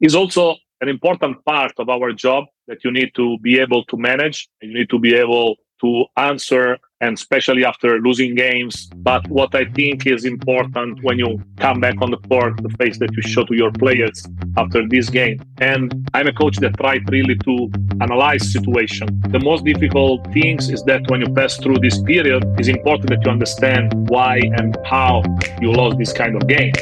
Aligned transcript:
is 0.00 0.14
also 0.14 0.56
an 0.80 0.88
important 0.88 1.44
part 1.44 1.72
of 1.78 1.88
our 1.88 2.12
job 2.12 2.44
that 2.68 2.84
you 2.84 2.90
need 2.90 3.14
to 3.14 3.38
be 3.38 3.58
able 3.58 3.84
to 3.84 3.96
manage. 3.96 4.48
You 4.62 4.74
need 4.74 4.90
to 4.90 4.98
be 4.98 5.14
able 5.14 5.56
to 5.80 6.04
answer 6.16 6.76
and 7.00 7.16
especially 7.16 7.64
after 7.64 8.00
losing 8.00 8.34
games. 8.34 8.88
But 8.96 9.28
what 9.28 9.54
I 9.54 9.64
think 9.66 10.06
is 10.06 10.24
important 10.24 11.02
when 11.04 11.18
you 11.18 11.40
come 11.56 11.80
back 11.80 12.02
on 12.02 12.10
the 12.10 12.16
court, 12.16 12.60
the 12.62 12.70
face 12.70 12.98
that 12.98 13.12
you 13.12 13.22
show 13.22 13.44
to 13.44 13.54
your 13.54 13.70
players 13.70 14.26
after 14.56 14.86
this 14.88 15.08
game. 15.08 15.40
And 15.58 16.08
I'm 16.14 16.26
a 16.26 16.32
coach 16.32 16.56
that 16.56 16.76
tries 16.76 17.00
really 17.08 17.36
to 17.36 17.70
analyze 18.00 18.52
situation. 18.52 19.08
The 19.28 19.40
most 19.40 19.64
difficult 19.64 20.32
things 20.32 20.68
is 20.70 20.82
that 20.84 21.08
when 21.08 21.20
you 21.20 21.32
pass 21.32 21.56
through 21.56 21.78
this 21.78 22.02
period, 22.02 22.42
it's 22.58 22.68
important 22.68 23.10
that 23.10 23.24
you 23.24 23.30
understand 23.30 24.08
why 24.08 24.38
and 24.38 24.76
how 24.84 25.22
you 25.60 25.72
lost 25.72 25.98
this 25.98 26.12
kind 26.12 26.34
of 26.34 26.48
game. 26.48 26.72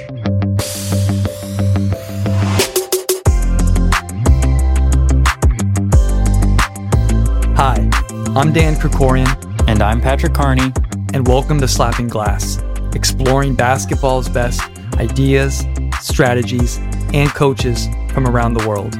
I'm 8.36 8.52
Dan 8.52 8.74
Krikorian 8.74 9.26
and 9.66 9.82
I'm 9.82 9.98
Patrick 9.98 10.34
Carney. 10.34 10.70
And 11.14 11.26
welcome 11.26 11.58
to 11.58 11.66
Slappin' 11.66 12.10
Glass, 12.10 12.58
exploring 12.94 13.54
basketball's 13.54 14.28
best 14.28 14.60
ideas, 14.98 15.64
strategies, 16.02 16.76
and 17.14 17.30
coaches 17.30 17.88
from 18.12 18.26
around 18.26 18.52
the 18.52 18.68
world. 18.68 18.92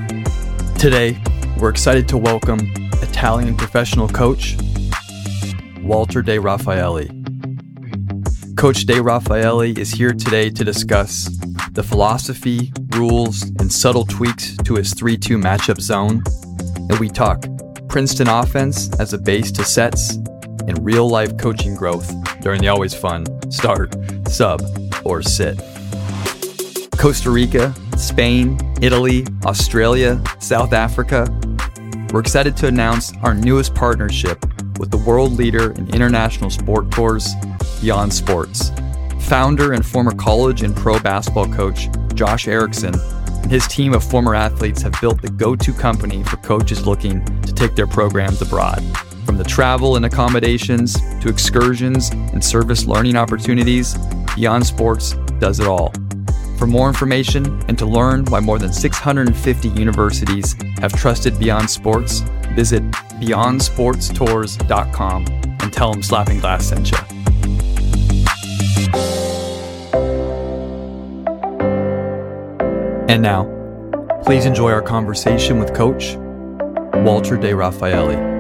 Today, 0.79 1.21
we're 1.59 1.69
excited 1.69 2.09
to 2.09 2.17
welcome 2.17 2.61
Italian 3.03 3.55
professional 3.59 4.09
coach 4.09 4.57
Walter 5.83 6.23
De 6.23 6.39
Raffaele. 6.39 7.07
Coach 8.57 8.87
De 8.87 9.03
Raffaele 9.03 9.79
is 9.79 9.91
here 9.91 10.15
today 10.15 10.49
to 10.49 10.65
discuss 10.65 11.29
the 11.73 11.83
philosophy, 11.83 12.73
rules, 12.93 13.43
and 13.59 13.71
subtle 13.71 14.07
tweaks 14.07 14.57
to 14.65 14.77
his 14.77 14.95
3 14.95 15.19
2 15.19 15.37
matchup 15.37 15.79
zone. 15.79 16.23
And 16.89 16.99
we 16.99 17.11
talk 17.11 17.45
Princeton 17.97 18.29
offense 18.29 18.91
as 19.01 19.15
a 19.15 19.19
base 19.19 19.51
to 19.51 19.65
sets 19.65 20.17
and 20.69 20.85
real 20.85 21.09
life 21.09 21.35
coaching 21.39 21.75
growth 21.75 22.13
during 22.43 22.61
the 22.61 22.69
always 22.69 22.93
fun 22.93 23.25
start, 23.51 23.97
sub, 24.29 24.61
or 25.03 25.23
sit. 25.23 25.57
Costa 26.99 27.31
Rica, 27.31 27.75
Spain, 27.97 28.59
Italy, 28.83 29.25
Australia, 29.47 30.23
South 30.41 30.75
Africa. 30.75 31.27
We're 32.13 32.21
excited 32.21 32.55
to 32.59 32.67
announce 32.67 33.17
our 33.23 33.33
newest 33.33 33.75
partnership 33.75 34.45
with 34.79 34.91
the 34.91 34.99
world 34.99 35.33
leader 35.33 35.73
in 35.73 35.89
international 35.95 36.51
sport 36.51 36.91
tours, 36.91 37.35
Beyond 37.81 38.13
Sports. 38.13 38.73
Founder 39.21 39.73
and 39.73 39.87
former 39.87 40.13
college 40.13 40.63
and 40.63 40.77
pro 40.77 40.99
basketball 40.99 41.51
coach 41.51 41.89
Josh 42.13 42.47
Erickson 42.47 42.93
his 43.51 43.67
team 43.67 43.95
of 43.95 44.05
former 44.05 44.35
athletes 44.35 44.83
have 44.83 44.95
built 45.01 45.23
the 45.23 45.31
go 45.31 45.57
to 45.57 45.73
company 45.73 46.23
for 46.25 46.37
coaches 46.39 46.85
looking 46.87 47.25
to 47.43 47.53
take 47.53 47.75
their 47.75 47.87
programs 47.87 48.43
abroad. 48.43 48.83
From 49.25 49.39
the 49.39 49.45
travel 49.45 49.97
and 49.97 50.05
accommodations 50.07 50.95
to 51.21 51.29
excursions 51.29 52.11
and 52.11 52.45
service 52.45 52.87
learning 52.87 53.17
opportunities, 53.17 53.97
Beyond 54.35 54.67
Sports 54.67 55.15
does 55.39 55.61
it 55.61 55.67
all. 55.67 55.93
For 56.59 56.67
more 56.67 56.89
information 56.89 57.63
and 57.69 57.79
to 57.79 57.87
learn 57.87 58.25
why 58.27 58.41
more 58.41 58.59
than 58.59 58.73
650 58.73 59.69
universities 59.69 60.55
have 60.79 60.93
trusted 60.93 61.39
Beyond 61.39 61.69
Sports, 61.69 62.21
visit 62.55 62.83
beyondsportstours.com 63.21 65.27
and 65.27 65.73
tell 65.73 65.93
them 65.93 66.03
Slappin' 66.03 66.41
Glass 66.41 66.67
sent 66.67 66.91
you. 66.91 67.16
And 73.09 73.23
now, 73.23 73.45
please 74.25 74.47
enjoy 74.47 74.73
our 74.73 74.83
conversation 74.83 75.61
with 75.61 75.73
Coach 75.75 76.17
Walter 77.05 77.37
De 77.37 77.55
Raffaele. 77.55 78.35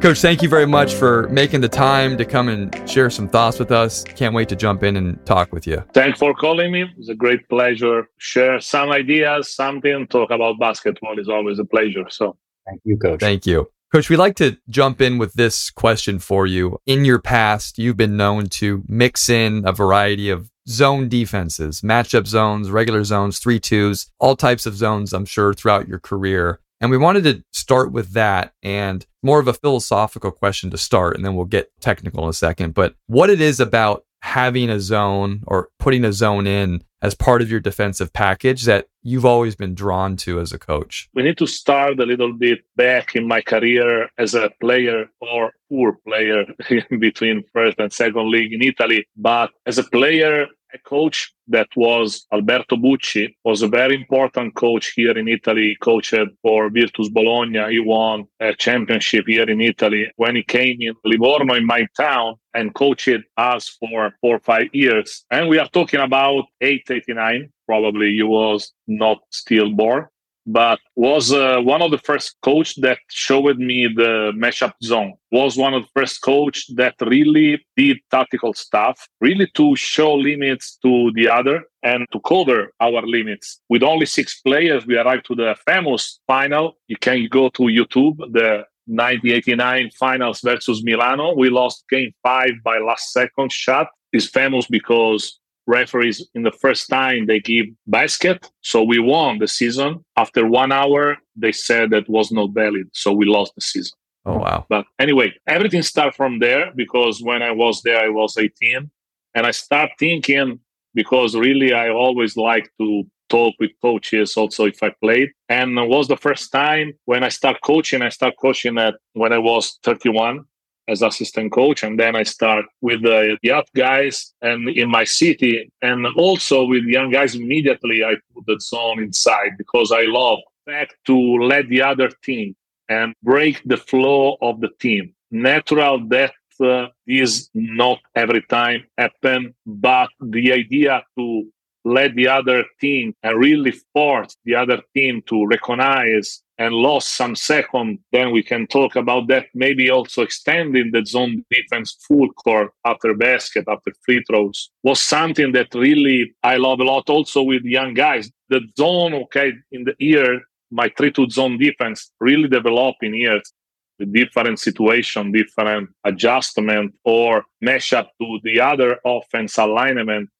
Coach, 0.00 0.20
thank 0.20 0.42
you 0.42 0.48
very 0.48 0.66
much 0.66 0.94
for 0.94 1.28
making 1.28 1.60
the 1.60 1.68
time 1.68 2.18
to 2.18 2.24
come 2.24 2.48
and 2.48 2.90
share 2.90 3.08
some 3.10 3.28
thoughts 3.28 3.58
with 3.58 3.70
us. 3.70 4.02
Can't 4.02 4.34
wait 4.34 4.48
to 4.48 4.56
jump 4.56 4.82
in 4.82 4.96
and 4.96 5.24
talk 5.24 5.52
with 5.52 5.66
you. 5.66 5.84
Thanks 5.92 6.18
for 6.18 6.34
calling 6.34 6.72
me. 6.72 6.86
It's 6.98 7.08
a 7.08 7.14
great 7.14 7.48
pleasure. 7.48 8.08
Share 8.18 8.58
some 8.60 8.90
ideas, 8.90 9.54
something, 9.54 10.08
talk 10.08 10.30
about 10.30 10.58
basketball 10.58 11.18
is 11.20 11.28
always 11.28 11.58
a 11.58 11.64
pleasure. 11.64 12.06
So 12.08 12.36
thank 12.66 12.80
you, 12.84 12.96
Coach. 12.96 13.20
Thank 13.20 13.46
you. 13.46 13.70
Coach, 13.92 14.08
we'd 14.08 14.16
like 14.16 14.36
to 14.36 14.56
jump 14.70 15.02
in 15.02 15.18
with 15.18 15.34
this 15.34 15.70
question 15.70 16.18
for 16.18 16.46
you. 16.46 16.78
In 16.86 17.04
your 17.04 17.18
past, 17.20 17.78
you've 17.78 17.98
been 17.98 18.16
known 18.16 18.46
to 18.46 18.82
mix 18.88 19.28
in 19.28 19.62
a 19.66 19.72
variety 19.72 20.30
of 20.30 20.48
zone 20.68 21.08
defenses, 21.08 21.80
matchup 21.80 22.26
zones, 22.26 22.70
regular 22.70 23.04
zones, 23.04 23.38
three 23.38 23.58
twos, 23.58 24.10
all 24.18 24.36
types 24.36 24.66
of 24.66 24.76
zones, 24.76 25.12
I'm 25.12 25.24
sure, 25.24 25.54
throughout 25.54 25.88
your 25.88 25.98
career. 25.98 26.60
And 26.80 26.90
we 26.90 26.98
wanted 26.98 27.24
to 27.24 27.44
start 27.52 27.92
with 27.92 28.12
that 28.12 28.54
and 28.62 29.06
more 29.22 29.38
of 29.38 29.46
a 29.46 29.54
philosophical 29.54 30.32
question 30.32 30.70
to 30.70 30.78
start, 30.78 31.14
and 31.16 31.24
then 31.24 31.36
we'll 31.36 31.44
get 31.44 31.70
technical 31.80 32.24
in 32.24 32.30
a 32.30 32.32
second. 32.32 32.74
But 32.74 32.96
what 33.06 33.30
it 33.30 33.40
is 33.40 33.60
about 33.60 34.04
having 34.22 34.70
a 34.70 34.80
zone 34.80 35.42
or 35.46 35.68
putting 35.78 36.04
a 36.04 36.12
zone 36.12 36.46
in 36.46 36.82
as 37.02 37.14
part 37.14 37.42
of 37.42 37.50
your 37.50 37.60
defensive 37.60 38.12
package 38.12 38.62
that 38.62 38.86
you've 39.02 39.24
always 39.24 39.56
been 39.56 39.74
drawn 39.74 40.16
to 40.16 40.38
as 40.40 40.52
a 40.52 40.58
coach? 40.58 41.08
We 41.14 41.24
need 41.24 41.38
to 41.38 41.46
start 41.46 41.98
a 41.98 42.06
little 42.06 42.32
bit 42.32 42.60
back 42.76 43.16
in 43.16 43.26
my 43.26 43.42
career 43.42 44.08
as 44.18 44.34
a 44.34 44.50
player 44.60 45.06
or 45.20 45.52
poor 45.68 45.98
player 46.06 46.44
between 46.98 47.44
first 47.52 47.78
and 47.78 47.92
second 47.92 48.30
league 48.30 48.52
in 48.52 48.62
Italy. 48.62 49.06
But 49.16 49.50
as 49.66 49.78
a 49.78 49.84
player, 49.84 50.46
a 50.74 50.78
coach 50.78 51.32
that 51.48 51.68
was 51.76 52.26
Alberto 52.32 52.76
Bucci, 52.76 53.34
was 53.44 53.62
a 53.62 53.68
very 53.68 53.94
important 53.94 54.54
coach 54.54 54.92
here 54.96 55.16
in 55.16 55.28
Italy, 55.28 55.76
coached 55.80 56.14
for 56.42 56.70
Virtus 56.70 57.08
Bologna. 57.10 57.70
He 57.70 57.80
won 57.80 58.24
a 58.40 58.54
championship 58.54 59.26
here 59.26 59.48
in 59.48 59.60
Italy. 59.60 60.10
When 60.16 60.36
he 60.36 60.42
came 60.42 60.76
in 60.80 60.94
Livorno, 61.04 61.54
in 61.54 61.66
my 61.66 61.86
town, 61.96 62.36
and 62.54 62.74
coached 62.74 63.08
us 63.36 63.76
for 63.80 64.12
four 64.20 64.36
or 64.36 64.40
five 64.40 64.68
years. 64.72 65.24
And 65.30 65.48
we 65.48 65.58
are 65.58 65.68
talking 65.68 66.00
about 66.00 66.44
889. 66.60 67.50
Probably 67.66 68.12
he 68.14 68.22
was 68.22 68.72
not 68.86 69.18
still 69.30 69.70
born 69.70 70.08
but 70.46 70.78
was 70.96 71.32
uh, 71.32 71.60
one 71.60 71.82
of 71.82 71.90
the 71.90 71.98
first 71.98 72.36
coach 72.42 72.74
that 72.76 72.98
showed 73.08 73.58
me 73.58 73.86
the 73.86 74.32
matchup 74.34 74.72
zone. 74.82 75.14
Was 75.30 75.56
one 75.56 75.74
of 75.74 75.82
the 75.82 75.88
first 75.94 76.20
coach 76.22 76.66
that 76.74 76.94
really 77.00 77.64
did 77.76 77.98
tactical 78.10 78.52
stuff 78.54 79.06
really 79.20 79.48
to 79.54 79.76
show 79.76 80.14
limits 80.14 80.78
to 80.82 81.12
the 81.14 81.28
other 81.28 81.64
and 81.82 82.06
to 82.12 82.20
cover 82.20 82.72
our 82.80 83.02
limits. 83.02 83.60
With 83.68 83.82
only 83.82 84.06
six 84.06 84.40
players 84.40 84.86
we 84.86 84.96
arrived 84.96 85.26
to 85.26 85.34
the 85.34 85.56
famous 85.66 86.20
final. 86.26 86.76
You 86.88 86.96
can 86.96 87.26
go 87.28 87.48
to 87.50 87.62
youtube 87.62 88.16
the 88.32 88.64
1989 88.86 89.90
finals 89.98 90.40
versus 90.42 90.82
milano. 90.82 91.34
We 91.34 91.50
lost 91.50 91.84
game 91.88 92.12
five 92.22 92.50
by 92.64 92.78
last 92.78 93.12
second 93.12 93.52
shot. 93.52 93.88
Is 94.12 94.28
famous 94.28 94.66
because 94.66 95.40
referees 95.66 96.26
in 96.34 96.42
the 96.42 96.52
first 96.52 96.88
time 96.88 97.26
they 97.26 97.40
give 97.40 97.66
basket. 97.86 98.50
So 98.62 98.82
we 98.82 98.98
won 98.98 99.38
the 99.38 99.48
season. 99.48 100.04
After 100.16 100.46
one 100.46 100.72
hour 100.72 101.16
they 101.36 101.52
said 101.52 101.90
that 101.90 102.08
was 102.08 102.32
not 102.32 102.50
valid. 102.52 102.88
So 102.92 103.12
we 103.12 103.26
lost 103.26 103.54
the 103.54 103.60
season. 103.60 103.96
Oh 104.24 104.38
wow. 104.38 104.66
But 104.68 104.86
anyway 104.98 105.32
everything 105.46 105.82
started 105.82 106.14
from 106.14 106.38
there 106.38 106.72
because 106.74 107.22
when 107.22 107.42
i 107.42 107.50
was 107.50 107.82
there 107.82 108.00
i 108.04 108.08
was 108.08 108.36
18 108.36 108.90
and 109.34 109.46
i 109.46 109.50
start 109.50 109.90
thinking 109.98 110.60
because 110.94 111.34
really 111.34 111.72
i 111.72 111.88
always 111.88 112.36
like 112.36 112.70
to 112.80 113.04
talk 113.28 113.54
with 113.58 113.70
coaches 113.80 114.36
also 114.36 114.66
if 114.66 114.82
i 114.82 114.90
played. 115.02 115.30
And 115.48 115.78
it 115.78 115.88
was 115.88 116.06
the 116.06 116.16
first 116.16 116.52
time 116.52 116.92
when 117.06 117.24
i 117.24 117.28
start 117.28 117.56
coaching 117.62 118.02
i 118.02 118.10
start 118.10 118.34
coaching 118.40 118.78
at 118.78 118.94
when 119.14 119.32
i 119.32 119.38
was 119.38 119.78
31 119.82 120.44
as 120.88 121.02
assistant 121.02 121.52
coach 121.52 121.82
and 121.82 121.98
then 121.98 122.16
i 122.16 122.22
start 122.22 122.64
with 122.80 123.02
the 123.02 123.36
young 123.42 123.64
guys 123.76 124.34
and 124.42 124.68
in 124.70 124.90
my 124.90 125.04
city 125.04 125.70
and 125.80 126.06
also 126.16 126.64
with 126.64 126.82
young 126.84 127.10
guys 127.10 127.34
immediately 127.34 128.04
i 128.04 128.14
put 128.34 128.44
the 128.46 128.58
zone 128.60 129.00
inside 129.02 129.52
because 129.58 129.92
i 129.92 130.02
love 130.02 130.38
back 130.66 130.90
to 131.06 131.16
let 131.38 131.68
the 131.68 131.82
other 131.82 132.10
team 132.22 132.54
and 132.88 133.14
break 133.22 133.62
the 133.64 133.76
flow 133.76 134.36
of 134.40 134.60
the 134.60 134.70
team. 134.80 135.14
Natural 135.30 135.98
death 135.98 136.34
uh, 136.60 136.88
is 137.06 137.48
not 137.54 137.98
every 138.14 138.42
time 138.42 138.84
happen 138.98 139.54
but 139.66 140.08
the 140.20 140.52
idea 140.52 141.02
to 141.16 141.46
let 141.84 142.14
the 142.14 142.28
other 142.28 142.64
team 142.80 143.14
and 143.22 143.38
really 143.38 143.72
force 143.92 144.36
the 144.44 144.54
other 144.54 144.80
team 144.94 145.22
to 145.26 145.46
recognize 145.46 146.42
and 146.58 146.74
lost 146.74 147.16
some 147.16 147.34
second, 147.34 147.98
then 148.12 148.30
we 148.30 148.42
can 148.42 148.66
talk 148.66 148.94
about 148.94 149.26
that. 149.28 149.46
Maybe 149.54 149.90
also 149.90 150.22
extending 150.22 150.92
the 150.92 151.04
zone 151.04 151.44
defense 151.50 151.98
full 152.06 152.28
court 152.34 152.70
after 152.84 153.14
basket, 153.14 153.64
after 153.68 153.92
free 154.04 154.22
throws 154.28 154.70
was 154.84 155.02
something 155.02 155.52
that 155.52 155.74
really 155.74 156.32
I 156.42 156.56
love 156.56 156.80
a 156.80 156.84
lot 156.84 157.10
also 157.10 157.42
with 157.42 157.64
young 157.64 157.94
guys. 157.94 158.30
The 158.48 158.60
zone, 158.78 159.14
okay, 159.14 159.52
in 159.72 159.84
the 159.84 159.94
year, 159.98 160.42
my 160.70 160.90
3 160.96 161.10
2 161.10 161.30
zone 161.30 161.58
defense 161.58 162.12
really 162.20 162.48
developed 162.48 163.02
in 163.02 163.14
years 163.14 163.52
with 163.98 164.12
different 164.12 164.58
situation, 164.58 165.32
different 165.32 165.90
adjustment 166.04 166.94
or 167.04 167.44
mesh 167.60 167.92
up 167.92 168.10
to 168.20 168.38
the 168.44 168.60
other 168.60 168.98
offense 169.04 169.58
alignment 169.58 170.30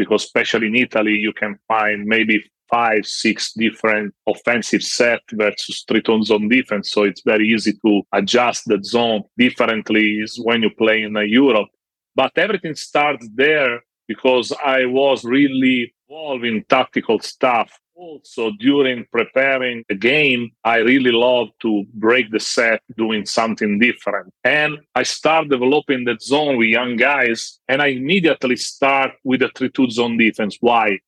because 0.00 0.24
especially 0.24 0.68
in 0.68 0.76
Italy, 0.76 1.16
you 1.26 1.32
can 1.42 1.52
find 1.68 2.06
maybe 2.06 2.36
five, 2.70 3.04
six 3.04 3.52
different 3.52 4.14
offensive 4.26 4.82
set 4.82 5.20
versus 5.32 5.84
three 5.86 6.00
tone 6.00 6.24
zone 6.24 6.48
defense. 6.48 6.90
So 6.90 7.02
it's 7.02 7.22
very 7.32 7.46
easy 7.54 7.74
to 7.84 8.02
adjust 8.18 8.62
the 8.66 8.78
zone 8.82 9.24
differently 9.36 10.06
is 10.24 10.40
when 10.42 10.62
you 10.62 10.70
play 10.70 11.02
in 11.02 11.14
uh, 11.16 11.20
Europe. 11.20 11.68
But 12.14 12.32
everything 12.36 12.74
starts 12.74 13.28
there 13.34 13.80
because 14.08 14.52
I 14.64 14.86
was 14.86 15.18
really 15.22 15.92
involved 16.08 16.44
in 16.44 16.64
tactical 16.76 17.18
stuff. 17.20 17.68
Also, 17.94 18.50
during 18.58 19.04
preparing 19.12 19.84
the 19.88 19.94
game, 19.94 20.50
I 20.64 20.78
really 20.78 21.12
love 21.12 21.48
to 21.60 21.84
break 21.94 22.30
the 22.30 22.40
set 22.40 22.80
doing 22.96 23.26
something 23.26 23.78
different. 23.78 24.32
And 24.42 24.78
I 24.94 25.02
start 25.02 25.50
developing 25.50 26.04
that 26.04 26.22
zone 26.22 26.56
with 26.56 26.68
young 26.68 26.96
guys, 26.96 27.58
and 27.68 27.82
I 27.82 27.88
immediately 27.88 28.56
start 28.56 29.12
with 29.22 29.42
a 29.42 29.50
3 29.54 29.70
2 29.70 29.90
zone 29.90 30.16
defense. 30.16 30.56
Why? 30.60 30.98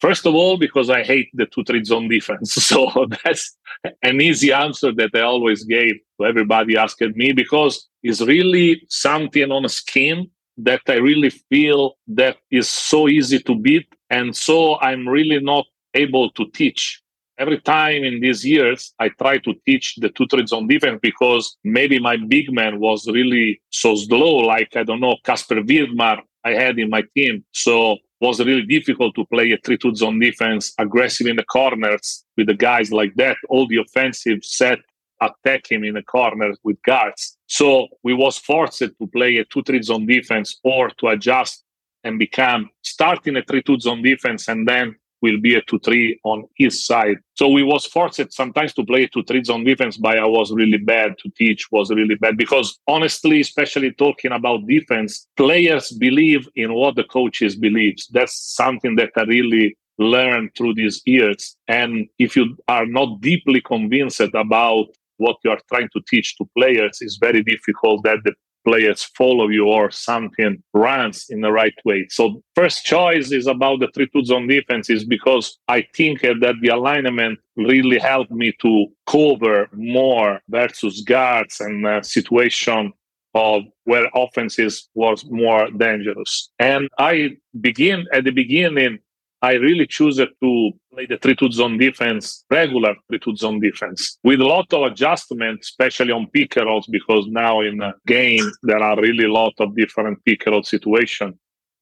First 0.00 0.26
of 0.26 0.34
all, 0.34 0.56
because 0.56 0.88
I 0.88 1.02
hate 1.02 1.28
the 1.34 1.46
two 1.46 1.62
three 1.62 1.84
zone 1.84 2.08
defense. 2.08 2.54
So 2.70 3.06
that's 3.22 3.56
an 4.02 4.20
easy 4.20 4.52
answer 4.52 4.92
that 4.92 5.10
I 5.14 5.20
always 5.20 5.64
gave 5.64 5.94
to 6.18 6.26
everybody 6.26 6.76
asked 6.76 7.02
me 7.14 7.32
because 7.32 7.88
it's 8.02 8.22
really 8.22 8.82
something 8.88 9.50
on 9.50 9.64
a 9.64 9.68
scheme 9.68 10.30
that 10.56 10.80
I 10.88 10.94
really 10.94 11.30
feel 11.30 11.96
that 12.08 12.38
is 12.50 12.68
so 12.68 13.08
easy 13.08 13.40
to 13.40 13.54
beat. 13.54 13.88
And 14.08 14.34
so 14.34 14.78
I'm 14.80 15.06
really 15.08 15.40
not 15.40 15.66
able 15.94 16.30
to 16.32 16.46
teach. 16.50 17.02
Every 17.38 17.58
time 17.58 18.04
in 18.04 18.20
these 18.20 18.44
years, 18.44 18.92
I 18.98 19.08
try 19.08 19.38
to 19.38 19.54
teach 19.66 19.96
the 19.96 20.10
two 20.10 20.26
three 20.26 20.46
zone 20.46 20.68
defense 20.68 20.98
because 21.00 21.56
maybe 21.64 21.98
my 21.98 22.16
big 22.16 22.52
man 22.52 22.80
was 22.80 23.08
really 23.08 23.62
so 23.70 23.96
slow, 23.96 24.36
like 24.36 24.76
I 24.76 24.82
don't 24.82 25.00
know, 25.00 25.16
Gasper 25.24 25.62
Vidmar 25.62 26.20
I 26.44 26.50
had 26.50 26.78
in 26.78 26.90
my 26.90 27.02
team. 27.14 27.44
So 27.52 27.96
was 28.20 28.38
really 28.40 28.66
difficult 28.66 29.14
to 29.14 29.24
play 29.26 29.50
a 29.52 29.58
3-2 29.58 29.96
zone 29.96 30.18
defense 30.18 30.74
aggressive 30.78 31.26
in 31.26 31.36
the 31.36 31.44
corners 31.44 32.24
with 32.36 32.46
the 32.48 32.54
guys 32.54 32.92
like 32.92 33.14
that. 33.16 33.36
All 33.48 33.66
the 33.66 33.78
offensive 33.78 34.44
set 34.44 34.78
attack 35.22 35.70
him 35.70 35.84
in 35.84 35.94
the 35.94 36.02
corners 36.02 36.58
with 36.62 36.80
guards. 36.82 37.38
So 37.46 37.88
we 38.02 38.14
was 38.14 38.38
forced 38.38 38.78
to 38.78 39.06
play 39.12 39.36
a 39.38 39.44
2-3 39.46 39.82
zone 39.84 40.06
defense 40.06 40.58
or 40.64 40.90
to 40.98 41.08
adjust 41.08 41.64
and 42.04 42.18
become 42.18 42.70
starting 42.82 43.36
a 43.36 43.42
3-2 43.42 43.80
zone 43.80 44.02
defense 44.02 44.48
and 44.48 44.66
then 44.68 44.96
will 45.22 45.40
be 45.40 45.54
a 45.54 45.62
2-3 45.62 46.18
on 46.24 46.44
his 46.56 46.86
side. 46.86 47.16
So 47.34 47.48
we 47.48 47.62
was 47.62 47.86
forced 47.86 48.32
sometimes 48.32 48.72
to 48.74 48.84
play 48.84 49.04
a 49.04 49.08
2-3 49.08 49.46
zone 49.46 49.64
defense, 49.64 49.96
but 49.96 50.18
I 50.18 50.26
was 50.26 50.52
really 50.52 50.78
bad 50.78 51.16
to 51.22 51.30
teach, 51.36 51.70
was 51.70 51.90
really 51.90 52.16
bad. 52.16 52.36
Because 52.36 52.78
honestly, 52.86 53.40
especially 53.40 53.92
talking 53.92 54.32
about 54.32 54.66
defense, 54.66 55.26
players 55.36 55.90
believe 55.92 56.48
in 56.56 56.74
what 56.74 56.96
the 56.96 57.04
coaches 57.04 57.56
believes. 57.56 58.08
That's 58.08 58.54
something 58.54 58.96
that 58.96 59.10
I 59.16 59.22
really 59.22 59.76
learned 59.98 60.50
through 60.56 60.74
these 60.74 61.02
years. 61.04 61.56
And 61.68 62.08
if 62.18 62.34
you 62.34 62.56
are 62.68 62.86
not 62.86 63.20
deeply 63.20 63.60
convinced 63.60 64.20
about 64.20 64.86
what 65.18 65.36
you 65.44 65.50
are 65.50 65.60
trying 65.68 65.90
to 65.92 66.00
teach 66.08 66.36
to 66.38 66.48
players, 66.56 66.98
it's 67.02 67.18
very 67.18 67.42
difficult 67.42 68.02
that 68.04 68.18
the 68.24 68.32
players 68.64 69.04
follow 69.16 69.48
you 69.48 69.66
or 69.66 69.90
something 69.90 70.62
runs 70.74 71.26
in 71.30 71.40
the 71.40 71.52
right 71.52 71.74
way. 71.84 72.06
So 72.10 72.42
first 72.54 72.84
choice 72.84 73.32
is 73.32 73.46
about 73.46 73.80
the 73.80 73.88
three 73.94 74.08
two 74.12 74.24
zone 74.24 74.46
defense 74.46 74.90
is 74.90 75.04
because 75.04 75.58
I 75.68 75.86
think 75.94 76.22
that 76.22 76.56
the 76.60 76.68
alignment 76.68 77.38
really 77.56 77.98
helped 77.98 78.30
me 78.30 78.52
to 78.62 78.86
cover 79.06 79.68
more 79.72 80.40
versus 80.48 81.02
guards 81.02 81.60
and 81.60 81.86
uh, 81.86 82.02
situation 82.02 82.92
of 83.34 83.62
where 83.84 84.10
offenses 84.14 84.88
was 84.94 85.24
more 85.30 85.70
dangerous. 85.70 86.50
And 86.58 86.88
I 86.98 87.36
begin 87.60 88.06
at 88.12 88.24
the 88.24 88.32
beginning 88.32 88.98
I 89.42 89.54
really 89.54 89.86
choose 89.86 90.16
to 90.16 90.70
play 90.92 91.06
the 91.06 91.16
3-2 91.16 91.52
zone 91.52 91.78
defense, 91.78 92.44
regular 92.50 92.94
3-2 93.10 93.38
zone 93.38 93.60
defense, 93.60 94.18
with 94.22 94.40
a 94.40 94.44
lot 94.44 94.72
of 94.72 94.82
adjustment, 94.90 95.60
especially 95.62 96.12
on 96.12 96.26
pick 96.28 96.56
rolls, 96.56 96.86
because 96.86 97.26
now 97.28 97.60
in 97.60 97.80
a 97.80 97.94
game 98.06 98.50
there 98.62 98.82
are 98.82 99.00
really 99.00 99.24
a 99.24 99.32
lot 99.32 99.54
of 99.58 99.74
different 99.74 100.22
pick 100.24 100.44
roll 100.46 100.62
situations. 100.62 101.36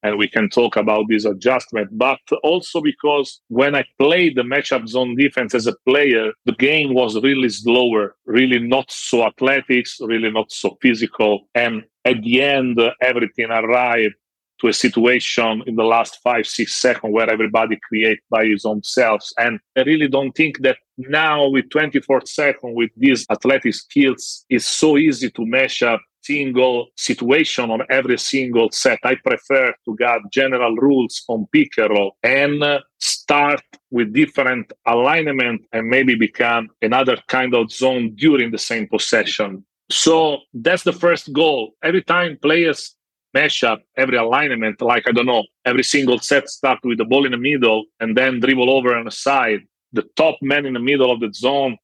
And 0.04 0.16
we 0.16 0.28
can 0.28 0.48
talk 0.48 0.76
about 0.76 1.06
this 1.08 1.24
adjustment, 1.24 1.88
but 1.98 2.20
also 2.44 2.80
because 2.80 3.40
when 3.48 3.74
I 3.74 3.84
played 3.98 4.36
the 4.36 4.42
matchup 4.42 4.86
zone 4.86 5.16
defense 5.16 5.56
as 5.56 5.66
a 5.66 5.74
player, 5.88 6.30
the 6.44 6.52
game 6.52 6.94
was 6.94 7.20
really 7.20 7.48
slower, 7.48 8.14
really 8.24 8.60
not 8.60 8.88
so 8.92 9.26
athletics, 9.26 9.98
really 10.00 10.30
not 10.30 10.52
so 10.52 10.78
physical. 10.80 11.48
And 11.56 11.82
at 12.04 12.22
the 12.22 12.40
end, 12.40 12.80
everything 13.02 13.50
arrived 13.50 14.14
to 14.60 14.68
a 14.68 14.72
situation 14.72 15.62
in 15.66 15.76
the 15.76 15.84
last 15.84 16.18
five, 16.22 16.46
six 16.46 16.74
seconds 16.74 17.12
where 17.12 17.30
everybody 17.30 17.78
create 17.88 18.20
by 18.30 18.46
his 18.46 18.64
own 18.64 18.82
selves. 18.82 19.32
And 19.38 19.60
I 19.76 19.82
really 19.82 20.08
don't 20.08 20.32
think 20.32 20.62
that 20.62 20.78
now 20.96 21.48
with 21.48 21.70
24 21.70 22.22
seconds 22.26 22.74
with 22.76 22.90
these 22.96 23.24
athletic 23.30 23.74
skills, 23.74 24.44
it's 24.48 24.66
so 24.66 24.98
easy 24.98 25.30
to 25.30 25.46
mesh 25.46 25.82
up 25.82 26.00
single 26.22 26.88
situation 26.96 27.70
on 27.70 27.80
every 27.90 28.18
single 28.18 28.68
set. 28.70 28.98
I 29.04 29.14
prefer 29.14 29.74
to 29.84 29.96
get 29.96 30.20
general 30.30 30.74
rules 30.76 31.22
on 31.28 31.46
pick 31.52 31.72
and 31.78 31.90
roll 31.90 32.16
and 32.22 32.62
start 32.98 33.62
with 33.90 34.12
different 34.12 34.72
alignment 34.86 35.62
and 35.72 35.88
maybe 35.88 36.14
become 36.14 36.68
another 36.82 37.16
kind 37.28 37.54
of 37.54 37.70
zone 37.70 38.14
during 38.14 38.50
the 38.50 38.58
same 38.58 38.86
possession. 38.88 39.64
So 39.90 40.38
that's 40.52 40.82
the 40.82 40.92
first 40.92 41.32
goal. 41.32 41.72
Every 41.82 42.02
time 42.02 42.38
players 42.42 42.94
mesh 43.34 43.62
up 43.62 43.82
every 43.96 44.16
alignment, 44.16 44.80
like 44.80 45.08
I 45.08 45.12
don't 45.12 45.26
know, 45.26 45.44
every 45.64 45.84
single 45.84 46.18
set 46.18 46.48
start 46.48 46.80
with 46.84 46.98
the 46.98 47.04
ball 47.04 47.26
in 47.26 47.32
the 47.32 47.38
middle 47.38 47.84
and 48.00 48.16
then 48.16 48.40
dribble 48.40 48.70
over 48.70 48.94
on 48.96 49.04
the 49.04 49.10
side. 49.10 49.60
The 49.92 50.04
top 50.16 50.36
man 50.42 50.66
in 50.66 50.74
the 50.74 50.80
middle 50.80 51.10
of 51.10 51.20
the 51.20 51.32
zone 51.32 51.76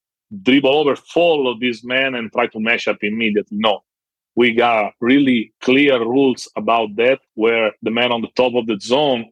dribble 0.43 0.75
over, 0.75 0.97
follow 0.97 1.59
this 1.59 1.85
man 1.85 2.15
and 2.15 2.33
try 2.33 2.47
to 2.49 2.61
mesh 2.61 2.89
up 2.89 2.99
immediately. 3.03 3.59
No. 3.59 3.81
We 4.37 4.53
got 4.53 4.95
really 5.01 5.53
clear 5.61 5.99
rules 6.01 6.51
about 6.57 6.97
that 6.97 7.21
where 7.35 7.73
the 7.83 7.91
man 7.91 8.11
on 8.11 8.21
the 8.23 8.33
top 8.35 8.55
of 8.55 8.67
the 8.67 8.79
zone 8.81 9.31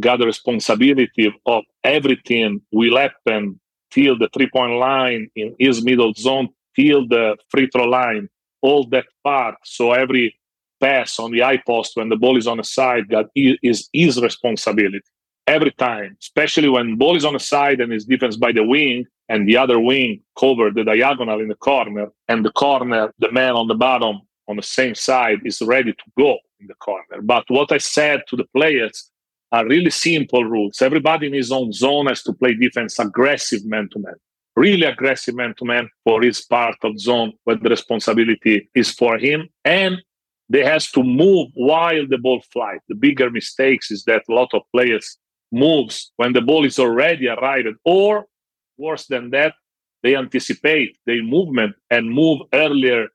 got 0.00 0.18
the 0.20 0.26
responsibility 0.26 1.32
of 1.44 1.64
everything 1.84 2.60
will 2.72 2.96
happen 2.96 3.60
till 3.90 4.16
the 4.18 4.28
three 4.32 4.48
point 4.50 4.74
line 4.74 5.30
in 5.36 5.54
his 5.58 5.82
middle 5.84 6.14
zone, 6.14 6.48
till 6.74 7.06
the 7.06 7.36
free 7.50 7.68
throw 7.70 7.84
line, 7.84 8.28
all 8.62 8.86
that 8.88 9.06
part. 9.24 9.56
So 9.64 9.92
every 9.92 10.34
pass 10.80 11.18
on 11.18 11.32
the 11.32 11.40
high 11.40 11.62
post 11.66 11.92
when 11.94 12.08
the 12.08 12.16
ball 12.16 12.36
is 12.36 12.46
on 12.46 12.56
the 12.58 12.64
side 12.64 13.04
that 13.10 13.26
is 13.34 13.88
his 13.92 14.20
responsibility 14.20 15.00
every 15.48 15.72
time, 15.72 16.16
especially 16.20 16.68
when 16.68 16.96
ball 16.96 17.16
is 17.16 17.24
on 17.24 17.32
the 17.32 17.40
side 17.40 17.80
and 17.80 17.92
is 17.92 18.04
defense 18.04 18.36
by 18.36 18.52
the 18.52 18.62
wing 18.62 19.04
and 19.30 19.48
the 19.48 19.56
other 19.56 19.80
wing 19.80 20.20
cover 20.38 20.70
the 20.70 20.84
diagonal 20.84 21.40
in 21.40 21.48
the 21.48 21.54
corner 21.56 22.08
and 22.28 22.44
the 22.44 22.52
corner, 22.52 23.12
the 23.18 23.32
man 23.32 23.54
on 23.54 23.66
the 23.66 23.74
bottom 23.74 24.20
on 24.46 24.56
the 24.56 24.62
same 24.62 24.94
side 24.94 25.40
is 25.44 25.60
ready 25.62 25.92
to 25.92 26.04
go 26.16 26.38
in 26.60 26.66
the 26.66 26.74
corner. 26.74 27.22
But 27.22 27.44
what 27.48 27.72
I 27.72 27.78
said 27.78 28.22
to 28.28 28.36
the 28.36 28.44
players 28.54 29.10
are 29.50 29.66
really 29.66 29.90
simple 29.90 30.44
rules. 30.44 30.82
Everybody 30.82 31.26
in 31.26 31.32
his 31.32 31.50
own 31.50 31.72
zone 31.72 32.06
has 32.06 32.22
to 32.24 32.34
play 32.34 32.54
defense 32.54 32.98
aggressive 32.98 33.64
man 33.64 33.88
to 33.92 33.98
man. 33.98 34.14
Really 34.54 34.86
aggressive 34.86 35.34
man 35.34 35.54
to 35.58 35.64
man 35.64 35.88
for 36.04 36.20
his 36.22 36.42
part 36.42 36.76
of 36.82 36.98
zone 36.98 37.32
where 37.44 37.56
the 37.56 37.70
responsibility 37.70 38.68
is 38.74 38.90
for 38.90 39.16
him. 39.16 39.48
And 39.64 40.02
they 40.48 40.64
has 40.64 40.90
to 40.92 41.02
move 41.02 41.48
while 41.54 42.06
the 42.06 42.18
ball 42.18 42.42
flies. 42.52 42.80
The 42.88 42.94
bigger 42.94 43.30
mistakes 43.30 43.90
is 43.90 44.04
that 44.04 44.22
a 44.28 44.32
lot 44.32 44.52
of 44.54 44.62
players 44.74 45.18
moves 45.52 46.12
when 46.16 46.32
the 46.32 46.40
ball 46.40 46.64
is 46.64 46.78
already 46.78 47.28
arrived, 47.28 47.68
or 47.84 48.26
worse 48.76 49.06
than 49.06 49.30
that, 49.30 49.54
they 50.02 50.14
anticipate 50.16 50.96
their 51.06 51.22
movement 51.22 51.74
and 51.90 52.10
move 52.10 52.40
earlier. 52.52 53.08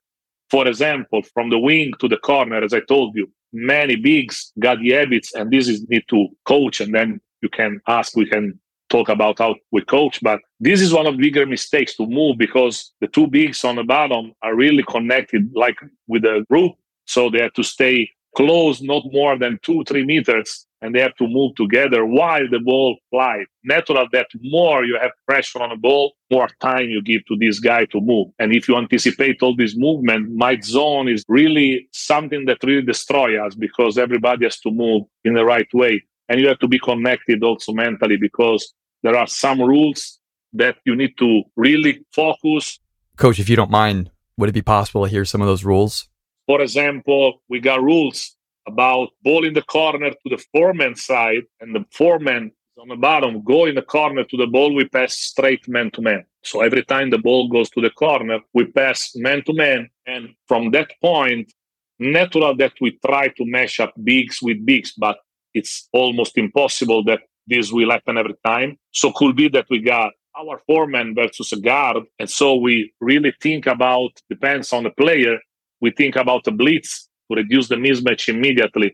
For 0.50 0.66
example, 0.68 1.22
from 1.32 1.50
the 1.50 1.58
wing 1.58 1.92
to 2.00 2.08
the 2.08 2.18
corner, 2.18 2.62
as 2.62 2.74
I 2.74 2.80
told 2.80 3.16
you, 3.16 3.30
many 3.52 3.96
bigs 3.96 4.52
got 4.58 4.78
the 4.80 4.90
habits, 4.90 5.34
and 5.34 5.50
this 5.50 5.68
is 5.68 5.88
need 5.88 6.04
to 6.10 6.28
coach, 6.44 6.80
and 6.80 6.94
then 6.94 7.20
you 7.40 7.48
can 7.48 7.80
ask, 7.88 8.16
we 8.16 8.28
can 8.28 8.58
talk 8.90 9.08
about 9.08 9.38
how 9.38 9.56
we 9.72 9.80
coach, 9.82 10.20
but 10.22 10.40
this 10.60 10.80
is 10.80 10.92
one 10.92 11.06
of 11.06 11.16
the 11.16 11.22
bigger 11.22 11.46
mistakes 11.46 11.96
to 11.96 12.06
move 12.06 12.36
because 12.38 12.92
the 13.00 13.08
two 13.08 13.26
bigs 13.26 13.64
on 13.64 13.76
the 13.76 13.82
bottom 13.82 14.32
are 14.42 14.54
really 14.54 14.84
connected, 14.84 15.50
like 15.54 15.76
with 16.06 16.24
a 16.24 16.44
group 16.50 16.72
so 17.06 17.30
they 17.30 17.40
have 17.40 17.52
to 17.54 17.62
stay 17.62 18.10
close, 18.36 18.82
not 18.82 19.04
more 19.12 19.38
than 19.38 19.58
two, 19.62 19.84
three 19.84 20.04
meters, 20.04 20.66
and 20.82 20.94
they 20.94 21.00
have 21.00 21.14
to 21.16 21.26
move 21.26 21.54
together 21.54 22.04
while 22.04 22.46
the 22.50 22.58
ball 22.58 22.96
flies. 23.10 23.46
Natural 23.62 24.06
that 24.12 24.26
more 24.42 24.84
you 24.84 24.98
have 25.00 25.12
pressure 25.26 25.62
on 25.62 25.70
the 25.70 25.76
ball, 25.76 26.12
more 26.30 26.48
time 26.60 26.90
you 26.90 27.00
give 27.02 27.24
to 27.26 27.36
this 27.38 27.58
guy 27.58 27.86
to 27.86 28.00
move. 28.00 28.28
And 28.38 28.52
if 28.52 28.68
you 28.68 28.76
anticipate 28.76 29.42
all 29.42 29.56
this 29.56 29.76
movement, 29.76 30.32
my 30.34 30.60
zone 30.60 31.08
is 31.08 31.24
really 31.26 31.88
something 31.92 32.44
that 32.46 32.58
really 32.62 32.82
destroys 32.82 33.38
us 33.40 33.54
because 33.54 33.96
everybody 33.96 34.44
has 34.44 34.60
to 34.60 34.70
move 34.70 35.04
in 35.24 35.32
the 35.34 35.44
right 35.44 35.72
way. 35.72 36.02
And 36.28 36.38
you 36.38 36.48
have 36.48 36.58
to 36.58 36.68
be 36.68 36.78
connected 36.78 37.42
also 37.42 37.72
mentally 37.72 38.16
because 38.18 38.74
there 39.02 39.16
are 39.16 39.26
some 39.26 39.60
rules 39.62 40.18
that 40.52 40.76
you 40.84 40.96
need 40.96 41.16
to 41.18 41.42
really 41.56 42.04
focus. 42.12 42.78
Coach, 43.16 43.38
if 43.38 43.48
you 43.48 43.56
don't 43.56 43.70
mind, 43.70 44.10
would 44.36 44.48
it 44.48 44.52
be 44.52 44.62
possible 44.62 45.04
to 45.04 45.10
hear 45.10 45.24
some 45.24 45.40
of 45.40 45.46
those 45.46 45.64
rules? 45.64 46.08
For 46.46 46.60
example, 46.60 47.42
we 47.48 47.60
got 47.60 47.82
rules 47.82 48.36
about 48.66 49.10
ball 49.22 49.44
in 49.44 49.54
the 49.54 49.62
corner 49.62 50.10
to 50.10 50.28
the 50.28 50.42
foreman 50.52 50.94
side 50.96 51.44
and 51.60 51.74
the 51.74 51.84
foreman 51.92 52.52
on 52.80 52.88
the 52.88 52.96
bottom, 52.96 53.42
go 53.44 53.66
in 53.66 53.76
the 53.76 53.82
corner 53.82 54.24
to 54.24 54.36
the 54.36 54.46
ball, 54.46 54.74
we 54.74 54.88
pass 54.88 55.16
straight 55.16 55.68
man 55.68 55.90
to 55.92 56.02
man. 56.02 56.24
So 56.42 56.60
every 56.60 56.84
time 56.84 57.10
the 57.10 57.18
ball 57.18 57.48
goes 57.48 57.70
to 57.70 57.80
the 57.80 57.90
corner, 57.90 58.40
we 58.52 58.66
pass 58.66 59.12
man 59.14 59.42
to 59.44 59.52
man. 59.52 59.88
And 60.06 60.34
from 60.48 60.70
that 60.72 60.90
point, 61.00 61.52
natural 61.98 62.56
that 62.56 62.72
we 62.80 62.98
try 63.06 63.28
to 63.28 63.44
mash 63.46 63.80
up 63.80 63.94
bigs 64.02 64.40
with 64.42 64.66
bigs, 64.66 64.92
but 64.96 65.18
it's 65.54 65.88
almost 65.92 66.36
impossible 66.36 67.04
that 67.04 67.20
this 67.46 67.70
will 67.70 67.90
happen 67.90 68.18
every 68.18 68.34
time. 68.44 68.76
So 68.92 69.12
could 69.12 69.36
be 69.36 69.48
that 69.48 69.66
we 69.70 69.78
got 69.78 70.12
our 70.36 70.60
foreman 70.66 71.14
versus 71.14 71.52
a 71.52 71.60
guard. 71.60 72.04
And 72.18 72.28
so 72.28 72.56
we 72.56 72.92
really 73.00 73.32
think 73.40 73.66
about, 73.66 74.10
depends 74.28 74.72
on 74.72 74.82
the 74.82 74.90
player, 74.90 75.38
we 75.84 75.90
think 75.90 76.16
about 76.16 76.42
the 76.44 76.50
blitz 76.60 76.90
to 77.28 77.36
reduce 77.36 77.68
the 77.68 77.80
mismatch 77.86 78.24
immediately. 78.34 78.90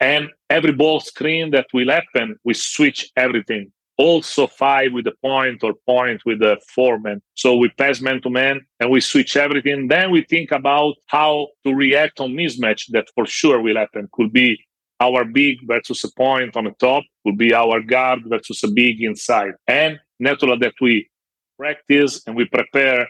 And 0.00 0.30
every 0.48 0.72
ball 0.72 0.98
screen 1.00 1.50
that 1.50 1.66
will 1.74 1.90
happen, 1.90 2.36
we 2.42 2.54
switch 2.54 3.00
everything. 3.16 3.70
Also 3.98 4.46
five 4.46 4.94
with 4.94 5.04
the 5.04 5.16
point 5.28 5.62
or 5.62 5.74
point 5.86 6.20
with 6.24 6.38
the 6.40 6.54
foreman. 6.74 7.20
So 7.34 7.48
we 7.62 7.68
pass 7.82 8.00
man 8.00 8.22
to 8.22 8.30
man 8.30 8.56
and 8.80 8.90
we 8.90 9.00
switch 9.00 9.36
everything. 9.36 9.88
Then 9.88 10.10
we 10.10 10.22
think 10.22 10.52
about 10.52 10.94
how 11.06 11.48
to 11.64 11.74
react 11.74 12.18
on 12.18 12.30
mismatch 12.30 12.82
that 12.94 13.08
for 13.14 13.26
sure 13.26 13.60
will 13.60 13.76
happen. 13.76 14.08
Could 14.16 14.32
be 14.32 14.58
our 15.00 15.26
big 15.26 15.56
versus 15.66 16.02
a 16.04 16.10
point 16.24 16.56
on 16.56 16.64
the 16.64 16.74
top, 16.88 17.04
could 17.24 17.36
be 17.36 17.52
our 17.52 17.78
guard 17.80 18.20
versus 18.24 18.64
a 18.64 18.70
big 18.82 19.02
inside. 19.02 19.52
And 19.66 20.00
natural 20.18 20.58
that 20.60 20.76
we 20.80 21.10
practice 21.58 22.22
and 22.26 22.34
we 22.34 22.46
prepare 22.46 23.06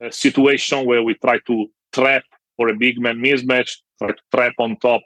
a 0.00 0.10
situation 0.10 0.86
where 0.86 1.02
we 1.02 1.14
try 1.14 1.38
to 1.46 1.66
trap 1.92 2.24
for 2.62 2.68
a 2.68 2.76
big 2.76 3.00
man 3.00 3.18
mismatch, 3.18 3.70
trap 4.32 4.54
on 4.60 4.76
top 4.76 5.02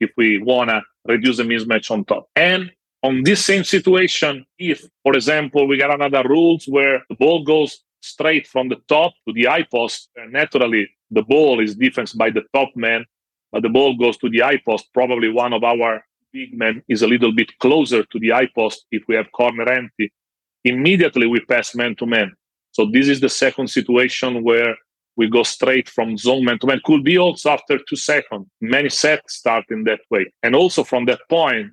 if 0.00 0.10
we 0.16 0.38
want 0.38 0.68
to 0.68 0.82
reduce 1.04 1.36
the 1.36 1.44
mismatch 1.44 1.92
on 1.92 2.04
top. 2.04 2.26
And 2.34 2.72
on 3.04 3.22
this 3.22 3.44
same 3.44 3.62
situation, 3.62 4.44
if, 4.58 4.84
for 5.04 5.14
example, 5.14 5.68
we 5.68 5.76
got 5.76 5.94
another 5.94 6.28
rules 6.28 6.64
where 6.66 7.04
the 7.08 7.14
ball 7.14 7.44
goes 7.44 7.84
straight 8.00 8.48
from 8.48 8.68
the 8.68 8.80
top 8.88 9.12
to 9.28 9.32
the 9.32 9.46
eye 9.46 9.66
post, 9.70 10.10
naturally 10.28 10.90
the 11.12 11.22
ball 11.22 11.60
is 11.60 11.76
defensed 11.76 12.18
by 12.18 12.30
the 12.30 12.42
top 12.52 12.70
man, 12.74 13.04
but 13.52 13.62
the 13.62 13.68
ball 13.68 13.96
goes 13.96 14.16
to 14.18 14.28
the 14.28 14.42
eye 14.42 14.60
post, 14.66 14.86
probably 14.92 15.28
one 15.28 15.52
of 15.52 15.62
our 15.62 16.04
big 16.32 16.58
men 16.58 16.82
is 16.88 17.02
a 17.02 17.06
little 17.06 17.32
bit 17.32 17.56
closer 17.60 18.02
to 18.02 18.18
the 18.18 18.32
eye 18.32 18.48
post 18.56 18.86
if 18.90 19.04
we 19.06 19.14
have 19.14 19.30
corner 19.30 19.68
empty. 19.68 20.12
Immediately 20.64 21.28
we 21.28 21.38
pass 21.40 21.76
man 21.76 21.94
to 21.96 22.06
man. 22.06 22.32
So 22.72 22.90
this 22.92 23.06
is 23.06 23.20
the 23.20 23.28
second 23.28 23.68
situation 23.68 24.42
where 24.42 24.76
we 25.18 25.28
go 25.28 25.42
straight 25.42 25.88
from 25.88 26.16
zone 26.16 26.44
man 26.44 26.60
to 26.60 26.66
man. 26.68 26.80
Could 26.84 27.02
be 27.02 27.18
also 27.18 27.50
after 27.50 27.76
two 27.76 27.96
seconds. 27.96 28.46
Many 28.60 28.88
sets 28.88 29.34
start 29.34 29.64
in 29.68 29.82
that 29.84 30.00
way. 30.10 30.32
And 30.44 30.54
also 30.54 30.84
from 30.84 31.06
that 31.06 31.20
point, 31.28 31.72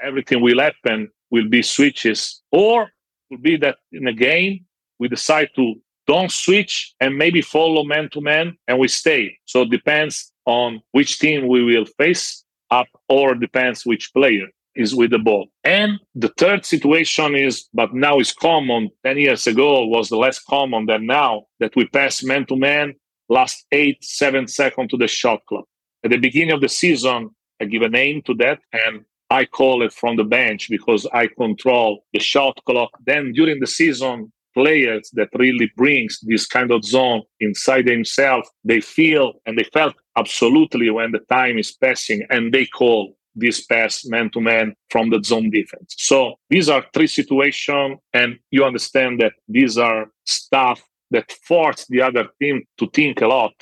everything 0.00 0.40
will 0.40 0.58
happen 0.58 1.10
will 1.30 1.48
be 1.48 1.62
switches. 1.62 2.42
Or 2.50 2.90
will 3.30 3.38
be 3.38 3.58
that 3.58 3.76
in 3.92 4.08
a 4.08 4.12
game, 4.14 4.64
we 4.98 5.06
decide 5.08 5.50
to 5.56 5.74
don't 6.06 6.32
switch 6.32 6.94
and 6.98 7.18
maybe 7.18 7.42
follow 7.42 7.84
man 7.84 8.08
to 8.10 8.22
man 8.22 8.56
and 8.66 8.78
we 8.78 8.88
stay. 8.88 9.36
So 9.44 9.62
it 9.62 9.70
depends 9.70 10.32
on 10.46 10.80
which 10.92 11.18
team 11.18 11.46
we 11.46 11.62
will 11.62 11.84
face 11.98 12.42
up 12.70 12.88
or 13.10 13.34
depends 13.34 13.84
which 13.84 14.14
player 14.14 14.48
is 14.78 14.94
with 14.94 15.10
the 15.10 15.18
ball. 15.18 15.48
And 15.64 15.98
the 16.14 16.32
third 16.38 16.64
situation 16.64 17.34
is, 17.34 17.68
but 17.74 17.92
now 17.92 18.20
is 18.20 18.32
common. 18.32 18.90
10 19.04 19.18
years 19.18 19.46
ago 19.46 19.84
was 19.86 20.10
less 20.10 20.38
common 20.38 20.86
than 20.86 21.06
now 21.06 21.44
that 21.60 21.76
we 21.76 21.86
pass 21.88 22.22
man 22.22 22.46
to 22.46 22.56
man 22.56 22.94
last 23.28 23.66
eight, 23.72 24.02
seven 24.02 24.46
seconds 24.48 24.90
to 24.90 24.96
the 24.96 25.08
shot 25.08 25.40
clock. 25.46 25.66
At 26.04 26.10
the 26.10 26.16
beginning 26.16 26.52
of 26.52 26.60
the 26.60 26.68
season, 26.68 27.30
I 27.60 27.64
give 27.66 27.82
a 27.82 27.88
name 27.88 28.22
to 28.22 28.34
that 28.34 28.60
and 28.72 29.04
I 29.30 29.44
call 29.44 29.82
it 29.82 29.92
from 29.92 30.16
the 30.16 30.24
bench 30.24 30.68
because 30.70 31.06
I 31.12 31.26
control 31.26 32.04
the 32.12 32.20
shot 32.20 32.58
clock. 32.66 32.90
Then 33.04 33.32
during 33.32 33.60
the 33.60 33.66
season, 33.66 34.32
players 34.54 35.10
that 35.12 35.28
really 35.34 35.70
brings 35.76 36.18
this 36.22 36.46
kind 36.46 36.70
of 36.70 36.84
zone 36.84 37.22
inside 37.40 37.86
themselves, 37.86 38.48
they 38.64 38.80
feel 38.80 39.34
and 39.44 39.58
they 39.58 39.64
felt 39.64 39.94
absolutely 40.16 40.88
when 40.90 41.12
the 41.12 41.20
time 41.30 41.58
is 41.58 41.72
passing 41.72 42.26
and 42.30 42.52
they 42.52 42.66
call 42.66 43.17
this 43.38 43.64
pass 43.66 44.04
man 44.06 44.30
to 44.30 44.40
man 44.40 44.74
from 44.90 45.10
the 45.10 45.22
zone 45.22 45.50
defense. 45.50 45.94
So 45.96 46.34
these 46.50 46.68
are 46.68 46.84
three 46.92 47.06
situations, 47.06 47.98
and 48.12 48.38
you 48.50 48.64
understand 48.64 49.20
that 49.20 49.32
these 49.48 49.78
are 49.78 50.10
stuff 50.24 50.82
that 51.10 51.30
force 51.46 51.86
the 51.88 52.02
other 52.02 52.28
team 52.40 52.64
to 52.78 52.88
think 52.90 53.20
a 53.20 53.26
lot 53.26 53.54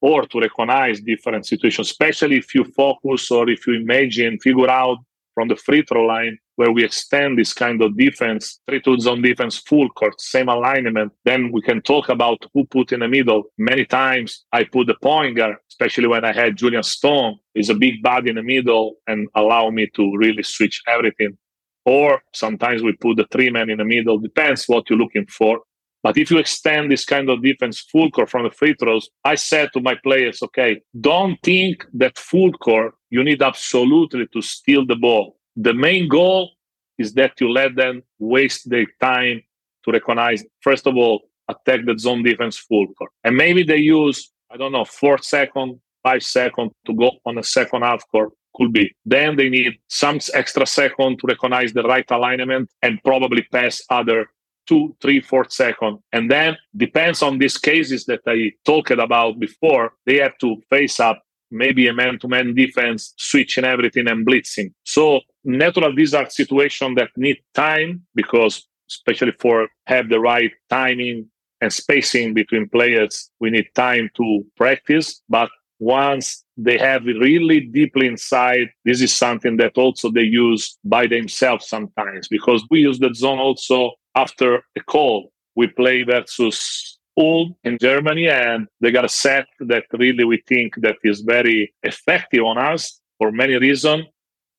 or 0.00 0.26
to 0.26 0.40
recognize 0.40 1.00
different 1.00 1.46
situations, 1.46 1.90
especially 1.90 2.36
if 2.36 2.54
you 2.54 2.64
focus 2.64 3.30
or 3.30 3.48
if 3.48 3.66
you 3.66 3.74
imagine, 3.74 4.38
figure 4.38 4.68
out 4.68 4.98
from 5.34 5.48
the 5.48 5.56
free 5.56 5.82
throw 5.82 6.04
line 6.04 6.38
where 6.56 6.70
we 6.70 6.84
extend 6.84 7.38
this 7.38 7.52
kind 7.52 7.82
of 7.82 7.96
defense, 7.96 8.60
three 8.68 8.80
to 8.82 8.98
zone 9.00 9.22
defense, 9.22 9.58
full 9.58 9.88
court, 9.90 10.20
same 10.20 10.48
alignment, 10.48 11.12
then 11.24 11.50
we 11.52 11.60
can 11.60 11.82
talk 11.82 12.08
about 12.08 12.46
who 12.54 12.64
put 12.66 12.92
in 12.92 13.00
the 13.00 13.08
middle. 13.08 13.44
Many 13.58 13.84
times 13.84 14.44
I 14.52 14.64
put 14.64 14.86
the 14.86 14.94
point 14.94 15.36
guard, 15.36 15.56
especially 15.68 16.06
when 16.06 16.24
I 16.24 16.32
had 16.32 16.56
Julyan 16.56 16.84
Stone, 16.84 17.38
is 17.54 17.70
a 17.70 17.74
big 17.74 18.02
body 18.02 18.30
in 18.30 18.36
the 18.36 18.42
middle 18.42 18.96
and 19.06 19.28
allow 19.34 19.70
me 19.70 19.88
to 19.96 20.16
really 20.16 20.44
switch 20.44 20.80
everything. 20.86 21.36
Or 21.84 22.22
sometimes 22.32 22.82
we 22.82 22.92
put 22.92 23.16
the 23.16 23.26
three 23.30 23.50
man 23.50 23.68
in 23.68 23.78
the 23.78 23.84
middle, 23.84 24.18
depends 24.18 24.66
what 24.66 24.88
you're 24.88 24.98
looking 24.98 25.26
for. 25.26 25.62
But 26.04 26.18
if 26.18 26.30
you 26.30 26.36
extend 26.36 26.92
this 26.92 27.06
kind 27.06 27.30
of 27.30 27.42
defense 27.42 27.80
full 27.80 28.10
court 28.10 28.28
from 28.28 28.44
the 28.44 28.50
free 28.50 28.74
throws, 28.78 29.08
I 29.24 29.36
said 29.36 29.70
to 29.72 29.80
my 29.80 29.94
players, 29.94 30.42
okay, 30.42 30.82
don't 31.00 31.38
think 31.42 31.86
that 31.94 32.18
full 32.18 32.52
court, 32.52 32.94
you 33.14 33.22
need 33.28 33.40
absolutely 33.50 34.26
to 34.34 34.40
steal 34.54 34.84
the 34.92 34.98
ball 35.06 35.26
the 35.56 35.74
main 35.74 36.08
goal 36.08 36.50
is 36.98 37.12
that 37.14 37.40
you 37.40 37.48
let 37.50 37.74
them 37.76 38.02
waste 38.18 38.68
their 38.68 38.86
time 39.00 39.42
to 39.84 39.92
recognize, 39.92 40.44
first 40.60 40.86
of 40.86 40.96
all, 40.96 41.22
attack 41.48 41.80
the 41.84 41.98
zone 41.98 42.22
defense 42.22 42.56
full 42.56 42.86
court. 42.94 43.10
And 43.22 43.36
maybe 43.36 43.62
they 43.62 43.78
use, 43.78 44.32
I 44.50 44.56
don't 44.56 44.72
know, 44.72 44.84
four 44.84 45.18
second, 45.18 45.80
five 46.02 46.22
second 46.22 46.70
to 46.86 46.94
go 46.94 47.10
on 47.26 47.38
a 47.38 47.42
second 47.42 47.82
half 47.82 48.02
court. 48.10 48.32
Could 48.56 48.72
be. 48.72 48.94
Then 49.04 49.34
they 49.34 49.48
need 49.48 49.80
some 49.88 50.20
extra 50.32 50.64
second 50.64 51.18
to 51.18 51.26
recognize 51.26 51.72
the 51.72 51.82
right 51.82 52.08
alignment 52.08 52.70
and 52.82 53.02
probably 53.04 53.42
pass 53.50 53.82
other 53.90 54.26
two, 54.68 54.96
three, 55.02 55.20
four 55.20 55.46
second. 55.50 55.98
And 56.12 56.30
then 56.30 56.56
depends 56.76 57.20
on 57.20 57.38
these 57.38 57.58
cases 57.58 58.04
that 58.04 58.20
I 58.28 58.52
talked 58.64 58.92
about 58.92 59.40
before, 59.40 59.94
they 60.06 60.18
have 60.18 60.38
to 60.38 60.56
face 60.70 61.00
up 61.00 61.20
maybe 61.54 61.86
a 61.86 61.94
man-to-man 61.94 62.54
defense, 62.54 63.14
switching 63.16 63.64
everything 63.64 64.08
and 64.08 64.26
blitzing. 64.26 64.72
So 64.84 65.20
natural 65.44 65.94
these 65.94 66.14
are 66.14 66.28
situations 66.28 66.96
that 66.96 67.10
need 67.16 67.38
time 67.54 68.02
because 68.14 68.66
especially 68.90 69.32
for 69.38 69.68
have 69.86 70.08
the 70.08 70.20
right 70.20 70.52
timing 70.68 71.28
and 71.60 71.72
spacing 71.72 72.34
between 72.34 72.68
players 72.68 73.30
we 73.40 73.50
need 73.50 73.66
time 73.74 74.10
to 74.16 74.44
practice 74.56 75.22
but 75.28 75.50
once 75.78 76.44
they 76.56 76.78
have 76.78 77.04
really 77.04 77.60
deeply 77.60 78.06
inside 78.06 78.68
this 78.84 79.00
is 79.00 79.14
something 79.14 79.56
that 79.56 79.76
also 79.76 80.10
they 80.10 80.22
use 80.22 80.78
by 80.84 81.06
themselves 81.06 81.68
sometimes 81.68 82.28
because 82.28 82.64
we 82.70 82.80
use 82.80 82.98
that 82.98 83.16
zone 83.16 83.38
also 83.38 83.92
after 84.14 84.62
a 84.76 84.80
call 84.86 85.32
we 85.56 85.66
play 85.66 86.02
versus 86.02 86.98
Ulm 87.16 87.54
in 87.64 87.78
Germany 87.80 88.28
and 88.28 88.66
they 88.80 88.90
got 88.90 89.04
a 89.04 89.08
set 89.08 89.46
that 89.60 89.84
really 89.92 90.24
we 90.24 90.42
think 90.48 90.74
that 90.78 90.96
is 91.04 91.20
very 91.20 91.72
effective 91.82 92.42
on 92.42 92.58
us 92.58 93.00
for 93.18 93.30
many 93.30 93.54
reasons 93.56 94.04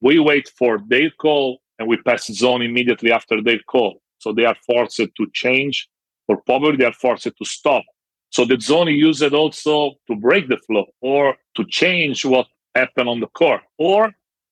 we 0.02 0.20
wait 0.20 0.48
for 0.58 0.80
their 0.88 1.10
call 1.10 1.60
and 1.80 1.88
we 1.88 1.98
pass 1.98 2.28
zone 2.28 2.62
immediately 2.62 3.12
after 3.12 3.42
their 3.42 3.60
call. 3.68 4.02
So 4.20 4.34
they 4.34 4.46
are 4.46 4.56
forced 4.66 4.98
to 4.98 5.28
change, 5.34 5.88
or 6.28 6.42
probably 6.42 6.78
they 6.78 6.86
are 6.86 6.94
forced 6.94 7.24
to 7.24 7.46
stop. 7.46 7.84
So 8.30 8.46
the 8.46 8.60
zone 8.60 8.90
is 8.90 8.98
used 8.98 9.34
also 9.34 9.94
to 10.08 10.16
break 10.16 10.48
the 10.48 10.58
flow 10.68 10.86
or 11.02 11.36
to 11.56 11.66
change 11.66 12.26
what 12.26 12.48
happened 12.74 13.10
on 13.10 13.20
the 13.20 13.28
court. 13.28 13.62
Or 13.78 14.12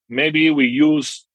maybe 0.09 0.49
we 0.49 0.65
use 0.65 1.25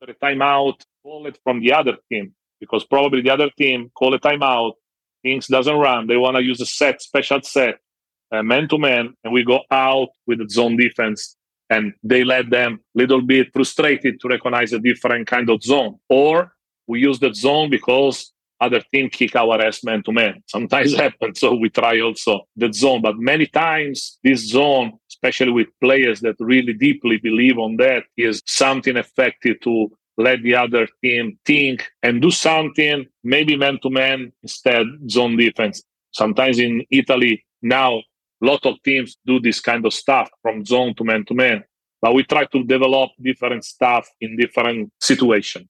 after 0.00 0.12
a 0.12 0.16
timeout, 0.16 0.80
call 1.02 1.26
it 1.26 1.38
from 1.44 1.60
the 1.60 1.72
other 1.72 1.96
team, 2.10 2.34
because 2.60 2.84
probably 2.84 3.20
the 3.20 3.30
other 3.30 3.50
team 3.58 3.90
call 3.94 4.14
a 4.14 4.18
timeout, 4.18 4.72
things 5.22 5.46
doesn't 5.46 5.76
run. 5.76 6.06
They 6.06 6.16
want 6.16 6.36
to 6.36 6.42
use 6.42 6.60
a 6.60 6.66
set, 6.66 7.02
special 7.02 7.42
set, 7.42 7.78
man 8.32 8.68
to 8.68 8.78
man, 8.78 9.14
and 9.24 9.32
we 9.32 9.44
go 9.44 9.60
out 9.70 10.08
with 10.26 10.38
the 10.38 10.48
zone 10.48 10.76
defense. 10.76 11.36
And 11.70 11.92
they 12.02 12.24
let 12.24 12.48
them 12.48 12.80
little 12.94 13.20
bit 13.20 13.52
frustrated 13.52 14.20
to 14.20 14.28
recognize 14.28 14.72
a 14.72 14.78
different 14.78 15.26
kind 15.26 15.50
of 15.50 15.62
zone. 15.62 15.98
Or 16.08 16.52
we 16.86 17.00
use 17.00 17.18
the 17.18 17.34
zone 17.34 17.68
because 17.68 18.32
other 18.60 18.82
team 18.92 19.08
kick 19.10 19.36
our 19.36 19.60
ass 19.60 19.84
man 19.84 20.02
to 20.02 20.10
man 20.10 20.42
sometimes 20.46 20.92
happens 21.04 21.38
so 21.38 21.54
we 21.54 21.68
try 21.68 22.00
also 22.00 22.40
the 22.56 22.72
zone. 22.72 23.02
But 23.02 23.18
many 23.18 23.46
times 23.46 24.18
this 24.24 24.48
zone 24.48 24.98
especially 25.18 25.50
with 25.50 25.66
players 25.80 26.20
that 26.20 26.36
really 26.38 26.72
deeply 26.72 27.18
believe 27.18 27.58
on 27.58 27.76
that 27.76 28.04
is 28.16 28.40
something 28.46 28.96
effective 28.96 29.58
to 29.60 29.90
let 30.18 30.42
the 30.42 30.54
other 30.54 30.86
team 31.02 31.38
think 31.46 31.88
and 32.02 32.20
do 32.20 32.30
something 32.30 33.06
maybe 33.24 33.56
man 33.56 33.78
to 33.82 33.90
man 33.90 34.32
instead 34.42 34.84
zone 35.08 35.36
defense 35.36 35.82
sometimes 36.10 36.58
in 36.58 36.84
italy 36.90 37.44
now 37.62 38.02
a 38.42 38.46
lot 38.46 38.64
of 38.66 38.82
teams 38.84 39.16
do 39.26 39.40
this 39.40 39.60
kind 39.60 39.84
of 39.84 39.92
stuff 39.92 40.30
from 40.42 40.64
zone 40.64 40.94
to 40.96 41.04
man 41.04 41.24
to 41.26 41.34
man. 41.34 41.64
but 42.00 42.14
we 42.14 42.22
try 42.22 42.44
to 42.44 42.62
develop 42.64 43.10
different 43.20 43.64
stuff 43.64 44.08
in 44.20 44.36
different 44.36 44.92
situations. 45.00 45.66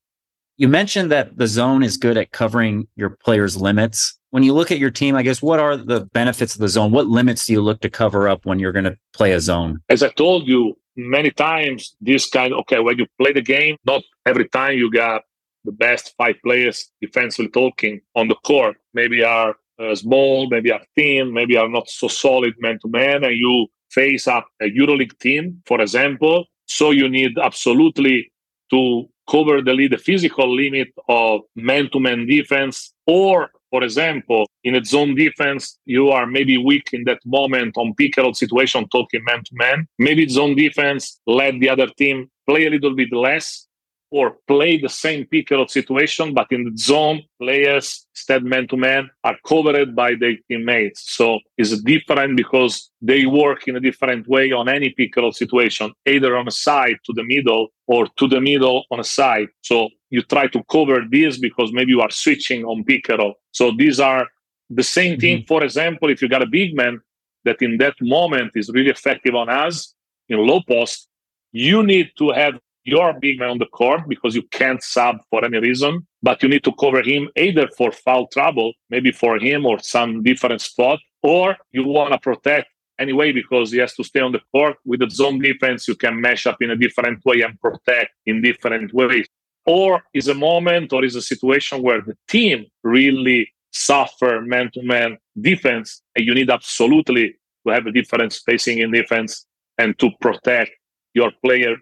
You 0.58 0.68
mentioned 0.68 1.10
that 1.10 1.38
the 1.38 1.46
zone 1.46 1.82
is 1.82 1.96
good 1.96 2.16
at 2.18 2.32
covering 2.32 2.88
your 2.96 3.10
players' 3.10 3.56
limits. 3.56 4.18
When 4.30 4.42
you 4.42 4.52
look 4.52 4.70
at 4.70 4.78
your 4.78 4.90
team, 4.90 5.14
I 5.14 5.22
guess 5.22 5.40
what 5.40 5.60
are 5.60 5.76
the 5.76 6.00
benefits 6.12 6.54
of 6.54 6.60
the 6.60 6.68
zone? 6.68 6.90
What 6.90 7.06
limits 7.06 7.46
do 7.46 7.52
you 7.54 7.62
look 7.62 7.80
to 7.80 7.88
cover 7.88 8.28
up 8.28 8.44
when 8.44 8.58
you're 8.58 8.72
going 8.72 8.84
to 8.84 8.98
play 9.14 9.32
a 9.32 9.40
zone? 9.40 9.78
As 9.88 10.02
I 10.02 10.08
told 10.10 10.46
you 10.46 10.76
many 10.98 11.30
times, 11.30 11.96
this 12.00 12.28
kind 12.28 12.52
okay, 12.52 12.80
when 12.80 12.98
you 12.98 13.06
play 13.20 13.32
the 13.32 13.40
game, 13.40 13.76
not 13.86 14.02
every 14.26 14.48
time 14.48 14.76
you 14.76 14.90
got 14.90 15.22
the 15.64 15.72
best 15.72 16.14
five 16.18 16.36
players 16.44 16.90
defensively 17.00 17.50
talking 17.50 18.00
on 18.14 18.28
the 18.28 18.34
court. 18.34 18.76
Maybe 18.94 19.22
are 19.22 19.54
uh, 19.78 19.94
small, 19.94 20.48
maybe 20.48 20.72
are 20.72 20.82
thin, 20.96 21.32
maybe 21.32 21.56
are 21.56 21.68
not 21.68 21.88
so 21.88 22.08
solid 22.08 22.54
man 22.58 22.78
to 22.82 22.88
man, 22.88 23.24
and 23.24 23.36
you 23.36 23.68
face 23.90 24.26
up 24.26 24.46
a 24.60 24.64
EuroLeague 24.64 25.18
team, 25.18 25.62
for 25.66 25.80
example. 25.80 26.44
So 26.66 26.90
you 26.90 27.08
need 27.08 27.38
absolutely 27.38 28.32
to 28.70 29.08
cover 29.30 29.62
the, 29.62 29.88
the 29.88 29.96
physical 29.98 30.54
limit 30.54 30.88
of 31.08 31.42
man 31.54 31.88
to 31.92 32.00
man 32.00 32.26
defense. 32.26 32.92
Or, 33.06 33.50
for 33.70 33.82
example, 33.82 34.48
in 34.64 34.74
a 34.74 34.84
zone 34.84 35.14
defense, 35.14 35.78
you 35.84 36.10
are 36.10 36.26
maybe 36.26 36.56
weak 36.56 36.90
in 36.92 37.04
that 37.04 37.20
moment 37.24 37.76
on 37.76 37.94
pick 37.94 38.16
and 38.16 38.24
roll 38.24 38.34
situation, 38.34 38.88
talking 38.88 39.24
man 39.24 39.44
to 39.44 39.50
man. 39.52 39.86
Maybe 39.98 40.28
zone 40.28 40.54
defense 40.54 41.20
let 41.26 41.58
the 41.60 41.68
other 41.68 41.88
team 41.88 42.30
play 42.48 42.66
a 42.66 42.70
little 42.70 42.94
bit 42.94 43.12
less 43.12 43.66
or 44.10 44.38
play 44.46 44.78
the 44.78 44.88
same 44.88 45.26
pick 45.26 45.50
and 45.50 45.58
roll 45.58 45.68
situation, 45.68 46.32
but 46.32 46.46
in 46.50 46.64
the 46.64 46.72
zone, 46.78 47.22
players 47.40 48.06
instead 48.14 48.42
man 48.42 48.66
to 48.68 48.76
man 48.76 49.10
are 49.22 49.36
covered 49.46 49.94
by 49.94 50.14
their 50.14 50.36
teammates. 50.48 51.14
So 51.14 51.38
it's 51.58 51.78
different 51.82 52.36
because 52.36 52.90
they 53.02 53.26
work 53.26 53.68
in 53.68 53.76
a 53.76 53.80
different 53.80 54.26
way 54.26 54.50
on 54.50 54.68
any 54.68 54.90
pick 54.90 55.14
and 55.16 55.24
roll 55.24 55.32
situation, 55.32 55.92
either 56.06 56.36
on 56.36 56.48
a 56.48 56.52
side 56.52 56.96
to 57.04 57.12
the 57.12 57.24
middle 57.24 57.68
or 57.86 58.06
to 58.16 58.28
the 58.28 58.40
middle 58.40 58.84
on 58.90 59.00
a 59.00 59.04
side. 59.04 59.48
So 59.60 59.90
you 60.10 60.22
try 60.22 60.46
to 60.48 60.62
cover 60.70 61.02
this 61.10 61.38
because 61.38 61.72
maybe 61.72 61.92
you 61.92 62.00
are 62.00 62.10
switching 62.10 62.64
on 62.64 62.84
pick 62.84 63.08
and 63.08 63.18
roll. 63.18 63.34
So 63.52 63.72
these 63.76 64.00
are 64.00 64.26
the 64.70 64.82
same 64.82 65.18
thing. 65.18 65.38
Mm-hmm. 65.38 65.46
For 65.46 65.64
example, 65.64 66.10
if 66.10 66.22
you 66.22 66.28
got 66.28 66.42
a 66.42 66.46
big 66.46 66.74
man 66.74 67.00
that 67.44 67.60
in 67.62 67.78
that 67.78 67.94
moment 68.00 68.52
is 68.54 68.70
really 68.70 68.90
effective 68.90 69.34
on 69.34 69.48
us 69.48 69.94
in 70.28 70.38
low 70.38 70.60
post, 70.66 71.08
you 71.52 71.82
need 71.82 72.10
to 72.18 72.30
have 72.30 72.54
your 72.84 73.12
big 73.12 73.38
man 73.38 73.50
on 73.50 73.58
the 73.58 73.66
court 73.66 74.08
because 74.08 74.34
you 74.34 74.42
can't 74.50 74.82
sub 74.82 75.18
for 75.30 75.44
any 75.44 75.58
reason, 75.58 76.06
but 76.22 76.42
you 76.42 76.48
need 76.48 76.64
to 76.64 76.72
cover 76.80 77.02
him 77.02 77.28
either 77.36 77.68
for 77.76 77.92
foul 77.92 78.26
trouble, 78.28 78.72
maybe 78.88 79.12
for 79.12 79.38
him 79.38 79.66
or 79.66 79.78
some 79.80 80.22
different 80.22 80.60
spot, 80.60 80.98
or 81.22 81.56
you 81.70 81.84
want 81.84 82.12
to 82.12 82.18
protect 82.18 82.68
anyway 82.98 83.32
because 83.32 83.70
he 83.72 83.78
has 83.78 83.94
to 83.94 84.04
stay 84.04 84.20
on 84.20 84.32
the 84.32 84.40
court. 84.52 84.76
With 84.84 85.00
the 85.00 85.10
zone 85.10 85.38
defense, 85.38 85.86
you 85.86 85.96
can 85.96 86.20
mesh 86.20 86.46
up 86.46 86.58
in 86.60 86.70
a 86.70 86.76
different 86.76 87.24
way 87.24 87.42
and 87.42 87.60
protect 87.60 88.10
in 88.26 88.42
different 88.42 88.92
ways. 88.94 89.26
Or 89.68 90.02
is 90.14 90.26
a 90.26 90.34
moment 90.34 90.92
or 90.92 91.04
is 91.04 91.14
a 91.14 91.22
situation 91.22 91.82
where 91.82 92.00
the 92.00 92.16
team 92.26 92.66
really 92.82 93.52
suffer 93.70 94.40
man-to-man 94.40 95.18
defense, 95.40 96.02
and 96.16 96.26
you 96.26 96.34
need 96.34 96.50
absolutely 96.50 97.36
to 97.66 97.72
have 97.72 97.86
a 97.86 97.92
different 97.92 98.32
spacing 98.32 98.78
in 98.78 98.90
defense 98.90 99.46
and 99.76 99.96
to 100.00 100.10
protect 100.20 100.72
your 101.14 101.30
player 101.44 101.76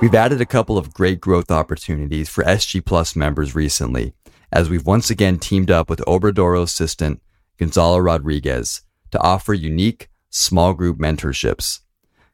We've 0.00 0.14
added 0.14 0.40
a 0.40 0.46
couple 0.46 0.78
of 0.78 0.94
great 0.94 1.20
growth 1.20 1.50
opportunities 1.50 2.30
for 2.30 2.42
SG 2.44 2.82
Plus 2.82 3.14
members 3.14 3.54
recently, 3.54 4.14
as 4.50 4.70
we've 4.70 4.86
once 4.86 5.10
again 5.10 5.38
teamed 5.38 5.70
up 5.70 5.90
with 5.90 6.00
Obradoiro 6.06 6.62
assistant 6.62 7.20
Gonzalo 7.58 7.98
Rodriguez 7.98 8.80
to 9.10 9.20
offer 9.20 9.52
unique 9.52 10.08
small 10.30 10.72
group 10.72 10.98
mentorships. 10.98 11.80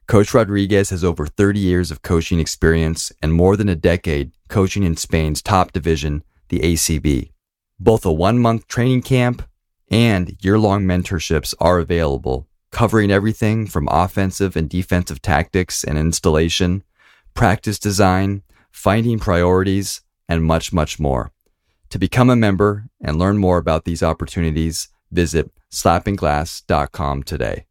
Coach 0.07 0.33
Rodriguez 0.33 0.91
has 0.91 1.03
over 1.03 1.27
30 1.27 1.59
years 1.59 1.91
of 1.91 2.01
coaching 2.01 2.39
experience 2.39 3.11
and 3.21 3.33
more 3.33 3.57
than 3.57 3.67
a 3.67 3.75
decade 3.75 4.31
coaching 4.47 4.83
in 4.83 4.95
Spain's 4.95 5.41
top 5.41 5.73
division, 5.73 6.23
the 6.47 6.59
ACB. 6.59 7.31
Both 7.77 8.05
a 8.05 8.13
one 8.13 8.39
month 8.39 8.69
training 8.69 9.01
camp 9.01 9.45
and 9.91 10.37
year 10.41 10.57
long 10.57 10.85
mentorships 10.85 11.53
are 11.59 11.79
available, 11.79 12.47
covering 12.71 13.11
everything 13.11 13.67
from 13.67 13.89
offensive 13.91 14.55
and 14.55 14.69
defensive 14.69 15.21
tactics 15.21 15.83
and 15.83 15.97
installation 15.97 16.83
practice 17.33 17.77
design, 17.77 18.41
finding 18.71 19.19
priorities, 19.19 20.01
and 20.29 20.43
much, 20.43 20.71
much 20.71 20.99
more. 20.99 21.31
To 21.89 21.99
become 21.99 22.29
a 22.29 22.35
member 22.35 22.87
and 23.01 23.19
learn 23.19 23.37
more 23.37 23.57
about 23.57 23.83
these 23.83 24.01
opportunities, 24.01 24.87
visit 25.11 25.51
slappingglass.com 25.69 27.23
today. 27.23 27.66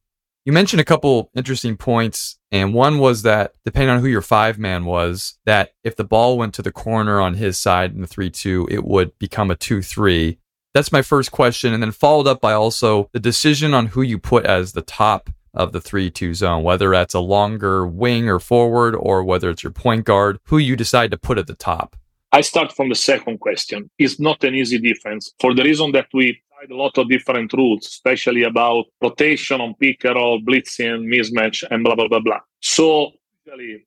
You 0.47 0.53
mentioned 0.53 0.81
a 0.81 0.85
couple 0.85 1.29
interesting 1.35 1.77
points, 1.77 2.39
and 2.53 2.73
one 2.73 3.01
was 3.01 3.23
that 3.23 3.55
depending 3.65 3.91
on 3.91 3.99
who 3.99 4.07
your 4.07 4.23
five 4.23 4.61
man 4.61 4.85
was, 4.85 5.41
that 5.45 5.73
if 5.83 5.97
the 5.97 6.05
ball 6.05 6.39
went 6.39 6.55
to 6.55 6.63
the 6.63 6.71
corner 6.71 7.21
on 7.21 7.35
his 7.35 7.59
side 7.59 7.93
in 7.93 8.01
the 8.01 8.07
3 8.07 8.31
2, 8.31 8.69
it 8.71 8.85
would 8.85 9.19
become 9.19 9.51
a 9.51 9.57
2 9.57 9.83
3. 9.83 10.39
That's 10.73 10.93
my 10.93 11.03
first 11.03 11.33
question. 11.33 11.75
And 11.75 11.83
then 11.83 11.91
followed 11.91 12.29
up 12.29 12.41
by 12.41 12.53
also 12.53 13.11
the 13.13 13.19
decision 13.19 13.75
on 13.75 13.87
who 13.87 14.03
you 14.03 14.21
put 14.21 14.47
as 14.47 14.71
the 14.71 14.83
top 14.83 15.31
of 15.53 15.73
the 15.73 15.81
3 15.81 16.13
2 16.13 16.33
zone, 16.35 16.63
whether 16.63 16.91
that's 16.91 17.15
a 17.15 17.19
longer 17.19 17.85
wing 17.85 18.29
or 18.29 18.39
forward, 18.39 18.95
or 18.95 19.25
whether 19.25 19.51
it's 19.51 19.65
your 19.65 19.73
point 19.73 20.05
guard, 20.05 20.39
who 20.45 20.59
you 20.59 20.77
decide 20.77 21.11
to 21.11 21.19
put 21.19 21.39
at 21.39 21.49
the 21.49 21.57
top? 21.57 21.97
I 22.31 22.43
start 22.43 22.71
from 22.71 22.89
the 22.89 22.95
second 22.95 23.41
question. 23.41 23.91
It's 23.99 24.21
not 24.21 24.45
an 24.45 24.55
easy 24.55 24.79
defense 24.79 25.33
for 25.41 25.55
the 25.55 25.65
reason 25.65 25.91
that 25.93 26.07
we 26.15 26.41
a 26.71 26.75
lot 26.75 26.97
of 26.99 27.09
different 27.09 27.53
rules, 27.53 27.87
especially 27.87 28.43
about 28.43 28.87
rotation 29.03 29.61
on 29.61 29.75
pick 29.75 30.05
and 30.05 30.15
roll, 30.15 30.41
blitzing, 30.41 31.07
mismatch, 31.07 31.65
and 31.71 31.85
blah, 31.85 31.95
blah, 31.95 32.09
blah, 32.09 32.21
blah. 32.21 32.41
So, 32.61 33.13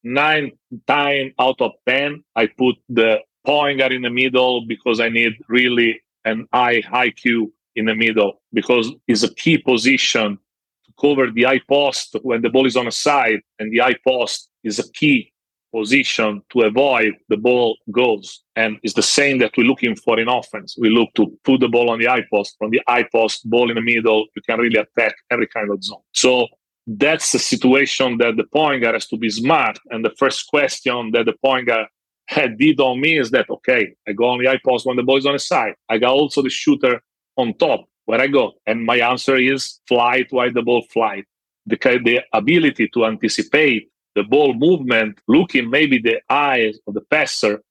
nine 0.04 0.52
time 0.88 1.34
out 1.40 1.62
of 1.62 1.72
10, 1.88 2.24
I 2.36 2.48
put 2.48 2.76
the 2.88 3.20
point 3.46 3.80
guard 3.80 3.94
in 3.94 4.04
the 4.04 4.10
middle 4.10 4.66
because 4.66 5.00
I 5.00 5.10
need 5.10 5.34
really 5.48 6.02
an 6.26 6.48
high 6.54 6.82
IQ 6.82 7.52
in 7.76 7.86
the 7.86 7.96
middle 7.96 8.42
because 8.54 8.92
it's 9.08 9.24
a 9.24 9.34
key 9.34 9.58
position 9.58 10.38
to 10.86 10.92
cover 11.00 11.32
the 11.32 11.44
high 11.44 11.62
post 11.68 12.16
when 12.22 12.42
the 12.42 12.50
ball 12.50 12.66
is 12.66 12.78
on 12.78 12.88
a 12.88 12.92
side, 12.92 13.42
and 13.58 13.72
the 13.72 13.80
high 13.80 13.98
post 14.06 14.50
is 14.64 14.80
a 14.80 14.92
key 14.92 15.32
position 15.74 16.42
to 16.52 16.62
avoid 16.62 17.14
the 17.30 17.38
ball 17.38 17.78
goes. 17.92 18.42
And 18.56 18.78
it's 18.84 18.94
the 18.94 19.02
same 19.02 19.40
that 19.40 19.54
we're 19.58 19.68
looking 19.68 19.96
for 19.96 20.20
in 20.20 20.28
offense. 20.28 20.76
We 20.78 20.90
look 20.90 21.14
to 21.16 21.28
put 21.44 21.62
the 21.62 21.68
ball 21.68 21.90
on 21.90 22.00
the 22.00 22.06
high 22.06 22.26
post. 22.32 22.56
From 22.58 22.72
the 22.72 22.82
high 22.88 23.04
post, 23.04 23.50
ball 23.50 23.70
in 23.70 23.76
the 23.76 23.82
middle, 23.82 24.26
you 24.36 24.42
can 24.42 24.60
really 24.60 24.80
attack 24.80 25.16
every 25.30 25.48
kind 25.48 25.72
of 25.72 25.84
zone. 25.84 26.02
So 26.14 26.48
that's 26.88 27.32
the 27.32 27.40
situation 27.40 28.18
that 28.18 28.38
the 28.38 28.46
point 28.46 28.82
guard 28.82 28.96
has 28.96 29.08
to 29.08 29.18
be 29.18 29.30
smart. 29.30 29.80
And 29.90 30.04
the 30.04 30.14
first 30.18 30.48
question 30.48 31.12
that 31.12 31.26
the 31.26 31.34
point 31.44 31.68
guard 31.68 31.88
had 32.28 32.58
did 32.58 32.80
on 32.80 33.02
me 33.02 33.18
is 33.18 33.32
that 33.32 33.50
okay, 33.50 33.96
I 34.08 34.12
go 34.14 34.26
on 34.26 34.40
the 34.40 34.48
high 34.48 34.62
post 34.64 34.86
when 34.86 34.98
the 34.98 35.04
ball 35.04 35.18
is 35.18 35.26
on 35.26 35.34
the 35.34 35.40
side. 35.40 35.76
I 35.88 35.98
got 35.98 36.12
also 36.12 36.42
the 36.42 36.50
shooter 36.50 37.02
on 37.38 37.54
top 37.56 37.86
where 38.10 38.20
I 38.20 38.26
go? 38.26 38.54
And 38.66 38.84
my 38.84 38.98
answer 38.98 39.38
is 39.38 39.82
flight 39.88 40.32
while 40.32 40.52
the 40.52 40.64
ball 40.64 40.82
flight. 40.92 41.26
The, 41.68 41.78
the 42.04 42.22
ability 42.34 42.90
to 42.96 43.06
anticipate 43.06 43.92
the 44.16 44.24
ball 44.24 44.54
movement, 44.54 45.20
looking 45.28 45.70
maybe 45.70 46.00
the 46.00 46.22
eyes 46.30 46.78
of 46.88 46.94
the 46.94 47.02
passer, 47.02 47.62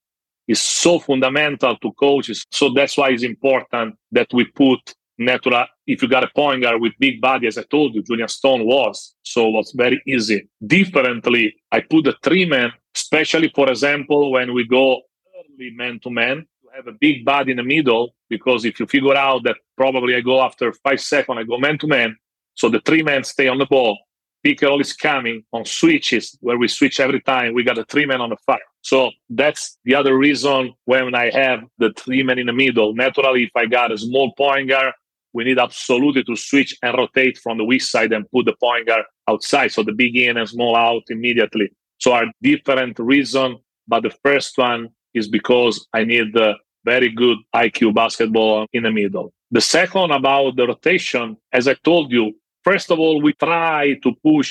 is 0.46 0.61
so 0.61 0.98
fundamental 0.98 1.77
to 1.77 1.92
coaches. 1.92 2.46
So 2.51 2.70
that's 2.70 2.96
why 2.96 3.11
it's 3.11 3.22
important 3.22 3.96
that 4.12 4.29
we 4.33 4.44
put 4.46 4.94
natural. 5.18 5.66
If 5.87 6.01
you 6.03 6.09
got 6.09 6.24
a 6.24 6.31
point 6.35 6.62
guard 6.62 6.81
with 6.81 6.92
big 6.98 7.20
body, 7.20 7.46
as 7.48 7.59
I 7.59 7.64
told 7.64 7.94
you, 7.94 8.03
Julyan 8.03 8.31
Stone 8.31 8.64
was, 8.64 9.14
so 9.22 9.48
it 9.48 9.53
was 9.53 9.72
very 9.77 10.01
easy. 10.07 10.48
Differently, 10.64 11.57
I 11.70 11.81
put 11.81 12.05
the 12.05 12.14
three 12.22 12.46
man, 12.46 12.72
especially 12.94 13.51
for 13.55 13.68
example, 13.68 14.31
when 14.33 14.55
we 14.55 14.64
go 14.66 15.03
early 15.37 15.70
man 15.74 15.98
to 16.01 16.11
man, 16.11 16.46
You 16.62 16.70
have 16.77 16.87
a 16.87 16.92
big 16.92 17.24
body 17.24 17.53
in 17.53 17.57
the 17.57 17.62
middle 17.62 18.14
because 18.29 18.64
if 18.64 18.79
you 18.79 18.87
figure 18.87 19.16
out 19.16 19.44
that 19.44 19.57
probably 19.77 20.14
I 20.14 20.20
go 20.20 20.42
after 20.42 20.72
five 20.72 21.01
seconds, 21.01 21.38
I 21.38 21.44
go 21.44 21.59
man 21.59 21.79
to 21.79 21.87
man. 21.87 22.16
So 22.55 22.68
the 22.68 22.81
three 22.81 23.03
men 23.03 23.24
stay 23.24 23.48
on 23.48 23.59
the 23.59 23.66
ball. 23.66 23.98
Pick 24.44 24.62
is 24.62 24.92
coming 24.92 25.42
on 25.53 25.64
switches 25.64 26.37
where 26.40 26.57
we 26.57 26.68
switch 26.68 27.01
every 27.01 27.20
time. 27.20 27.55
We 27.55 27.64
got 27.64 27.79
a 27.79 27.85
three 27.85 28.07
man 28.07 28.20
on 28.20 28.31
the 28.31 28.37
fire. 28.46 28.59
So 28.83 29.11
that's 29.29 29.79
the 29.85 29.94
other 29.94 30.16
reason 30.16 30.74
when 30.85 31.14
I 31.14 31.31
have 31.31 31.64
the 31.79 31.92
three 31.96 32.22
men 32.22 32.38
in 32.38 32.46
the 32.46 32.53
middle. 32.53 32.94
Naturally, 32.94 33.44
if 33.44 33.51
I 33.57 33.66
got 33.66 33.92
a 33.92 33.98
small 33.98 34.33
point 34.35 34.68
guard, 34.68 34.92
we 35.33 35.44
need 35.44 35.59
absolutely 35.59 36.24
to 36.24 36.37
switch 36.37 36.77
and 36.83 36.96
rotate 36.96 37.38
from 37.38 37.59
the 37.59 37.64
weak 37.64 37.83
side 37.83 38.12
and 38.12 38.31
put 38.31 38.46
the 38.46 38.55
point 38.61 38.87
guard 38.87 39.05
outside. 39.29 39.72
So 39.72 39.83
the 39.83 39.92
big 39.92 40.16
in 40.16 40.37
and 40.37 40.48
small 40.48 40.77
out 40.77 41.03
immediately. 41.09 41.70
So 41.98 42.12
are 42.12 42.27
different 42.40 42.98
reason, 42.98 43.59
but 43.87 44.05
the 44.05 44.14
first 44.24 44.57
one 44.57 44.88
is 45.14 45.29
because 45.29 45.87
I 45.92 46.05
need 46.05 46.33
the 46.33 46.55
very 46.85 47.11
good 47.11 47.38
IQ 47.55 47.94
basketball 47.94 48.66
in 48.72 48.85
the 48.85 48.92
middle. 48.92 49.33
The 49.51 49.61
second 49.61 50.11
about 50.11 50.57
the 50.57 50.66
rotation, 50.66 51.37
as 51.53 51.66
I 51.68 51.74
told 51.74 52.12
you, 52.12 52.35
first 52.70 52.90
of 52.90 52.98
all, 52.98 53.22
we 53.22 53.33
try 53.33 53.94
to 54.04 54.11
push 54.22 54.48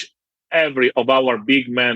every 0.51 0.89
of 0.95 1.08
our 1.17 1.38
big 1.38 1.65
men 1.69 1.95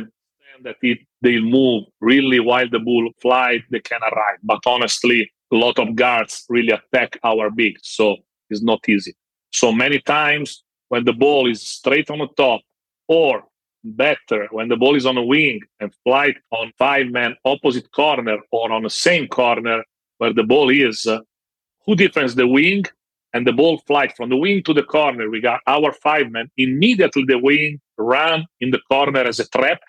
that 0.63 0.75
it, 0.83 0.99
they 1.25 1.39
move 1.39 1.85
really 1.99 2.39
while 2.39 2.69
the 2.69 2.79
bull 2.87 3.09
fly, 3.23 3.51
they 3.71 3.79
can 3.79 4.01
arrive. 4.09 4.39
But 4.43 4.61
honestly, 4.67 5.19
a 5.51 5.55
lot 5.55 5.79
of 5.79 5.95
guards 5.95 6.45
really 6.47 6.73
attack 6.79 7.17
our 7.23 7.49
big, 7.49 7.73
so 7.81 8.17
it's 8.51 8.61
not 8.61 8.81
easy. 8.87 9.13
So 9.51 9.71
many 9.71 9.99
times 9.99 10.63
when 10.89 11.03
the 11.05 11.13
ball 11.13 11.49
is 11.49 11.61
straight 11.79 12.11
on 12.11 12.19
the 12.19 12.31
top 12.37 12.61
or 13.07 13.43
better 13.83 14.47
when 14.51 14.67
the 14.67 14.77
ball 14.77 14.95
is 14.95 15.07
on 15.07 15.17
a 15.17 15.25
wing 15.33 15.59
and 15.79 15.91
flight 16.03 16.37
on 16.51 16.71
five 16.77 17.07
man 17.07 17.35
opposite 17.45 17.91
corner 17.91 18.37
or 18.51 18.71
on 18.71 18.83
the 18.83 18.95
same 19.07 19.27
corner 19.27 19.83
where 20.19 20.33
the 20.33 20.43
ball 20.43 20.69
is. 20.69 21.07
Uh, 21.07 21.19
who 21.85 21.95
defends 21.95 22.35
the 22.35 22.47
wing 22.47 22.85
and 23.33 23.45
the 23.47 23.53
ball 23.53 23.77
flies 23.87 24.11
from 24.15 24.29
the 24.29 24.37
wing 24.37 24.63
to 24.63 24.73
the 24.73 24.83
corner. 24.83 25.29
We 25.29 25.41
got 25.41 25.61
our 25.67 25.91
five 25.93 26.31
men. 26.31 26.49
Immediately 26.57 27.25
the 27.27 27.37
wing 27.37 27.79
run 27.97 28.45
in 28.59 28.71
the 28.71 28.79
corner 28.89 29.21
as 29.21 29.39
a 29.39 29.47
trap, 29.47 29.79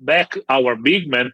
back 0.00 0.34
our 0.48 0.76
big 0.76 1.08
man, 1.08 1.32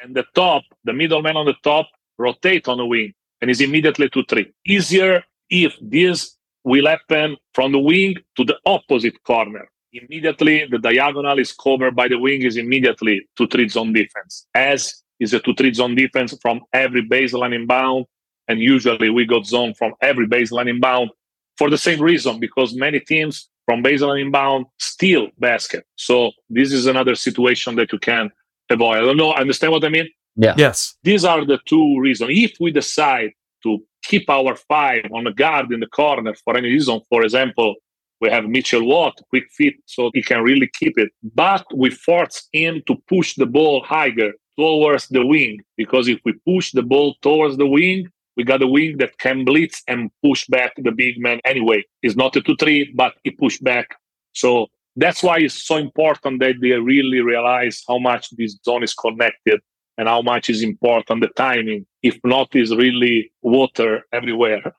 and 0.00 0.14
the 0.14 0.24
top, 0.34 0.62
the 0.84 0.92
middle 0.92 1.22
man 1.22 1.36
on 1.36 1.46
the 1.46 1.56
top, 1.62 1.88
rotate 2.18 2.68
on 2.68 2.78
the 2.78 2.86
wing 2.86 3.12
and 3.40 3.50
is 3.50 3.60
immediately 3.60 4.08
to 4.10 4.24
three. 4.24 4.52
Easier 4.66 5.22
if 5.50 5.76
this 5.80 6.36
will 6.64 6.86
happen 6.86 7.36
from 7.54 7.72
the 7.72 7.78
wing 7.78 8.16
to 8.36 8.44
the 8.44 8.56
opposite 8.66 9.22
corner. 9.22 9.68
Immediately 9.92 10.66
the 10.70 10.78
diagonal 10.78 11.38
is 11.38 11.52
covered 11.52 11.96
by 11.96 12.08
the 12.08 12.18
wing 12.18 12.42
is 12.42 12.56
immediately 12.56 13.26
to 13.36 13.46
three 13.46 13.68
zone 13.68 13.92
defense. 13.92 14.46
As 14.54 15.02
is 15.18 15.32
a 15.32 15.40
two 15.40 15.54
three 15.54 15.72
zone 15.72 15.94
defense 15.94 16.36
from 16.42 16.60
every 16.72 17.02
baseline 17.08 17.54
inbound 17.54 18.06
and 18.48 18.58
usually 18.60 19.10
we 19.10 19.24
got 19.24 19.46
zone 19.46 19.74
from 19.74 19.92
every 20.00 20.26
baseline 20.26 20.68
inbound 20.68 21.10
for 21.56 21.70
the 21.70 21.78
same 21.78 22.00
reason, 22.00 22.38
because 22.40 22.74
many 22.74 23.00
teams 23.00 23.48
from 23.66 23.82
baseline 23.82 24.22
inbound 24.22 24.66
steal 24.78 25.28
basket. 25.38 25.84
So 25.96 26.32
this 26.48 26.72
is 26.72 26.86
another 26.86 27.14
situation 27.14 27.76
that 27.76 27.92
you 27.92 27.98
can 27.98 28.30
avoid. 28.70 28.98
I 28.98 29.00
don't 29.00 29.16
know. 29.16 29.32
Understand 29.34 29.72
what 29.72 29.84
I 29.84 29.88
mean? 29.88 30.08
Yeah. 30.36 30.54
Yes. 30.56 30.96
These 31.02 31.24
are 31.24 31.44
the 31.44 31.58
two 31.66 31.98
reasons. 32.00 32.30
If 32.32 32.56
we 32.60 32.70
decide 32.70 33.32
to 33.64 33.78
keep 34.04 34.30
our 34.30 34.54
five 34.54 35.02
on 35.12 35.24
the 35.24 35.32
guard 35.32 35.72
in 35.72 35.80
the 35.80 35.86
corner 35.88 36.32
for 36.34 36.56
any 36.56 36.68
reason, 36.68 37.00
for 37.08 37.22
example, 37.24 37.74
we 38.20 38.30
have 38.30 38.44
Mitchell 38.44 38.84
Watt, 38.84 39.20
quick 39.30 39.50
feet, 39.50 39.76
so 39.86 40.10
he 40.14 40.22
can 40.22 40.42
really 40.42 40.70
keep 40.78 40.96
it. 40.98 41.10
But 41.34 41.66
we 41.74 41.90
force 41.90 42.48
him 42.52 42.82
to 42.86 42.96
push 43.08 43.34
the 43.34 43.46
ball 43.46 43.82
higher 43.82 44.32
towards 44.58 45.08
the 45.08 45.24
wing 45.24 45.60
because 45.76 46.08
if 46.08 46.20
we 46.24 46.32
push 46.46 46.72
the 46.72 46.82
ball 46.82 47.14
towards 47.22 47.56
the 47.56 47.66
wing, 47.66 48.08
we 48.38 48.44
got 48.44 48.62
a 48.62 48.66
wing 48.68 48.96
that 48.98 49.18
can 49.18 49.44
blitz 49.44 49.82
and 49.88 50.10
push 50.24 50.46
back 50.46 50.72
the 50.78 50.92
big 50.92 51.20
man 51.20 51.40
anyway. 51.44 51.84
It's 52.02 52.14
not 52.14 52.36
a 52.36 52.40
2 52.40 52.56
3, 52.56 52.92
but 52.94 53.14
he 53.24 53.32
push 53.32 53.58
back. 53.58 53.96
So 54.32 54.68
that's 54.94 55.24
why 55.24 55.38
it's 55.38 55.66
so 55.66 55.76
important 55.76 56.38
that 56.40 56.54
they 56.62 56.70
really 56.70 57.20
realize 57.20 57.82
how 57.86 57.98
much 57.98 58.30
this 58.30 58.56
zone 58.64 58.84
is 58.84 58.94
connected 58.94 59.60
and 59.98 60.06
how 60.06 60.22
much 60.22 60.48
is 60.48 60.62
important 60.62 61.20
the 61.20 61.28
timing. 61.36 61.84
If 62.04 62.20
not, 62.24 62.54
is 62.54 62.74
really 62.74 63.32
water 63.42 64.06
everywhere. 64.12 64.72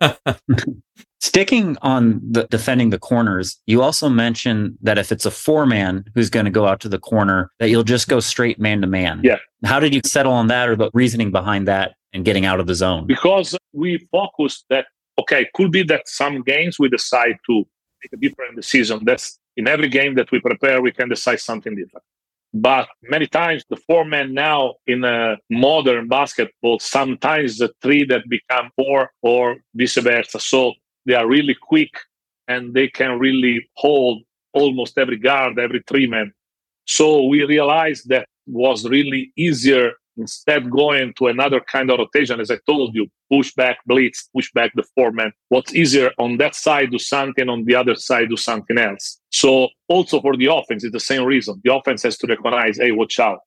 Sticking 1.20 1.78
on 1.80 2.20
the 2.22 2.46
defending 2.50 2.90
the 2.90 2.98
corners, 2.98 3.58
you 3.66 3.82
also 3.82 4.10
mentioned 4.10 4.76
that 4.82 4.98
if 4.98 5.10
it's 5.10 5.24
a 5.24 5.30
four 5.30 5.64
man 5.64 6.04
who's 6.14 6.28
going 6.28 6.44
to 6.44 6.50
go 6.50 6.66
out 6.66 6.80
to 6.80 6.88
the 6.88 6.98
corner, 6.98 7.50
that 7.58 7.70
you'll 7.70 7.82
just 7.82 8.08
go 8.08 8.20
straight 8.20 8.60
man 8.60 8.82
to 8.82 8.86
man. 8.86 9.22
Yeah. 9.24 9.38
How 9.64 9.80
did 9.80 9.94
you 9.94 10.02
settle 10.04 10.32
on 10.32 10.48
that 10.48 10.68
or 10.68 10.76
the 10.76 10.90
reasoning 10.92 11.32
behind 11.32 11.66
that 11.66 11.94
and 12.12 12.24
getting 12.24 12.46
out 12.46 12.60
of 12.60 12.66
the 12.66 12.74
zone? 12.74 13.06
Because 13.06 13.56
we 13.72 14.06
focus 14.10 14.64
that, 14.70 14.86
okay, 15.18 15.48
could 15.54 15.72
be 15.72 15.82
that 15.84 16.08
some 16.08 16.42
games 16.42 16.78
we 16.78 16.88
decide 16.88 17.36
to 17.46 17.64
make 18.02 18.12
a 18.12 18.16
different 18.16 18.56
decision. 18.56 19.04
That's 19.04 19.38
in 19.56 19.66
every 19.66 19.88
game 19.88 20.14
that 20.14 20.30
we 20.30 20.40
prepare, 20.40 20.80
we 20.80 20.92
can 20.92 21.08
decide 21.08 21.40
something 21.40 21.74
different. 21.74 22.04
But 22.54 22.88
many 23.02 23.26
times 23.26 23.64
the 23.68 23.76
four 23.76 24.04
men 24.04 24.32
now 24.32 24.76
in 24.86 25.04
a 25.04 25.36
modern 25.50 26.08
basketball, 26.08 26.78
sometimes 26.78 27.58
the 27.58 27.70
three 27.82 28.04
that 28.06 28.22
become 28.28 28.70
four 28.76 29.10
or 29.22 29.56
vice 29.74 29.96
versa. 29.96 30.40
So 30.40 30.72
they 31.04 31.14
are 31.14 31.26
really 31.26 31.54
quick 31.54 31.90
and 32.46 32.72
they 32.72 32.88
can 32.88 33.18
really 33.18 33.68
hold 33.74 34.22
almost 34.54 34.96
every 34.96 35.18
guard, 35.18 35.58
every 35.58 35.82
three 35.86 36.06
men. 36.06 36.32
So 36.86 37.24
we 37.24 37.44
realized 37.44 38.08
that 38.08 38.26
was 38.46 38.88
really 38.88 39.30
easier 39.36 39.92
instead 40.18 40.70
going 40.70 41.14
to 41.18 41.28
another 41.28 41.60
kind 41.60 41.90
of 41.90 41.98
rotation, 41.98 42.40
as 42.40 42.50
I 42.50 42.58
told 42.66 42.94
you, 42.94 43.06
push 43.30 43.54
back, 43.54 43.78
blitz, 43.86 44.28
push 44.34 44.52
back 44.52 44.72
the 44.74 44.82
foreman. 44.94 45.32
What's 45.48 45.74
easier 45.74 46.10
on 46.18 46.36
that 46.38 46.54
side, 46.54 46.90
do 46.90 46.98
something, 46.98 47.48
on 47.48 47.64
the 47.64 47.74
other 47.74 47.94
side, 47.94 48.28
do 48.28 48.36
something 48.36 48.78
else. 48.78 49.20
So 49.30 49.68
also 49.88 50.20
for 50.20 50.36
the 50.36 50.46
offense, 50.46 50.84
it's 50.84 50.92
the 50.92 51.00
same 51.00 51.24
reason. 51.24 51.60
The 51.64 51.74
offense 51.74 52.02
has 52.02 52.18
to 52.18 52.26
recognize, 52.26 52.78
hey, 52.78 52.92
watch 52.92 53.18
out. 53.20 53.38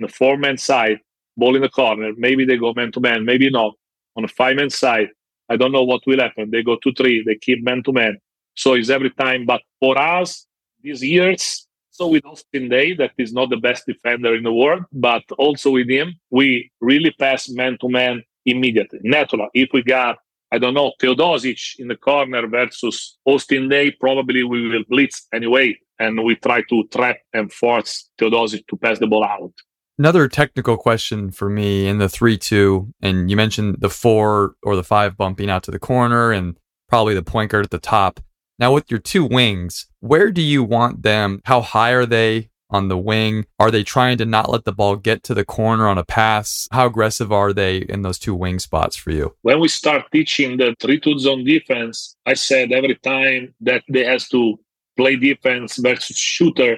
On 0.00 0.06
the 0.06 0.08
four-man 0.08 0.56
side, 0.56 0.98
ball 1.36 1.56
in 1.56 1.62
the 1.62 1.68
corner, 1.68 2.12
maybe 2.16 2.44
they 2.44 2.56
go 2.56 2.72
man-to-man, 2.74 3.24
maybe 3.24 3.50
not. 3.50 3.74
On 4.16 4.22
the 4.22 4.28
five-man 4.28 4.70
side, 4.70 5.08
I 5.48 5.56
don't 5.56 5.72
know 5.72 5.84
what 5.84 6.06
will 6.06 6.20
happen. 6.20 6.50
They 6.50 6.62
go 6.62 6.76
to 6.76 6.92
three, 6.92 7.22
they 7.24 7.36
keep 7.36 7.62
man-to-man. 7.62 8.18
So 8.54 8.74
it's 8.74 8.90
every 8.90 9.10
time. 9.10 9.46
But 9.46 9.62
for 9.78 9.98
us, 9.98 10.46
these 10.82 11.02
years, 11.02 11.66
so 11.90 12.08
with 12.08 12.24
Austin 12.24 12.68
Daye, 12.68 12.94
that 12.94 13.12
is 13.18 13.32
not 13.32 13.50
the 13.50 13.56
best 13.56 13.84
defender 13.86 14.34
in 14.34 14.42
the 14.42 14.52
world, 14.52 14.84
but 14.92 15.22
also 15.38 15.70
with 15.70 15.88
him, 15.88 16.14
we 16.30 16.70
really 16.80 17.10
pass 17.18 17.48
man 17.48 17.76
to 17.80 17.88
man 17.88 18.22
immediately. 18.46 19.00
Natural. 19.02 19.48
If 19.54 19.70
we 19.72 19.82
got, 19.82 20.18
I 20.52 20.58
don't 20.58 20.74
know, 20.74 20.92
Teodosic 21.00 21.78
in 21.78 21.88
the 21.88 21.96
corner 21.96 22.46
versus 22.46 23.18
Austin 23.24 23.68
Daye, 23.68 23.92
probably 24.00 24.44
we 24.44 24.68
will 24.68 24.84
blitz 24.88 25.26
anyway. 25.32 25.76
And 25.98 26.24
we 26.24 26.36
try 26.36 26.62
to 26.70 26.84
trap 26.92 27.18
and 27.34 27.52
force 27.52 28.08
Teodosic 28.18 28.66
to 28.68 28.76
pass 28.76 28.98
the 28.98 29.06
ball 29.06 29.24
out. 29.24 29.52
Another 29.98 30.28
technical 30.28 30.78
question 30.78 31.30
for 31.30 31.50
me 31.50 31.86
in 31.86 31.98
the 31.98 32.08
3 32.08 32.38
2, 32.38 32.94
and 33.02 33.30
you 33.30 33.36
mentioned 33.36 33.76
the 33.80 33.90
four 33.90 34.54
or 34.62 34.74
the 34.74 34.82
five 34.82 35.14
bumping 35.14 35.50
out 35.50 35.62
to 35.64 35.70
the 35.70 35.78
corner 35.78 36.32
and 36.32 36.56
probably 36.88 37.14
the 37.14 37.22
point 37.22 37.50
guard 37.50 37.66
at 37.66 37.70
the 37.70 37.78
top. 37.78 38.18
Now, 38.60 38.74
with 38.74 38.90
your 38.90 39.00
two 39.00 39.24
wings, 39.24 39.86
where 40.00 40.30
do 40.30 40.42
you 40.42 40.62
want 40.62 41.02
them? 41.02 41.40
How 41.46 41.62
high 41.62 41.92
are 41.92 42.04
they 42.04 42.50
on 42.68 42.88
the 42.88 42.98
wing? 42.98 43.46
Are 43.58 43.70
they 43.70 43.82
trying 43.82 44.18
to 44.18 44.26
not 44.26 44.50
let 44.50 44.64
the 44.64 44.72
ball 44.72 44.96
get 44.96 45.22
to 45.24 45.34
the 45.34 45.46
corner 45.46 45.88
on 45.88 45.96
a 45.96 46.04
pass? 46.04 46.68
How 46.70 46.84
aggressive 46.84 47.32
are 47.32 47.54
they 47.54 47.78
in 47.78 48.02
those 48.02 48.18
two 48.18 48.34
wing 48.34 48.58
spots 48.58 48.96
for 48.96 49.12
you? 49.12 49.34
When 49.40 49.60
we 49.60 49.68
start 49.68 50.12
teaching 50.12 50.58
the 50.58 50.76
3 50.78 51.00
2 51.00 51.18
zone 51.18 51.42
defense, 51.42 52.16
I 52.26 52.34
said 52.34 52.70
every 52.70 52.96
time 52.96 53.54
that 53.62 53.82
they 53.88 54.04
has 54.04 54.28
to 54.28 54.60
play 54.94 55.16
defense 55.16 55.78
versus 55.78 56.18
shooter 56.18 56.76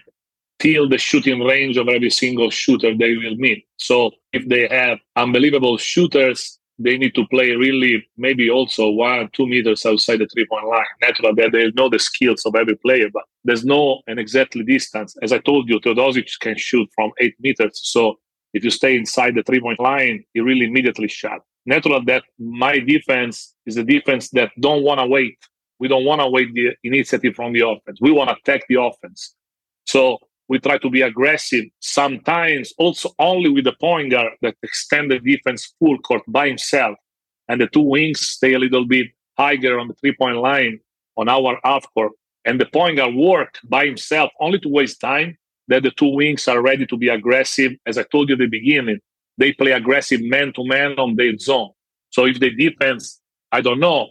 till 0.61 0.89
the 0.89 0.99
shooting 0.99 1.41
range 1.41 1.79
of 1.79 1.89
every 1.89 2.11
single 2.11 2.51
shooter 2.51 2.97
they 2.97 3.17
will 3.17 3.35
meet. 3.35 3.67
So 3.79 4.13
if 4.33 4.49
they 4.49 4.69
have 4.69 4.99
unbelievable 5.17 5.79
shooters, 5.79 6.61
they 6.83 6.99
need 6.99 7.15
to 7.15 7.27
play 7.29 7.53
really 7.53 8.05
maybe 8.17 8.51
also 8.51 8.91
one 8.91 9.29
two 9.33 9.47
meters 9.47 9.85
outside 9.87 10.19
the 10.19 10.29
three 10.33 10.47
point 10.47 10.67
line. 10.67 10.85
Natural 11.01 11.35
that 11.35 11.53
they 11.53 11.71
know 11.73 11.89
the 11.89 11.99
skills 11.99 12.45
of 12.47 12.55
every 12.55 12.77
player 12.77 13.09
but 13.13 13.25
there's 13.45 13.65
no 13.65 14.01
an 14.07 14.19
exactly 14.19 14.63
distance. 14.63 15.15
As 15.23 15.33
i 15.33 15.39
told 15.39 15.69
you 15.69 15.81
Teodosic 15.81 16.29
can 16.41 16.57
shoot 16.57 16.89
from 16.95 17.11
eight 17.21 17.35
meters 17.41 17.81
so 17.83 18.17
if 18.55 18.65
you 18.65 18.71
stay 18.71 18.97
inside 18.97 19.35
the 19.35 19.43
three 19.43 19.61
point 19.61 19.81
line 19.81 20.25
he 20.35 20.41
really 20.41 20.67
immediately 20.67 21.09
shot. 21.09 21.41
Natural 21.67 22.05
that 22.07 22.25
my 22.39 22.79
defense 22.79 23.55
is 23.67 23.77
a 23.77 23.85
defense 23.85 24.31
that 24.31 24.51
don't 24.61 24.83
want 24.83 24.99
to 25.01 25.07
wait. 25.07 25.39
We 25.79 25.89
don't 25.89 26.05
want 26.05 26.21
to 26.21 26.29
wait 26.29 26.53
the 26.55 26.71
initiative 26.85 27.35
from 27.35 27.53
the 27.53 27.67
offense. 27.69 27.99
We 28.01 28.13
want 28.13 28.31
to 28.31 28.37
attack 28.37 28.63
the 28.69 28.81
offense. 28.81 29.35
So 29.87 30.19
we 30.49 30.59
try 30.59 30.79
to 30.79 30.91
be 30.91 31.03
aggressive, 31.03 31.65
sometimes 31.81 32.73
also 32.79 33.11
only 33.19 33.51
with 33.51 33.65
the 33.65 33.75
point 33.81 34.11
guard 34.11 34.33
that 34.43 34.57
extend 34.63 35.11
the 35.11 35.19
defense 35.19 35.75
full 35.79 35.99
court 35.99 36.23
by 36.29 36.49
himself. 36.49 36.97
And 37.49 37.61
the 37.61 37.67
two 37.67 37.81
wings 37.81 38.21
stay 38.21 38.55
a 38.55 38.59
little 38.59 38.85
bit 38.85 39.09
higher 39.39 39.79
on 39.79 39.89
the 39.89 39.95
three 39.95 40.15
point 40.15 40.37
line 40.37 40.81
on 41.17 41.29
our 41.29 41.59
half 41.65 41.87
court. 41.95 42.13
And 42.45 42.61
the 42.61 42.67
point 42.67 42.97
guard 42.97 43.15
work 43.15 43.59
by 43.65 43.87
himself 43.87 44.31
only 44.41 44.59
to 44.61 44.69
waste 44.69 45.01
time. 45.01 45.39
That 45.69 45.85
the 45.85 45.93
two 45.93 46.09
wings 46.09 46.49
are 46.49 46.61
ready 46.61 46.87
to 46.87 46.97
be 46.97 47.09
aggressive. 47.09 47.73
As 47.87 47.97
I 47.97 48.03
told 48.03 48.29
you 48.29 48.35
at 48.35 48.41
the 48.41 48.47
beginning, 48.47 48.99
they 49.39 49.53
play 49.53 49.71
aggressive 49.71 50.21
man 50.21 50.53
to 50.55 50.67
man 50.67 50.99
on 50.99 51.15
their 51.17 51.39
zone. 51.39 51.71
So 52.11 52.27
if 52.27 52.41
the 52.41 52.51
defense, 52.51 53.21
I 53.51 53.61
don't 53.61 53.81
know, 53.81 54.09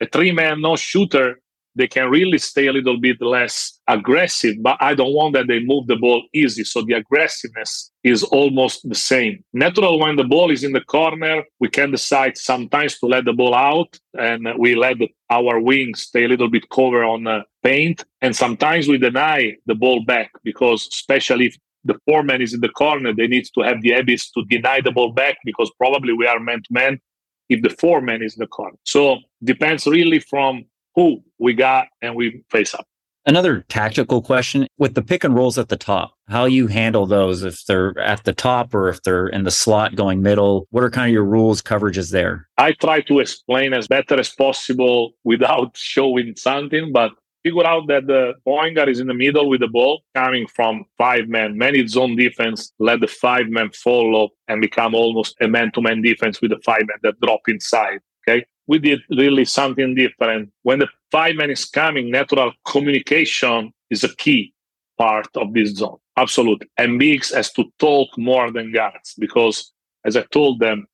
a 0.00 0.06
three 0.06 0.32
man 0.32 0.60
no 0.60 0.76
shooter 0.76 1.40
they 1.78 1.86
can 1.86 2.10
really 2.10 2.38
stay 2.38 2.66
a 2.66 2.72
little 2.72 2.98
bit 2.98 3.22
less 3.22 3.78
aggressive, 3.86 4.56
but 4.60 4.76
I 4.80 4.94
don't 4.94 5.14
want 5.14 5.34
that 5.34 5.46
they 5.46 5.60
move 5.60 5.86
the 5.86 5.96
ball 5.96 6.22
easy. 6.34 6.64
So 6.64 6.82
the 6.82 6.94
aggressiveness 6.94 7.92
is 8.02 8.24
almost 8.24 8.86
the 8.88 8.96
same. 8.96 9.44
Natural, 9.52 9.98
when 9.98 10.16
the 10.16 10.24
ball 10.24 10.50
is 10.50 10.64
in 10.64 10.72
the 10.72 10.80
corner, 10.80 11.44
we 11.60 11.68
can 11.68 11.92
decide 11.92 12.36
sometimes 12.36 12.98
to 12.98 13.06
let 13.06 13.24
the 13.24 13.32
ball 13.32 13.54
out 13.54 13.98
and 14.18 14.48
we 14.58 14.74
let 14.74 14.96
our 15.30 15.60
wings 15.60 16.02
stay 16.02 16.24
a 16.24 16.28
little 16.28 16.50
bit 16.50 16.68
cover 16.70 17.04
on 17.04 17.44
paint. 17.62 18.04
And 18.20 18.34
sometimes 18.34 18.88
we 18.88 18.98
deny 18.98 19.56
the 19.66 19.76
ball 19.76 20.04
back 20.04 20.32
because, 20.42 20.88
especially 20.92 21.46
if 21.46 21.56
the 21.84 21.98
foreman 22.06 22.42
is 22.42 22.54
in 22.54 22.60
the 22.60 22.68
corner, 22.70 23.14
they 23.14 23.28
need 23.28 23.46
to 23.54 23.60
have 23.62 23.80
the 23.82 23.92
abyss 23.92 24.30
to 24.32 24.44
deny 24.50 24.80
the 24.80 24.90
ball 24.90 25.12
back 25.12 25.36
because 25.44 25.70
probably 25.78 26.12
we 26.12 26.26
are 26.26 26.40
man 26.40 26.58
to 26.58 26.72
man 26.72 27.00
if 27.48 27.62
the 27.62 27.70
foreman 27.70 28.22
is 28.22 28.34
in 28.36 28.40
the 28.40 28.46
corner. 28.48 28.76
So 28.84 29.18
depends 29.42 29.86
really 29.86 30.18
from 30.18 30.64
who 30.98 31.22
we 31.38 31.54
got 31.54 31.86
and 32.02 32.16
we 32.16 32.42
face 32.50 32.74
up. 32.74 32.84
Another 33.24 33.64
tactical 33.68 34.20
question 34.20 34.66
with 34.78 34.94
the 34.94 35.02
pick 35.02 35.22
and 35.22 35.34
rolls 35.34 35.58
at 35.58 35.68
the 35.68 35.76
top, 35.76 36.14
how 36.28 36.46
you 36.46 36.66
handle 36.66 37.06
those 37.06 37.44
if 37.44 37.64
they're 37.66 37.96
at 38.00 38.24
the 38.24 38.32
top 38.32 38.74
or 38.74 38.88
if 38.88 39.02
they're 39.02 39.28
in 39.28 39.44
the 39.44 39.50
slot 39.50 39.94
going 39.94 40.22
middle. 40.22 40.66
What 40.70 40.82
are 40.82 40.90
kind 40.90 41.08
of 41.08 41.12
your 41.12 41.24
rules, 41.24 41.62
coverages 41.62 42.10
there? 42.10 42.48
I 42.56 42.72
try 42.72 43.02
to 43.02 43.20
explain 43.20 43.74
as 43.74 43.86
better 43.86 44.18
as 44.18 44.30
possible 44.30 45.12
without 45.22 45.76
showing 45.76 46.34
something, 46.36 46.90
but 46.90 47.12
figure 47.44 47.66
out 47.66 47.86
that 47.86 48.08
the 48.08 48.32
point 48.44 48.74
guard 48.74 48.88
is 48.88 48.98
in 48.98 49.06
the 49.06 49.14
middle 49.14 49.48
with 49.48 49.60
the 49.60 49.68
ball 49.68 50.02
coming 50.16 50.48
from 50.48 50.84
five 50.96 51.28
men. 51.28 51.56
Many 51.56 51.86
zone 51.86 52.16
defense 52.16 52.72
let 52.80 53.00
the 53.00 53.06
five 53.06 53.48
men 53.48 53.70
follow 53.70 54.30
and 54.48 54.60
become 54.60 54.96
almost 54.96 55.36
a 55.40 55.46
man 55.46 55.70
to 55.72 55.80
man 55.80 56.02
defense 56.02 56.40
with 56.40 56.50
the 56.50 56.60
five 56.64 56.80
men 56.80 56.98
that 57.02 57.20
drop 57.20 57.42
inside. 57.46 58.00
Okay. 58.26 58.44
We 58.68 58.78
did 58.78 59.00
really 59.10 59.44
something 59.44 59.94
different. 59.94 60.50
When 60.62 60.78
the 60.78 60.88
five 61.10 61.34
man 61.36 61.50
is 61.50 61.64
coming, 61.64 62.10
natural 62.10 62.52
communication 62.66 63.72
is 63.90 64.04
a 64.04 64.14
key 64.14 64.52
part 64.98 65.28
of 65.36 65.54
this 65.54 65.70
zone. 65.70 65.98
Absolutely. 66.16 66.68
And 66.76 66.98
bigs 66.98 67.32
has 67.32 67.50
to 67.52 67.64
talk 67.78 68.08
more 68.18 68.52
than 68.52 68.72
guards 68.72 69.14
because, 69.18 69.72
as 70.04 70.16
I 70.16 70.22
told 70.32 70.60
them, 70.60 70.86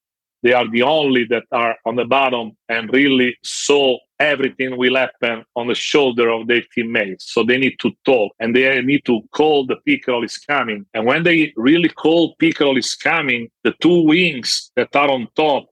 they 0.45 0.53
are 0.53 0.71
the 0.71 0.83
only 0.83 1.25
that 1.25 1.45
are 1.53 1.77
on 1.87 1.97
the 1.97 2.05
bottom 2.05 2.53
and 2.69 2.93
really 2.93 3.37
saw 3.43 3.97
everything 4.21 4.77
will 4.77 4.95
happen 4.95 5.43
on 5.57 5.69
the 5.69 5.75
shoulder 5.75 6.29
of 6.29 6.47
their 6.47 6.63
teammates. 6.75 7.33
So 7.33 7.43
they 7.43 7.57
need 7.57 7.77
to 7.81 7.91
talk 8.05 8.33
and 8.39 8.55
they 8.55 8.81
need 8.83 9.05
to 9.07 9.23
call 9.33 9.67
the 9.67 9.77
pick 9.87 10.07
roll 10.07 10.23
is 10.23 10.37
coming. 10.37 10.85
And 10.93 11.07
when 11.07 11.23
they 11.23 11.53
really 11.57 11.89
call 11.89 12.37
pick 12.37 12.61
roll 12.61 12.77
is 12.77 12.95
coming, 12.95 13.49
the 13.65 13.75
two 13.81 14.03
wings 14.03 14.71
that 14.77 14.95
are 14.95 15.11
on 15.11 15.29
top 15.35 15.65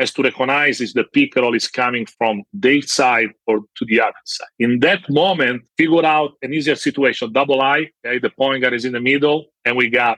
has 0.00 0.12
to 0.14 0.22
recognize 0.22 0.80
is 0.80 0.92
the 0.94 1.04
pick 1.12 1.36
roll 1.36 1.54
is 1.54 1.68
coming 1.68 2.06
from 2.18 2.42
their 2.52 2.82
side 2.82 3.30
or 3.46 3.60
to 3.76 3.84
the 3.84 4.00
other 4.00 4.22
side. 4.24 4.48
In 4.58 4.80
that 4.80 5.02
moment, 5.10 5.62
figure 5.76 6.04
out 6.04 6.32
an 6.42 6.54
easier 6.54 6.74
situation. 6.74 7.32
Double 7.32 7.60
I, 7.60 7.90
okay, 8.04 8.18
the 8.18 8.30
point 8.30 8.62
guard 8.62 8.74
is 8.74 8.84
in 8.84 8.92
the 8.92 9.00
middle, 9.00 9.46
and 9.64 9.76
we 9.76 9.88
got 9.88 10.16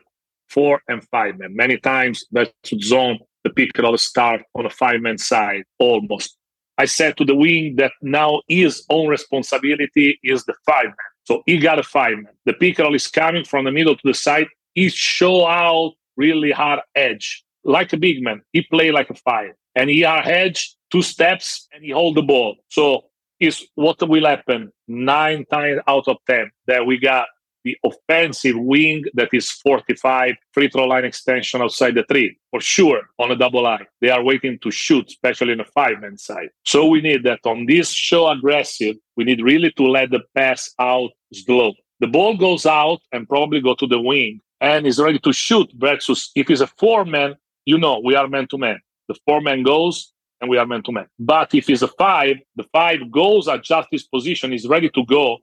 four 0.48 0.80
and 0.88 1.02
five 1.08 1.38
men. 1.38 1.54
Many 1.56 1.78
times 1.78 2.24
that 2.30 2.52
zone 2.82 3.18
the 3.44 3.50
pick 3.50 3.76
roll 3.78 3.98
start 3.98 4.42
on 4.54 4.66
a 4.66 4.70
five 4.70 5.00
man 5.00 5.18
side 5.18 5.64
almost. 5.78 6.36
I 6.78 6.84
said 6.84 7.16
to 7.16 7.24
the 7.24 7.34
wing 7.34 7.76
that 7.76 7.92
now 8.00 8.40
his 8.48 8.84
own 8.88 9.08
responsibility 9.08 10.18
is 10.22 10.44
the 10.44 10.54
five 10.64 10.86
man. 10.86 11.10
So 11.24 11.42
he 11.46 11.58
got 11.58 11.78
a 11.78 11.82
five 11.82 12.16
man. 12.16 12.34
The 12.46 12.54
pick 12.54 12.78
roll 12.78 12.94
is 12.94 13.08
coming 13.08 13.44
from 13.44 13.64
the 13.64 13.72
middle 13.72 13.96
to 13.96 14.02
the 14.04 14.14
side. 14.14 14.46
He 14.74 14.88
show 14.88 15.46
out 15.46 15.92
really 16.16 16.52
hard 16.52 16.80
edge 16.94 17.44
like 17.64 17.92
a 17.92 17.96
big 17.96 18.22
man. 18.22 18.42
He 18.52 18.62
play 18.62 18.90
like 18.90 19.10
a 19.10 19.14
five 19.14 19.52
and 19.74 19.90
he 19.90 20.04
are 20.04 20.22
edge 20.24 20.76
two 20.90 21.02
steps 21.02 21.68
and 21.72 21.84
he 21.84 21.90
hold 21.90 22.16
the 22.16 22.22
ball. 22.22 22.56
So 22.68 23.04
is 23.40 23.66
what 23.74 24.06
will 24.08 24.26
happen? 24.26 24.70
Nine 24.86 25.44
times 25.50 25.80
out 25.88 26.06
of 26.06 26.18
ten 26.28 26.50
that 26.66 26.86
we 26.86 26.98
got 26.98 27.26
the 27.64 27.76
offensive 27.84 28.56
wing 28.58 29.04
that 29.14 29.28
is 29.32 29.50
45 29.50 30.34
free 30.52 30.68
throw 30.68 30.84
line 30.84 31.04
extension 31.04 31.62
outside 31.62 31.94
the 31.94 32.04
three 32.08 32.36
for 32.50 32.60
sure 32.60 33.02
on 33.18 33.30
a 33.30 33.36
double 33.36 33.66
eye. 33.66 33.86
They 34.00 34.10
are 34.10 34.22
waiting 34.22 34.58
to 34.62 34.70
shoot 34.70 35.06
especially 35.08 35.52
in 35.52 35.60
a 35.60 35.64
five 35.64 36.00
man 36.00 36.18
side. 36.18 36.50
So 36.64 36.86
we 36.86 37.00
need 37.00 37.22
that 37.24 37.40
on 37.44 37.66
this 37.66 37.90
show 37.90 38.28
aggressive 38.28 38.96
we 39.16 39.24
need 39.24 39.42
really 39.42 39.70
to 39.72 39.84
let 39.84 40.10
the 40.10 40.22
pass 40.34 40.72
out 40.78 41.10
slow. 41.32 41.72
The 42.00 42.08
ball 42.08 42.36
goes 42.36 42.66
out 42.66 43.00
and 43.12 43.28
probably 43.28 43.60
go 43.60 43.74
to 43.76 43.86
the 43.86 44.00
wing 44.00 44.40
and 44.60 44.86
is 44.86 44.98
ready 44.98 45.18
to 45.20 45.32
shoot 45.32 45.70
versus 45.76 46.30
if 46.34 46.50
it's 46.50 46.60
a 46.60 46.66
four 46.66 47.04
man 47.04 47.36
you 47.64 47.78
know 47.78 48.00
we 48.04 48.14
are 48.16 48.26
man 48.28 48.48
to 48.48 48.58
man 48.58 48.80
the 49.08 49.16
four 49.26 49.40
man 49.40 49.62
goes 49.62 50.12
and 50.40 50.50
we 50.50 50.58
are 50.58 50.66
man 50.66 50.82
to 50.82 50.92
man. 50.92 51.06
But 51.18 51.54
if 51.54 51.70
it's 51.70 51.82
a 51.82 51.88
five 51.88 52.36
the 52.56 52.64
five 52.72 53.10
goes 53.10 53.48
adjust 53.48 53.88
his 53.90 54.04
position 54.04 54.52
is 54.52 54.66
ready 54.66 54.90
to 54.90 55.04
go. 55.06 55.38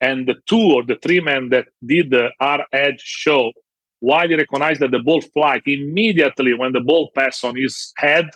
And 0.00 0.26
the 0.26 0.34
two 0.46 0.60
or 0.74 0.84
the 0.84 0.96
three 0.96 1.20
men 1.20 1.48
that 1.50 1.66
did 1.84 2.10
the 2.10 2.30
R 2.40 2.66
edge 2.72 3.00
show, 3.00 3.52
while 4.00 4.28
he 4.28 4.34
recognized 4.34 4.80
that 4.80 4.90
the 4.90 4.98
ball 4.98 5.20
flight 5.20 5.62
immediately 5.66 6.52
when 6.54 6.72
the 6.72 6.80
ball 6.80 7.10
passed 7.14 7.44
on 7.44 7.56
his 7.56 7.92
head, 7.96 8.28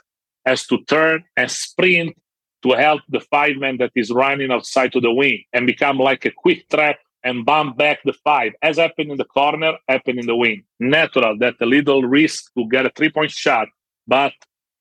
has 0.46 0.66
to 0.66 0.78
turn 0.84 1.24
and 1.36 1.50
sprint 1.50 2.16
to 2.62 2.70
help 2.72 3.02
the 3.08 3.20
five 3.20 3.56
man 3.56 3.76
that 3.78 3.92
is 3.94 4.10
running 4.10 4.50
outside 4.50 4.92
to 4.92 5.00
the 5.00 5.12
wing 5.12 5.42
and 5.52 5.66
become 5.66 5.98
like 5.98 6.24
a 6.24 6.30
quick 6.30 6.68
trap 6.68 6.96
and 7.24 7.44
bump 7.44 7.76
back 7.76 7.98
the 8.04 8.12
five, 8.24 8.52
as 8.62 8.78
happened 8.78 9.10
in 9.10 9.18
the 9.18 9.24
corner, 9.24 9.72
happened 9.88 10.18
in 10.18 10.26
the 10.26 10.36
wing. 10.36 10.62
Natural 10.80 11.36
that 11.38 11.54
a 11.60 11.66
little 11.66 12.02
risk 12.02 12.52
to 12.56 12.66
get 12.68 12.86
a 12.86 12.90
three 12.96 13.10
point 13.10 13.30
shot, 13.30 13.68
but 14.06 14.32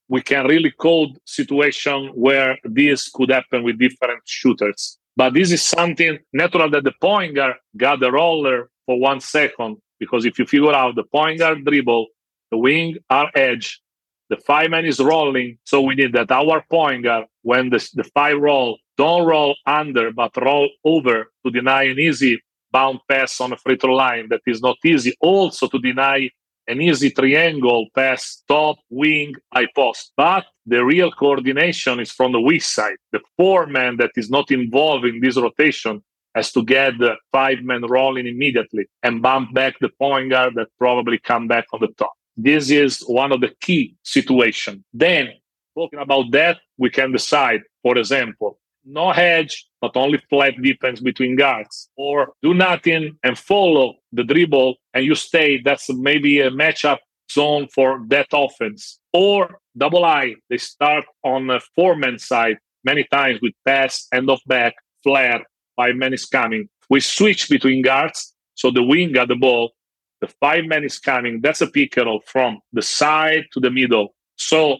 we 0.09 0.21
can 0.21 0.45
really 0.45 0.71
code 0.71 1.17
situation 1.25 2.11
where 2.13 2.57
this 2.63 3.09
could 3.09 3.29
happen 3.29 3.63
with 3.63 3.79
different 3.79 4.21
shooters. 4.25 4.97
But 5.15 5.33
this 5.33 5.51
is 5.51 5.63
something 5.63 6.19
natural 6.31 6.69
that 6.69 6.83
the 6.83 6.93
point 7.01 7.35
guard 7.35 7.55
got 7.75 7.99
the 7.99 8.11
roller 8.11 8.69
for 8.85 8.99
one 8.99 9.19
second. 9.19 9.77
Because 9.99 10.25
if 10.25 10.37
you 10.37 10.45
figure 10.45 10.73
out 10.73 10.95
the 10.95 11.03
point 11.03 11.39
guard 11.39 11.65
dribble, 11.65 12.07
the 12.51 12.57
wing 12.57 12.97
are 13.09 13.31
edge, 13.35 13.81
the 14.29 14.37
five 14.37 14.69
man 14.69 14.85
is 14.85 14.99
rolling. 14.99 15.57
So 15.63 15.81
we 15.81 15.95
need 15.95 16.13
that 16.13 16.31
our 16.31 16.63
point 16.69 17.03
guard, 17.03 17.25
when 17.41 17.69
the, 17.69 17.89
the 17.95 18.03
five 18.03 18.37
roll, 18.37 18.77
don't 18.97 19.25
roll 19.25 19.55
under, 19.65 20.11
but 20.11 20.37
roll 20.37 20.69
over 20.83 21.31
to 21.45 21.51
deny 21.51 21.83
an 21.83 21.99
easy 21.99 22.41
bound 22.71 22.99
pass 23.09 23.41
on 23.41 23.53
a 23.53 23.57
free 23.57 23.77
throw 23.77 23.95
line 23.95 24.27
that 24.29 24.41
is 24.45 24.61
not 24.61 24.77
easy. 24.85 25.15
Also 25.19 25.67
to 25.67 25.79
deny 25.79 26.29
an 26.67 26.81
easy 26.81 27.11
triangle 27.11 27.87
pass 27.95 28.43
top, 28.47 28.77
wing, 28.89 29.33
high 29.53 29.67
post. 29.75 30.11
But 30.17 30.45
the 30.65 30.83
real 30.83 31.11
coordination 31.11 31.99
is 31.99 32.11
from 32.11 32.31
the 32.31 32.41
weak 32.41 32.63
side. 32.63 32.97
The 33.11 33.21
four 33.37 33.67
man 33.67 33.97
that 33.97 34.11
is 34.15 34.29
not 34.29 34.51
involved 34.51 35.05
in 35.05 35.19
this 35.21 35.37
rotation 35.37 36.03
has 36.35 36.51
to 36.51 36.63
get 36.63 36.97
the 36.99 37.15
five 37.31 37.59
man 37.63 37.81
rolling 37.81 38.27
immediately 38.27 38.85
and 39.03 39.21
bump 39.21 39.53
back 39.53 39.79
the 39.79 39.89
point 39.89 40.29
guard 40.29 40.53
that 40.55 40.67
probably 40.77 41.17
come 41.17 41.47
back 41.47 41.65
on 41.73 41.79
the 41.79 41.87
top. 41.97 42.13
This 42.35 42.69
is 42.69 43.01
one 43.07 43.31
of 43.31 43.41
the 43.41 43.53
key 43.61 43.95
situations. 44.03 44.83
Then, 44.93 45.29
talking 45.75 45.99
about 45.99 46.31
that, 46.31 46.59
we 46.77 46.89
can 46.89 47.11
decide, 47.11 47.61
for 47.81 47.97
example, 47.97 48.59
no 48.85 49.11
hedge, 49.11 49.66
but 49.81 49.95
only 49.95 50.19
flat 50.29 50.53
defense 50.61 50.99
between 50.99 51.35
guards, 51.35 51.89
or 51.95 52.33
do 52.41 52.53
nothing 52.53 53.17
and 53.23 53.37
follow 53.37 53.95
the 54.11 54.23
dribble 54.23 54.75
and 54.93 55.05
you 55.05 55.15
stay. 55.15 55.61
That's 55.63 55.89
maybe 55.89 56.39
a 56.39 56.51
matchup 56.51 56.97
zone 57.31 57.67
for 57.73 58.03
that 58.07 58.27
offense. 58.33 58.99
Or 59.13 59.59
double 59.77 60.05
I, 60.05 60.35
they 60.49 60.57
start 60.57 61.05
on 61.23 61.49
a 61.49 61.59
four 61.75 61.95
man 61.95 62.17
side 62.19 62.57
many 62.83 63.03
times 63.11 63.39
with 63.41 63.53
pass, 63.65 64.07
end 64.13 64.29
of 64.29 64.39
back, 64.47 64.73
flare, 65.03 65.43
five 65.75 65.95
men 65.95 66.13
is 66.13 66.25
coming. 66.25 66.69
We 66.89 66.99
switch 66.99 67.49
between 67.49 67.81
guards. 67.81 68.33
So 68.55 68.71
the 68.71 68.83
wing 68.83 69.11
got 69.11 69.27
the 69.27 69.35
ball, 69.35 69.73
the 70.21 70.27
five 70.39 70.65
man 70.65 70.83
is 70.83 70.97
coming. 70.97 71.41
That's 71.41 71.61
a 71.61 71.67
pick 71.67 71.97
and 71.97 72.07
roll 72.07 72.23
from 72.25 72.59
the 72.73 72.81
side 72.81 73.45
to 73.53 73.59
the 73.59 73.69
middle. 73.69 74.15
So 74.37 74.77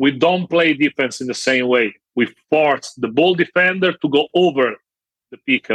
we 0.00 0.10
don't 0.10 0.46
play 0.48 0.68
defense 0.72 1.20
in 1.20 1.26
the 1.26 1.40
same 1.48 1.66
way 1.74 1.86
we 2.16 2.26
force 2.50 2.92
the 3.04 3.08
ball 3.08 3.34
defender 3.34 3.92
to 3.92 4.08
go 4.08 4.26
over 4.34 4.68
the 5.30 5.38
pick 5.46 5.70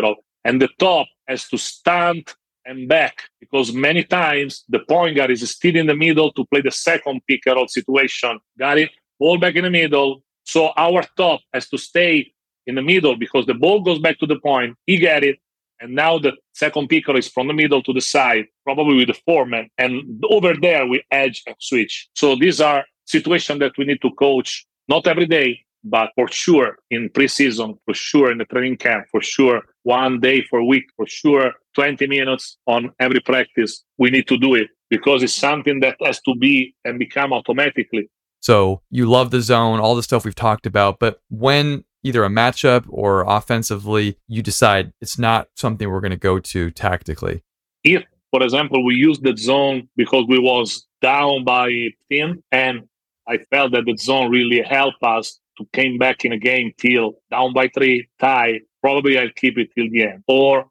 and 0.46 0.62
the 0.62 0.70
top 0.80 1.08
has 1.28 1.48
to 1.50 1.58
stand 1.58 2.34
and 2.66 2.88
back 2.88 3.16
because 3.40 3.74
many 3.74 4.04
times 4.04 4.64
the 4.70 4.80
point 4.80 5.16
guard 5.16 5.32
is 5.32 5.50
still 5.50 5.76
in 5.76 5.88
the 5.88 5.96
middle 5.96 6.32
to 6.34 6.46
play 6.46 6.62
the 6.62 6.72
second 6.72 7.22
pick 7.28 7.42
and 7.46 7.56
roll 7.56 7.68
situation. 7.68 8.40
Got 8.58 8.80
it? 8.80 8.92
Ball 9.20 9.38
back 9.38 9.56
in 9.56 9.64
the 9.64 9.70
middle. 9.70 10.24
So 10.44 10.72
our 10.76 11.04
top 11.18 11.42
has 11.54 11.70
to 11.70 11.78
stay 11.78 12.34
in 12.68 12.76
the 12.76 12.82
middle 12.82 13.16
because 13.16 13.46
the 13.46 13.54
ball 13.54 13.82
goes 13.82 14.00
back 14.00 14.20
to 14.20 14.26
the 14.26 14.40
point. 14.40 14.76
He 14.86 14.98
get 14.98 15.24
it. 15.24 15.38
And 15.80 15.94
now 15.94 16.18
the 16.18 16.34
second 16.54 16.88
picker 16.88 17.16
is 17.18 17.28
from 17.28 17.48
the 17.48 17.54
middle 17.54 17.84
to 17.84 17.94
the 17.94 18.02
side, 18.02 18.46
probably 18.64 18.96
with 18.96 19.08
the 19.08 19.20
foreman. 19.26 19.70
And 19.78 20.24
over 20.30 20.54
there 20.56 20.88
we 20.88 21.04
edge 21.12 21.44
and 21.46 21.56
switch. 21.60 22.10
So 22.16 22.36
these 22.36 22.62
are 22.62 22.86
situations 23.06 23.60
that 23.60 23.74
we 23.78 23.86
need 23.86 24.02
to 24.02 24.12
coach 24.12 24.66
not 24.88 25.08
every 25.08 25.26
day, 25.26 25.60
but 25.84 26.10
for 26.16 26.28
sure 26.28 26.78
in 26.90 27.10
preseason, 27.10 27.78
for 27.86 27.94
sure 27.94 28.32
in 28.32 28.40
the 28.40 28.46
training 28.46 28.78
camp, 28.78 29.06
for 29.12 29.22
sure 29.22 29.62
one 29.84 30.20
day 30.20 30.44
for 30.50 30.60
a 30.60 30.66
week, 30.66 30.86
for 30.96 31.06
sure 31.08 31.54
20 31.76 32.08
minutes 32.08 32.58
on 32.66 32.92
every 33.00 33.20
practice, 33.20 33.84
we 33.98 34.10
need 34.10 34.28
to 34.28 34.38
do 34.38 34.56
it 34.56 34.68
because 34.90 35.24
it's 35.24 35.34
something 35.34 35.80
that 35.80 35.98
has 36.04 36.20
to 36.22 36.36
be 36.36 36.76
and 36.86 37.00
become 37.00 37.34
automatically. 37.34 38.10
So 38.40 38.82
you 38.90 39.08
love 39.10 39.32
the 39.32 39.42
zone, 39.42 39.80
all 39.80 39.96
the 39.96 40.04
stuff 40.04 40.26
we've 40.26 40.36
talked 40.36 40.66
about, 40.66 41.00
but 41.00 41.20
when 41.30 41.84
either 42.04 42.24
a 42.24 42.30
matchup 42.30 42.86
or 42.88 43.26
offensively, 43.28 44.18
you 44.28 44.44
decide 44.44 44.94
it's 45.02 45.18
not 45.18 45.48
something 45.56 45.90
we're 45.90 46.02
going 46.02 46.12
to 46.12 46.18
go 46.18 46.40
to 46.40 46.70
tactically. 46.70 47.44
If, 47.84 48.04
for 48.32 48.44
example, 48.44 48.86
we 48.86 48.94
use 48.96 49.20
the 49.20 49.36
zone 49.36 49.90
because 49.96 50.26
we 50.28 50.38
was 50.38 50.86
down 51.02 51.44
by 51.44 51.72
10 52.12 52.44
and 52.52 52.84
I 53.28 53.38
felt 53.50 53.72
that 53.74 53.86
the 53.86 53.98
zone 53.98 54.30
really 54.32 54.62
helped 54.62 55.04
us 55.04 55.40
to 55.58 55.66
came 55.74 55.98
back 55.98 56.26
in 56.26 56.32
a 56.32 56.38
game 56.38 56.74
till 56.78 57.14
down 57.32 57.54
by 57.54 57.70
three, 57.70 58.08
tie, 58.20 58.60
probably 58.82 59.18
I'll 59.18 59.30
keep 59.36 59.58
it 59.58 59.70
till 59.76 59.90
the 59.90 60.04
end. 60.04 60.24
Or 60.28 60.66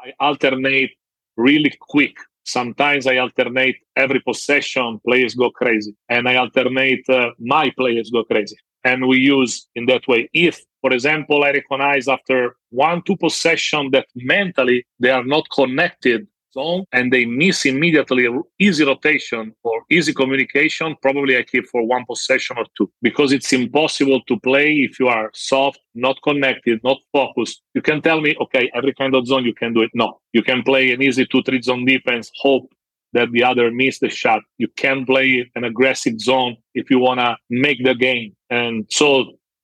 I 0.00 0.12
alternate 0.20 0.90
really 1.36 1.72
quick. 1.80 2.16
Sometimes 2.44 3.06
I 3.06 3.16
alternate 3.16 3.76
every 3.96 4.20
possession, 4.20 5.00
players 5.04 5.34
go 5.34 5.50
crazy. 5.50 5.96
And 6.08 6.28
I 6.28 6.36
alternate 6.36 7.08
uh, 7.08 7.30
my 7.38 7.70
players 7.76 8.10
go 8.10 8.22
crazy. 8.24 8.56
And 8.84 9.08
we 9.08 9.18
use 9.18 9.66
in 9.74 9.86
that 9.86 10.06
way. 10.06 10.28
If, 10.32 10.60
for 10.80 10.92
example, 10.92 11.42
I 11.42 11.50
recognize 11.50 12.06
after 12.06 12.56
one, 12.70 13.02
two 13.02 13.16
possession 13.16 13.90
that 13.90 14.06
mentally 14.14 14.86
they 15.00 15.10
are 15.10 15.24
not 15.24 15.46
connected 15.50 16.28
zone 16.56 16.84
and 16.92 17.12
they 17.12 17.24
miss 17.24 17.64
immediately 17.72 18.24
easy 18.58 18.84
rotation 18.84 19.54
or 19.62 19.76
easy 19.90 20.12
communication, 20.12 20.96
probably 21.02 21.36
I 21.36 21.42
keep 21.42 21.66
for 21.66 21.82
one 21.96 22.04
possession 22.10 22.54
or 22.58 22.66
two 22.76 22.90
because 23.02 23.30
it's 23.36 23.52
impossible 23.52 24.20
to 24.28 24.34
play 24.40 24.68
if 24.88 24.98
you 25.00 25.08
are 25.08 25.30
soft, 25.34 25.80
not 25.94 26.16
connected, 26.28 26.80
not 26.82 26.98
focused. 27.12 27.62
You 27.74 27.82
can 27.82 28.00
tell 28.02 28.20
me, 28.20 28.36
okay, 28.44 28.70
every 28.74 28.94
kind 28.94 29.14
of 29.14 29.26
zone 29.26 29.44
you 29.44 29.54
can 29.54 29.72
do 29.76 29.82
it. 29.82 29.90
No, 29.94 30.08
you 30.32 30.42
can 30.42 30.62
play 30.62 30.92
an 30.94 31.02
easy 31.02 31.24
two, 31.26 31.42
three 31.42 31.62
zone 31.62 31.84
defense, 31.84 32.30
hope 32.46 32.66
that 33.12 33.30
the 33.32 33.44
other 33.50 33.70
miss 33.70 33.98
the 33.98 34.10
shot. 34.10 34.42
You 34.58 34.68
can 34.76 35.06
play 35.06 35.28
an 35.54 35.64
aggressive 35.64 36.20
zone 36.20 36.56
if 36.74 36.90
you 36.90 36.98
want 36.98 37.20
to 37.20 37.36
make 37.50 37.82
the 37.82 37.94
game. 37.94 38.34
And 38.50 38.86
so, 38.90 39.08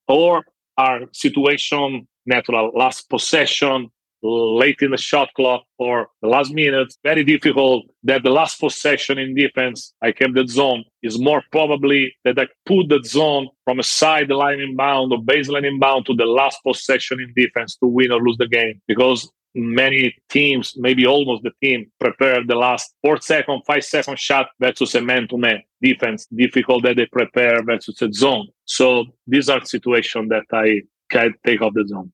or 0.09 0.45
our 0.79 1.01
situation 1.13 2.07
natural 2.27 2.71
last 2.75 3.09
possession 3.11 3.91
late 4.23 4.79
in 4.81 4.93
the 4.93 4.97
shot 4.97 5.29
clock 5.35 5.65
or 5.79 6.09
the 6.21 6.29
last 6.29 6.53
minute, 6.53 6.95
very 7.03 7.25
difficult 7.25 7.85
that 8.05 8.23
the 8.23 8.31
last 8.31 8.61
possession 8.61 9.19
in 9.19 9.35
defense, 9.35 9.95
I 10.01 10.13
kept 10.13 10.35
the 10.35 10.47
zone, 10.47 10.85
is 11.03 11.19
more 11.19 11.43
probably 11.51 12.15
that 12.25 12.39
I 12.39 12.47
put 12.67 12.89
the 12.89 13.01
zone 13.05 13.49
from 13.65 13.81
a 13.81 13.83
sideline 13.83 14.61
inbound 14.61 15.13
or 15.13 15.21
baseline 15.21 15.67
inbound 15.67 16.07
to 16.07 16.15
the 16.15 16.27
last 16.27 16.61
possession 16.65 17.21
in 17.21 17.33
defense 17.35 17.77
to 17.77 17.87
win 17.87 18.13
or 18.13 18.21
lose 18.21 18.37
the 18.39 18.47
game. 18.47 18.81
Because 18.87 19.31
many 19.55 20.15
teams, 20.29 20.75
maybe 20.77 21.07
almost 21.07 21.43
the 21.43 21.53
team, 21.63 21.91
prepare 22.01 22.45
the 22.45 22.55
last 22.55 22.95
four 23.03 23.21
second, 23.21 23.63
five 23.67 23.85
second 23.85 24.19
shot 24.19 24.49
versus 24.61 24.95
a 24.95 25.01
man 25.01 25.29
to 25.29 25.37
man 25.37 25.63
defense, 25.83 26.27
difficult 26.27 26.85
that 26.85 26.97
they 26.97 27.07
prepare 27.07 27.63
versus 27.63 28.01
a 28.01 28.13
zone. 28.13 28.47
So 28.65 29.07
these 29.27 29.49
are 29.49 29.65
situations 29.65 30.31
that 30.31 30.45
I 30.53 30.83
can 31.11 31.35
take 31.45 31.61
off 31.61 31.75
the 31.75 31.87
zone. 31.87 32.13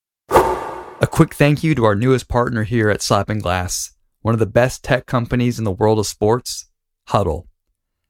A 1.00 1.06
quick 1.06 1.32
thank 1.34 1.62
you 1.62 1.76
to 1.76 1.84
our 1.84 1.94
newest 1.94 2.26
partner 2.26 2.64
here 2.64 2.90
at 2.90 3.02
Slappin' 3.02 3.40
Glass, 3.40 3.92
one 4.22 4.34
of 4.34 4.40
the 4.40 4.46
best 4.46 4.82
tech 4.82 5.06
companies 5.06 5.56
in 5.56 5.64
the 5.64 5.70
world 5.70 6.00
of 6.00 6.08
sports, 6.08 6.66
Hudl. 7.10 7.44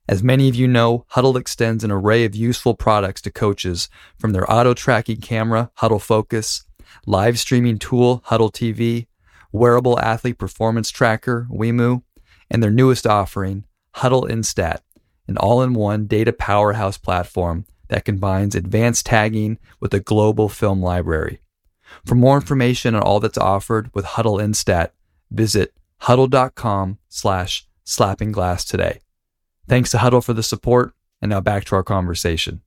As 0.08 0.22
many 0.22 0.48
of 0.48 0.54
you 0.54 0.66
know, 0.66 1.04
Hudl 1.12 1.38
extends 1.38 1.84
an 1.84 1.90
array 1.90 2.24
of 2.24 2.34
useful 2.34 2.74
products 2.74 3.20
to 3.22 3.30
coaches 3.30 3.90
from 4.18 4.32
their 4.32 4.50
auto 4.50 4.72
tracking 4.72 5.20
camera, 5.20 5.70
Hudl 5.80 6.00
Focus, 6.00 6.64
live 7.04 7.38
streaming 7.38 7.78
tool, 7.78 8.22
Hudl 8.28 8.50
TV, 8.50 9.06
wearable 9.52 10.00
athlete 10.00 10.38
performance 10.38 10.88
tracker, 10.90 11.46
WIMU, 11.50 12.02
and 12.50 12.62
their 12.62 12.70
newest 12.70 13.06
offering, 13.06 13.66
Hudl 13.96 14.30
Instat, 14.30 14.78
an 15.26 15.36
all 15.36 15.60
in 15.60 15.74
one 15.74 16.06
data 16.06 16.32
powerhouse 16.32 16.96
platform 16.96 17.66
that 17.88 18.06
combines 18.06 18.54
advanced 18.54 19.04
tagging 19.04 19.58
with 19.78 19.92
a 19.92 20.00
global 20.00 20.48
film 20.48 20.80
library. 20.80 21.42
For 22.04 22.14
more 22.14 22.36
information 22.36 22.94
on 22.94 23.02
all 23.02 23.20
that's 23.20 23.38
offered 23.38 23.90
with 23.94 24.04
Hudl 24.04 24.40
Instat, 24.40 24.90
visit 25.30 25.74
hudl.com 26.02 26.98
slash 27.08 27.66
slappingglass 27.84 28.66
today. 28.66 29.00
Thanks 29.66 29.90
to 29.90 29.98
Hudl 29.98 30.24
for 30.24 30.32
the 30.32 30.42
support, 30.42 30.94
and 31.20 31.30
now 31.30 31.40
back 31.40 31.64
to 31.66 31.76
our 31.76 31.82
conversation. 31.82 32.62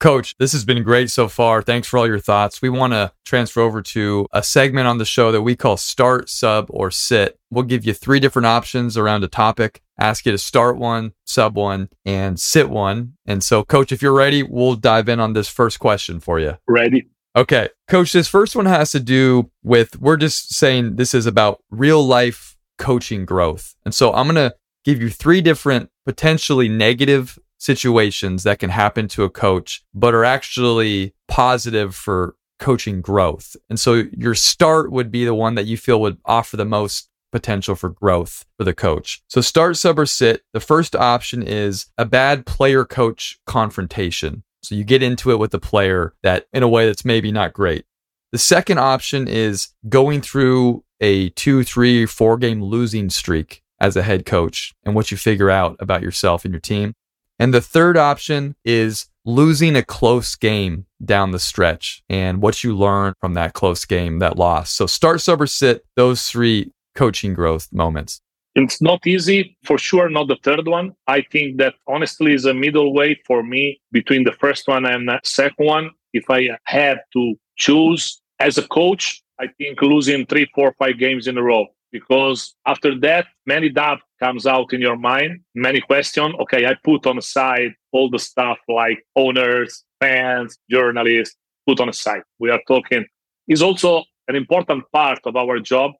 Coach, 0.00 0.34
this 0.38 0.52
has 0.52 0.64
been 0.64 0.82
great 0.82 1.10
so 1.10 1.28
far. 1.28 1.60
Thanks 1.60 1.86
for 1.86 1.98
all 1.98 2.06
your 2.06 2.18
thoughts. 2.18 2.62
We 2.62 2.70
want 2.70 2.94
to 2.94 3.12
transfer 3.26 3.60
over 3.60 3.82
to 3.82 4.26
a 4.32 4.42
segment 4.42 4.86
on 4.86 4.96
the 4.96 5.04
show 5.04 5.30
that 5.30 5.42
we 5.42 5.54
call 5.54 5.76
Start, 5.76 6.30
Sub, 6.30 6.68
or 6.70 6.90
Sit. 6.90 7.38
We'll 7.50 7.64
give 7.64 7.84
you 7.84 7.92
three 7.92 8.18
different 8.18 8.46
options 8.46 8.96
around 8.96 9.24
a 9.24 9.28
topic, 9.28 9.82
ask 9.98 10.24
you 10.24 10.32
to 10.32 10.38
start 10.38 10.78
one, 10.78 11.12
sub 11.26 11.54
one, 11.54 11.90
and 12.06 12.40
sit 12.40 12.70
one. 12.70 13.12
And 13.26 13.44
so, 13.44 13.62
Coach, 13.62 13.92
if 13.92 14.00
you're 14.00 14.14
ready, 14.14 14.42
we'll 14.42 14.74
dive 14.74 15.10
in 15.10 15.20
on 15.20 15.34
this 15.34 15.50
first 15.50 15.78
question 15.78 16.18
for 16.18 16.40
you. 16.40 16.56
Ready. 16.66 17.10
Okay. 17.36 17.68
Coach, 17.88 18.12
this 18.12 18.28
first 18.28 18.56
one 18.56 18.66
has 18.66 18.90
to 18.92 19.00
do 19.00 19.50
with 19.62 20.00
we're 20.00 20.16
just 20.16 20.54
saying 20.54 20.96
this 20.96 21.14
is 21.14 21.26
about 21.26 21.62
real 21.70 22.04
life 22.04 22.56
coaching 22.78 23.24
growth. 23.24 23.74
And 23.84 23.94
so 23.94 24.12
I'm 24.12 24.26
going 24.26 24.34
to 24.36 24.56
give 24.84 25.00
you 25.00 25.10
three 25.10 25.40
different 25.40 25.90
potentially 26.04 26.68
negative 26.68 27.38
situations 27.58 28.42
that 28.42 28.58
can 28.58 28.70
happen 28.70 29.06
to 29.08 29.22
a 29.22 29.30
coach, 29.30 29.84
but 29.94 30.14
are 30.14 30.24
actually 30.24 31.14
positive 31.28 31.94
for 31.94 32.34
coaching 32.58 33.00
growth. 33.00 33.54
And 33.68 33.78
so 33.78 34.04
your 34.12 34.34
start 34.34 34.90
would 34.90 35.10
be 35.10 35.24
the 35.24 35.34
one 35.34 35.54
that 35.54 35.66
you 35.66 35.76
feel 35.76 36.00
would 36.00 36.18
offer 36.24 36.56
the 36.56 36.64
most 36.64 37.08
potential 37.32 37.74
for 37.74 37.90
growth 37.90 38.44
for 38.58 38.64
the 38.64 38.74
coach. 38.74 39.22
So 39.28 39.40
start, 39.40 39.76
sub, 39.76 39.98
or 39.98 40.06
sit. 40.06 40.42
The 40.52 40.60
first 40.60 40.96
option 40.96 41.42
is 41.42 41.86
a 41.96 42.04
bad 42.04 42.44
player 42.44 42.84
coach 42.84 43.38
confrontation. 43.46 44.42
So 44.62 44.74
you 44.74 44.84
get 44.84 45.02
into 45.02 45.30
it 45.30 45.38
with 45.38 45.50
the 45.50 45.58
player 45.58 46.14
that 46.22 46.46
in 46.52 46.62
a 46.62 46.68
way 46.68 46.86
that's 46.86 47.04
maybe 47.04 47.32
not 47.32 47.52
great. 47.52 47.84
The 48.32 48.38
second 48.38 48.78
option 48.78 49.26
is 49.26 49.68
going 49.88 50.20
through 50.20 50.84
a 51.00 51.30
two, 51.30 51.64
three, 51.64 52.06
four 52.06 52.36
game 52.36 52.62
losing 52.62 53.10
streak 53.10 53.62
as 53.80 53.96
a 53.96 54.02
head 54.02 54.26
coach 54.26 54.74
and 54.84 54.94
what 54.94 55.10
you 55.10 55.16
figure 55.16 55.50
out 55.50 55.76
about 55.80 56.02
yourself 56.02 56.44
and 56.44 56.52
your 56.52 56.60
team. 56.60 56.94
And 57.38 57.54
the 57.54 57.62
third 57.62 57.96
option 57.96 58.54
is 58.64 59.06
losing 59.24 59.74
a 59.74 59.82
close 59.82 60.34
game 60.36 60.86
down 61.02 61.30
the 61.30 61.38
stretch 61.38 62.02
and 62.08 62.42
what 62.42 62.62
you 62.62 62.76
learn 62.76 63.14
from 63.20 63.34
that 63.34 63.54
close 63.54 63.84
game, 63.84 64.18
that 64.18 64.36
loss. 64.36 64.70
So 64.70 64.86
start, 64.86 65.20
sub, 65.20 65.40
or 65.40 65.46
sit, 65.46 65.84
those 65.96 66.28
three 66.28 66.72
coaching 66.94 67.34
growth 67.34 67.68
moments. 67.72 68.20
It's 68.54 68.82
not 68.82 69.06
easy, 69.06 69.56
for 69.64 69.78
sure, 69.78 70.08
not 70.08 70.28
the 70.28 70.38
third 70.42 70.66
one. 70.66 70.92
I 71.06 71.22
think 71.22 71.58
that 71.58 71.74
honestly 71.86 72.32
is 72.34 72.46
a 72.46 72.54
middle 72.54 72.92
way 72.92 73.20
for 73.26 73.42
me 73.42 73.80
between 73.92 74.24
the 74.24 74.32
first 74.32 74.66
one 74.66 74.84
and 74.86 75.08
the 75.08 75.20
second 75.24 75.66
one. 75.66 75.90
If 76.12 76.24
I 76.28 76.50
had 76.64 76.98
to 77.12 77.34
choose 77.56 78.20
as 78.40 78.58
a 78.58 78.66
coach, 78.66 79.22
I 79.38 79.46
think 79.58 79.80
losing 79.80 80.26
three, 80.26 80.50
four, 80.54 80.74
five 80.78 80.98
games 80.98 81.28
in 81.28 81.38
a 81.38 81.42
row. 81.42 81.66
Because 81.92 82.54
after 82.66 82.98
that, 83.00 83.26
many 83.46 83.68
doubt 83.68 84.00
comes 84.20 84.46
out 84.46 84.72
in 84.72 84.80
your 84.80 84.96
mind, 84.96 85.40
many 85.54 85.80
questions. 85.80 86.34
Okay, 86.40 86.66
I 86.66 86.74
put 86.84 87.06
on 87.06 87.16
the 87.16 87.22
side 87.22 87.72
all 87.92 88.10
the 88.10 88.18
stuff 88.18 88.58
like 88.68 89.04
owners, 89.16 89.84
fans, 90.00 90.58
journalists, 90.70 91.36
put 91.66 91.80
on 91.80 91.88
a 91.88 91.92
side. 91.92 92.22
We 92.38 92.50
are 92.50 92.60
talking 92.66 93.04
is 93.48 93.62
also 93.62 94.04
an 94.28 94.36
important 94.36 94.84
part 94.92 95.18
of 95.24 95.34
our 95.36 95.58
job 95.58 95.92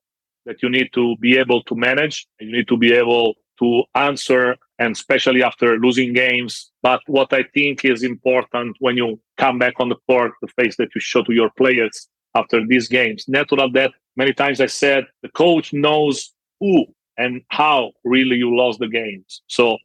that 0.47 0.63
you 0.63 0.71
need 0.71 0.91
to 0.95 1.17
be 1.19 1.37
able 1.37 1.63
to 1.65 1.75
manage 1.75 2.27
you 2.41 2.53
need 2.53 2.69
to 2.69 2.77
be 2.77 2.93
able 2.93 3.35
to 3.59 3.85
answer 3.95 4.57
and 4.79 4.93
especially 4.97 5.43
after 5.43 5.79
losing 5.79 6.13
games. 6.13 6.73
But 6.83 7.01
what 7.07 7.33
i 7.33 7.45
think 7.55 7.85
is 7.85 8.03
important 8.03 8.77
when 8.81 8.97
you 8.97 9.21
come 9.37 9.59
back 9.59 9.75
on 9.79 9.89
the 9.91 10.01
court 10.09 10.33
the 10.43 10.49
face 10.49 10.77
that 10.77 10.95
you 10.95 11.01
show 11.01 11.23
to 11.23 11.33
your 11.33 11.51
players 11.51 12.09
after 12.35 12.67
these 12.67 12.89
games. 12.89 13.27
Natural 13.29 13.71
that 13.73 13.93
many 14.17 14.33
times 14.33 14.61
i 14.61 14.67
said 14.67 15.07
the 15.23 15.29
coach 15.29 15.73
knows 15.73 16.33
who 16.61 16.87
and 17.17 17.43
how 17.49 17.93
really 18.05 18.37
you 18.37 18.57
lost 18.57 18.79
the 18.79 18.89
games. 18.89 19.43
So 19.47 19.79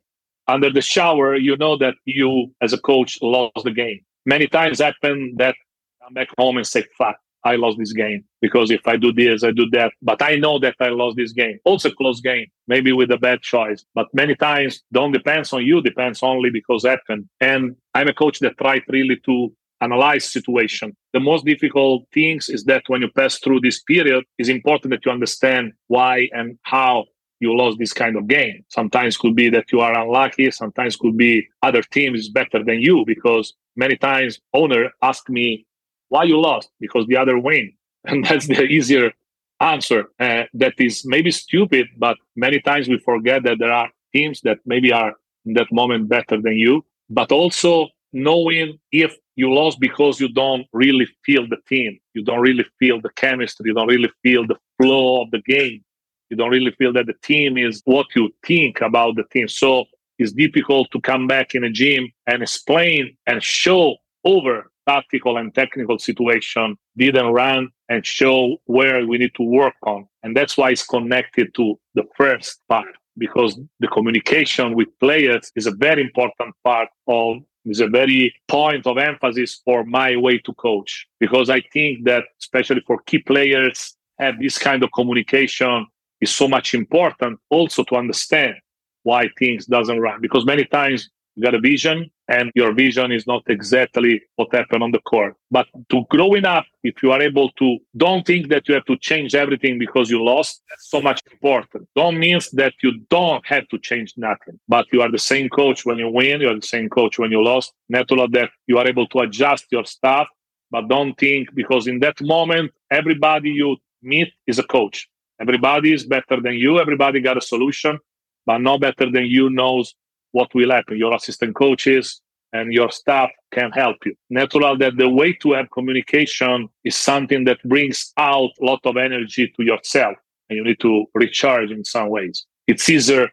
under 0.48 0.70
the 0.72 0.82
shower 0.82 1.36
you 1.36 1.58
know 1.58 1.78
that 1.78 1.96
you 2.06 2.52
as 2.62 2.72
a 2.74 2.80
coach 2.80 3.20
lost 3.22 3.64
the 3.64 3.72
game. 3.72 4.00
Many 4.26 4.48
times 4.48 4.80
happen 4.80 5.36
that 5.38 5.56
come 6.02 6.14
back 6.14 6.30
home 6.38 6.58
and 6.58 6.66
say 6.66 6.84
fuck 6.98 7.18
I 7.46 7.56
lost 7.56 7.78
this 7.78 7.94
game 7.94 8.26
because 8.42 8.72
if 8.72 8.88
I 8.88 8.98
do 8.98 9.14
this, 9.14 9.44
I 9.44 9.52
do 9.52 9.70
that. 9.72 9.94
But 10.02 10.22
I 10.22 10.36
know 10.36 10.58
that 10.60 10.76
I 10.80 10.90
lost 10.90 11.16
this 11.16 11.32
game. 11.32 11.60
Also 11.64 11.92
close 11.92 12.20
game, 12.20 12.48
maybe 12.68 12.92
with 12.92 13.12
a 13.12 13.18
bad 13.18 13.42
choice. 13.42 13.86
But 13.94 14.08
many 14.14 14.36
times 14.36 14.84
don't 14.92 15.12
depends 15.12 15.54
on 15.54 15.64
you, 15.64 15.82
depends 15.82 16.22
only 16.24 16.50
because 16.50 16.84
happened. 16.84 17.30
And 17.40 17.76
I'm 17.94 18.08
a 18.08 18.14
coach 18.14 18.40
that 18.40 18.58
tried 18.58 18.84
really 18.90 19.18
to 19.26 19.54
analyze 19.82 20.26
situation. 20.26 20.96
The 21.14 21.20
most 21.20 21.46
difficult 21.46 22.06
things 22.14 22.50
is 22.50 22.64
that 22.66 22.84
when 22.88 23.02
you 23.02 23.10
pass 23.12 23.38
through 23.40 23.62
this 23.62 23.82
period, 23.84 24.24
it's 24.38 24.50
important 24.50 24.92
that 24.92 25.06
you 25.06 25.12
understand 25.12 25.74
why 25.88 26.28
and 26.34 26.58
how 26.64 27.06
you 27.40 27.56
lost 27.56 27.78
this 27.78 27.94
kind 27.94 28.16
of 28.16 28.28
game. 28.28 28.64
Sometimes 28.70 29.18
could 29.18 29.36
be 29.36 29.50
that 29.50 29.72
you 29.72 29.82
are 29.82 30.00
unlucky. 30.00 30.50
Sometimes 30.52 30.96
could 30.96 31.18
be 31.18 31.48
other 31.62 31.84
team 31.84 32.16
is 32.16 32.30
better 32.30 32.64
than 32.64 32.80
you 32.82 33.04
because 33.06 33.54
many 33.76 33.98
times 33.98 34.40
owner 34.54 34.92
ask 35.02 35.30
me 35.30 35.66
why 36.10 36.24
you 36.24 36.40
lost? 36.40 36.70
Because 36.80 37.06
the 37.08 37.18
other 37.18 37.38
win. 37.38 37.74
And 38.08 38.24
that's 38.24 38.46
the 38.46 38.66
easier 38.66 39.12
answer. 39.60 40.06
Uh, 40.20 40.44
that 40.54 40.74
is 40.78 41.04
maybe 41.06 41.32
stupid, 41.32 41.88
but 41.98 42.18
many 42.36 42.60
times 42.60 42.88
we 42.88 43.00
forget 43.00 43.42
that 43.44 43.58
there 43.58 43.72
are 43.72 43.90
teams 44.14 44.42
that 44.42 44.60
maybe 44.66 44.94
are 44.94 45.14
in 45.46 45.54
that 45.54 45.72
moment 45.72 46.08
better 46.08 46.40
than 46.40 46.54
you. 46.54 46.86
But 47.10 47.32
also 47.32 47.90
knowing 48.14 48.80
if 48.92 49.18
you 49.36 49.54
lost 49.54 49.80
because 49.80 50.20
you 50.20 50.30
don't 50.30 50.66
really 50.72 51.08
feel 51.26 51.48
the 51.48 51.58
team, 51.68 52.00
you 52.14 52.24
don't 52.24 52.42
really 52.42 52.66
feel 52.80 53.02
the 53.02 53.10
chemistry, 53.16 53.66
you 53.70 53.74
don't 53.74 53.88
really 53.88 54.12
feel 54.24 54.46
the 54.46 54.58
flow 54.80 55.24
of 55.24 55.32
the 55.32 55.42
game, 55.42 55.84
you 56.30 56.38
don't 56.38 56.52
really 56.52 56.72
feel 56.72 56.94
that 56.94 57.08
the 57.08 57.16
team 57.24 57.58
is 57.58 57.82
what 57.86 58.08
you 58.16 58.32
think 58.46 58.82
about 58.82 59.16
the 59.16 59.24
team. 59.32 59.48
So 59.48 59.86
it's 60.18 60.32
difficult 60.32 60.90
to 60.92 61.02
come 61.02 61.28
back 61.28 61.56
in 61.56 61.64
a 61.64 61.70
gym 61.70 62.12
and 62.26 62.42
explain 62.42 63.18
and 63.28 63.44
show 63.44 63.98
over 64.24 64.72
tactical 64.88 65.38
and 65.38 65.54
technical 65.54 66.00
situation 66.00 66.78
didn't 66.98 67.32
run 67.34 67.70
and 67.90 68.06
show 68.06 68.58
where 68.66 69.06
we 69.06 69.18
need 69.18 69.34
to 69.36 69.44
work 69.44 69.76
on. 69.84 70.08
And 70.24 70.36
that's 70.36 70.58
why 70.58 70.72
it's 70.72 70.86
connected 70.86 71.54
to 71.56 71.80
the 71.94 72.04
first 72.16 72.62
part, 72.68 72.96
because 73.18 73.60
the 73.80 73.88
communication 73.88 74.76
with 74.76 74.88
players 75.00 75.52
is 75.56 75.68
a 75.68 75.72
very 75.72 76.02
important 76.02 76.56
part 76.64 76.90
of 77.08 77.38
is 77.66 77.80
a 77.80 77.88
very 77.88 78.34
point 78.48 78.86
of 78.86 78.98
emphasis 78.98 79.62
for 79.66 79.84
my 79.84 80.16
way 80.16 80.38
to 80.38 80.54
coach 80.54 81.08
because 81.20 81.50
I 81.50 81.62
think 81.74 82.06
that 82.06 82.26
especially 82.40 82.82
for 82.86 83.02
key 83.02 83.20
players 83.20 83.96
have 84.20 84.40
this 84.40 84.58
kind 84.58 84.84
of 84.84 84.92
communication 84.94 85.88
is 86.22 86.32
so 86.32 86.48
much 86.48 86.74
important 86.74 87.40
also 87.50 87.84
to 87.86 87.96
understand 87.96 88.56
why 89.04 89.30
things 89.38 89.66
doesn't 89.66 90.00
run 90.00 90.22
because 90.22 90.46
many 90.46 90.66
times 90.66 91.10
you 91.36 91.44
got 91.44 91.54
a 91.54 91.60
vision 91.60 92.10
and 92.30 92.52
your 92.56 92.74
vision 92.74 93.12
is 93.12 93.28
not 93.28 93.44
exactly 93.48 94.22
what 94.38 94.54
happened 94.54 94.82
on 94.82 94.92
the 94.92 95.00
court. 95.00 95.36
But 95.52 95.68
to 95.90 96.06
growing 96.10 96.46
up, 96.46 96.66
if 96.84 97.04
you 97.04 97.12
are 97.12 97.22
able 97.22 97.52
to 97.60 97.78
don't 97.98 98.26
think 98.26 98.50
that 98.50 98.68
you 98.68 98.74
have 98.74 98.86
to 98.86 98.98
change 98.98 99.36
everything 99.36 99.78
because 99.78 100.10
you 100.10 100.24
lost, 100.24 100.64
that's 100.70 100.90
so 100.90 101.02
much 101.02 101.22
important. 101.32 101.88
Don't 101.96 102.18
means 102.18 102.50
that 102.52 102.74
you 102.82 103.00
don't 103.10 103.46
have 103.46 103.68
to 103.68 103.78
change 103.80 104.14
nothing, 104.18 104.60
but 104.68 104.86
you 104.94 105.02
are 105.02 105.12
the 105.12 105.20
same 105.20 105.50
coach 105.50 105.86
when 105.86 105.98
you 105.98 106.10
win, 106.10 106.42
you 106.42 106.50
are 106.50 106.56
the 106.56 106.66
same 106.66 106.90
coach 106.90 107.20
when 107.20 107.32
you 107.32 107.44
lost. 107.44 107.74
Natural 107.90 108.30
that 108.30 108.50
you 108.68 108.78
are 108.78 108.88
able 108.88 109.08
to 109.08 109.20
adjust 109.20 109.66
your 109.72 109.86
stuff, 109.86 110.28
but 110.72 110.88
don't 110.88 111.16
think 111.18 111.54
because 111.54 111.88
in 111.88 112.00
that 112.00 112.20
moment, 112.22 112.72
everybody 112.92 113.50
you 113.52 113.78
meet 114.02 114.30
is 114.48 114.58
a 114.58 114.64
coach. 114.64 115.08
Everybody 115.40 115.92
is 115.94 116.06
better 116.06 116.40
than 116.42 116.54
you. 116.54 116.80
Everybody 116.80 117.20
got 117.20 117.38
a 117.38 117.42
solution, 117.42 118.00
but 118.46 118.60
no 118.60 118.78
better 118.78 119.12
than 119.12 119.26
you 119.26 119.50
knows 119.50 119.94
what 120.36 120.54
will 120.54 120.72
happen. 120.72 120.98
Your 120.98 121.16
assistant 121.16 121.56
coaches 121.56 122.22
and 122.52 122.74
your 122.74 122.92
staff 122.92 123.30
can 123.54 123.72
help 123.72 123.98
you. 124.06 124.14
Natural 124.30 124.78
that 124.78 124.98
the 124.98 125.10
way 125.10 125.32
to 125.42 125.54
have 125.54 125.72
communication 125.72 126.68
is 126.84 126.96
something 126.96 127.46
that 127.46 127.60
brings 127.64 128.12
out 128.18 128.52
a 128.62 128.66
lot 128.66 128.82
of 128.84 128.98
energy 128.98 129.52
to 129.56 129.64
yourself 129.64 130.18
and 130.50 130.58
you 130.58 130.64
need 130.66 130.82
to 130.82 131.06
recharge 131.14 131.72
in 131.72 131.86
some 131.86 132.10
ways. 132.10 132.46
It's 132.68 132.90
easier 132.90 133.30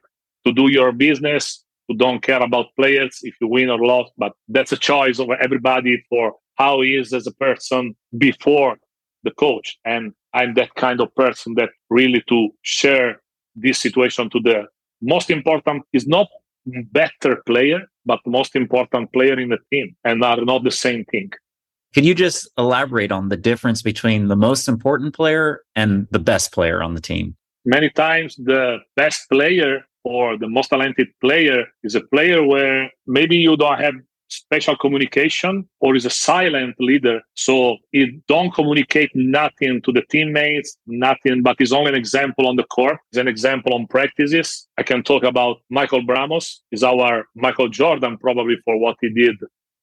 to 0.47 0.53
do 0.53 0.71
your 0.71 0.93
business, 0.93 1.65
to 1.91 1.97
don't 1.97 2.23
care 2.23 2.43
about 2.43 2.67
players 2.77 3.19
if 3.23 3.35
you 3.41 3.49
win 3.49 3.69
or 3.69 3.85
lose, 3.85 4.11
but 4.17 4.33
that's 4.49 4.73
a 4.73 4.77
choice 4.77 5.19
of 5.19 5.29
everybody 5.47 6.05
for 6.09 6.37
how 6.55 6.83
he 6.83 6.95
is 6.95 7.13
as 7.13 7.27
a 7.27 7.35
person 7.35 7.97
before 8.17 8.77
the 9.25 9.33
coach. 9.33 9.77
And 9.85 10.13
I'm 10.33 10.55
that 10.55 10.73
kind 10.77 11.01
of 11.01 11.13
person 11.17 11.55
that 11.57 11.71
really 11.91 12.23
to 12.29 12.51
share 12.63 13.21
this 13.57 13.81
situation 13.81 14.31
to 14.31 14.41
the 14.41 14.67
most 15.03 15.31
important 15.31 15.83
is 15.93 16.07
not 16.07 16.29
better 16.67 17.43
player, 17.47 17.83
but 18.05 18.21
most 18.27 18.57
important 18.57 19.13
player 19.13 19.39
in 19.39 19.51
the 19.51 19.59
team 19.73 19.97
and 20.05 20.25
are 20.25 20.45
not 20.45 20.65
the 20.65 20.71
same 20.71 21.05
thing. 21.07 21.31
Can 21.95 22.05
you 22.05 22.15
just 22.15 22.49
elaborate 22.57 23.13
on 23.13 23.29
the 23.29 23.37
difference 23.37 23.83
between 23.83 24.29
the 24.29 24.37
most 24.37 24.67
important 24.67 25.15
player 25.15 25.63
and 25.77 26.07
the 26.11 26.19
best 26.19 26.53
player 26.53 26.83
on 26.83 26.95
the 26.95 27.01
team? 27.01 27.37
Many 27.65 27.91
times 27.91 28.37
the 28.37 28.79
best 28.97 29.29
player 29.31 29.85
or 30.05 30.39
the 30.39 30.49
most 30.49 30.69
talented 30.69 31.09
player 31.21 31.67
is 31.85 31.95
a 31.95 32.01
player 32.01 32.45
where 32.45 32.91
maybe 33.07 33.37
you 33.37 33.57
don't 33.57 33.79
have 33.79 33.95
special 34.33 34.76
communication 34.76 35.68
or 35.80 35.95
is 35.95 36.07
a 36.07 36.11
silent 36.11 36.74
leader. 36.78 37.20
So 37.35 37.76
he 37.91 38.20
don't 38.28 38.53
communicate 38.53 39.11
nothing 39.14 39.83
to 39.83 39.93
the 39.93 40.03
teammates, 40.11 40.76
nothing, 40.87 41.43
but 41.43 41.57
is 41.61 41.72
only 41.72 41.91
an 41.91 41.97
example 41.97 42.47
on 42.47 42.57
the 42.57 42.64
court. 42.64 42.99
Is 43.12 43.18
an 43.18 43.28
example 43.28 43.74
on 43.74 43.87
practices. 43.87 44.66
I 44.78 44.83
can 44.83 45.03
talk 45.03 45.22
about 45.22 45.59
Michael 45.70 46.03
Bramos 46.03 46.61
is 46.70 46.83
our 46.83 47.24
Michael 47.35 47.68
Jordan 47.68 48.18
probably 48.18 48.57
for 48.64 48.78
what 48.78 48.97
he 49.01 49.11
did 49.11 49.37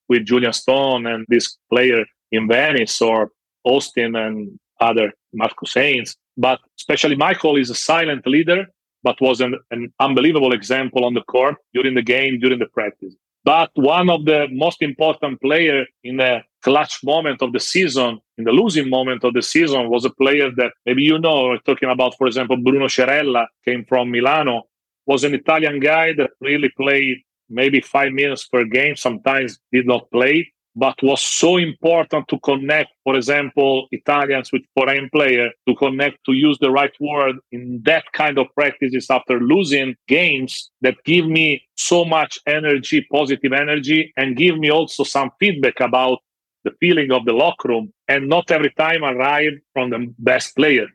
with 0.07 0.25
Julyan 0.25 0.53
Stone 0.53 1.05
and 1.05 1.25
this 1.29 1.57
player 1.71 2.03
in 2.31 2.47
Venice 2.47 3.01
or 3.01 3.31
Austin 3.63 4.15
and 4.15 4.59
other 4.79 5.11
MarQuez 5.39 5.73
Haynes. 5.75 6.15
But 6.37 6.59
especially 6.79 7.15
Michael 7.15 7.57
is 7.57 7.69
a 7.69 7.75
silent 7.75 8.25
leader, 8.25 8.65
but 9.03 9.19
was 9.21 9.41
an, 9.41 9.55
an 9.71 9.93
unbelievable 9.99 10.53
example 10.53 11.05
on 11.05 11.13
the 11.13 11.21
court 11.23 11.55
during 11.73 11.93
the 11.95 12.01
game, 12.01 12.39
during 12.39 12.59
the 12.59 12.67
practice. 12.67 13.15
But 13.43 13.71
one 13.75 14.09
of 14.09 14.25
the 14.25 14.47
most 14.51 14.81
important 14.81 15.41
player 15.41 15.85
in 16.03 16.17
the 16.17 16.41
clutch 16.61 16.99
moment 17.03 17.41
of 17.41 17.53
the 17.53 17.59
season, 17.59 18.19
in 18.37 18.43
the 18.43 18.51
losing 18.51 18.89
moment 18.89 19.23
of 19.23 19.33
the 19.33 19.41
season, 19.41 19.89
was 19.89 20.05
a 20.05 20.09
player 20.09 20.51
that 20.57 20.73
maybe 20.85 21.03
you 21.03 21.19
know, 21.19 21.57
talking 21.65 21.89
about, 21.89 22.17
for 22.17 22.27
example, 22.27 22.57
Bruno 22.57 22.87
Cerella, 22.87 23.47
came 23.63 23.85
from 23.85 24.11
Milano, 24.11 24.63
was 25.05 25.23
an 25.23 25.33
Italian 25.33 25.79
guy 25.79 26.13
that 26.13 26.31
really 26.41 26.69
played 26.77 27.17
maybe 27.49 27.81
five 27.81 28.11
minutes 28.11 28.47
per 28.47 28.63
game, 28.65 28.95
sometimes 28.95 29.59
did 29.71 29.87
not 29.87 30.11
play, 30.11 30.51
but 30.75 30.95
was 31.01 31.21
so 31.21 31.57
important 31.57 32.27
to 32.27 32.39
connect, 32.39 32.91
for 33.03 33.15
example, 33.15 33.87
Italians 33.91 34.51
with 34.51 34.61
foreign 34.73 35.09
player 35.09 35.49
to 35.67 35.75
connect, 35.75 36.17
to 36.25 36.33
use 36.33 36.57
the 36.59 36.71
right 36.71 36.93
word 36.99 37.37
in 37.51 37.81
that 37.85 38.05
kind 38.13 38.37
of 38.37 38.47
practices 38.55 39.07
after 39.09 39.39
losing 39.39 39.95
games 40.07 40.71
that 40.81 40.95
give 41.05 41.25
me 41.25 41.61
so 41.75 42.05
much 42.05 42.39
energy, 42.47 43.05
positive 43.11 43.53
energy, 43.53 44.13
and 44.17 44.37
give 44.37 44.57
me 44.57 44.69
also 44.69 45.03
some 45.03 45.31
feedback 45.39 45.79
about 45.79 46.19
the 46.63 46.71
feeling 46.79 47.11
of 47.11 47.25
the 47.25 47.33
locker 47.33 47.69
room. 47.69 47.91
And 48.07 48.27
not 48.27 48.51
every 48.51 48.71
time 48.71 49.03
arrive 49.03 49.53
from 49.73 49.89
the 49.89 50.13
best 50.19 50.55
player. 50.55 50.87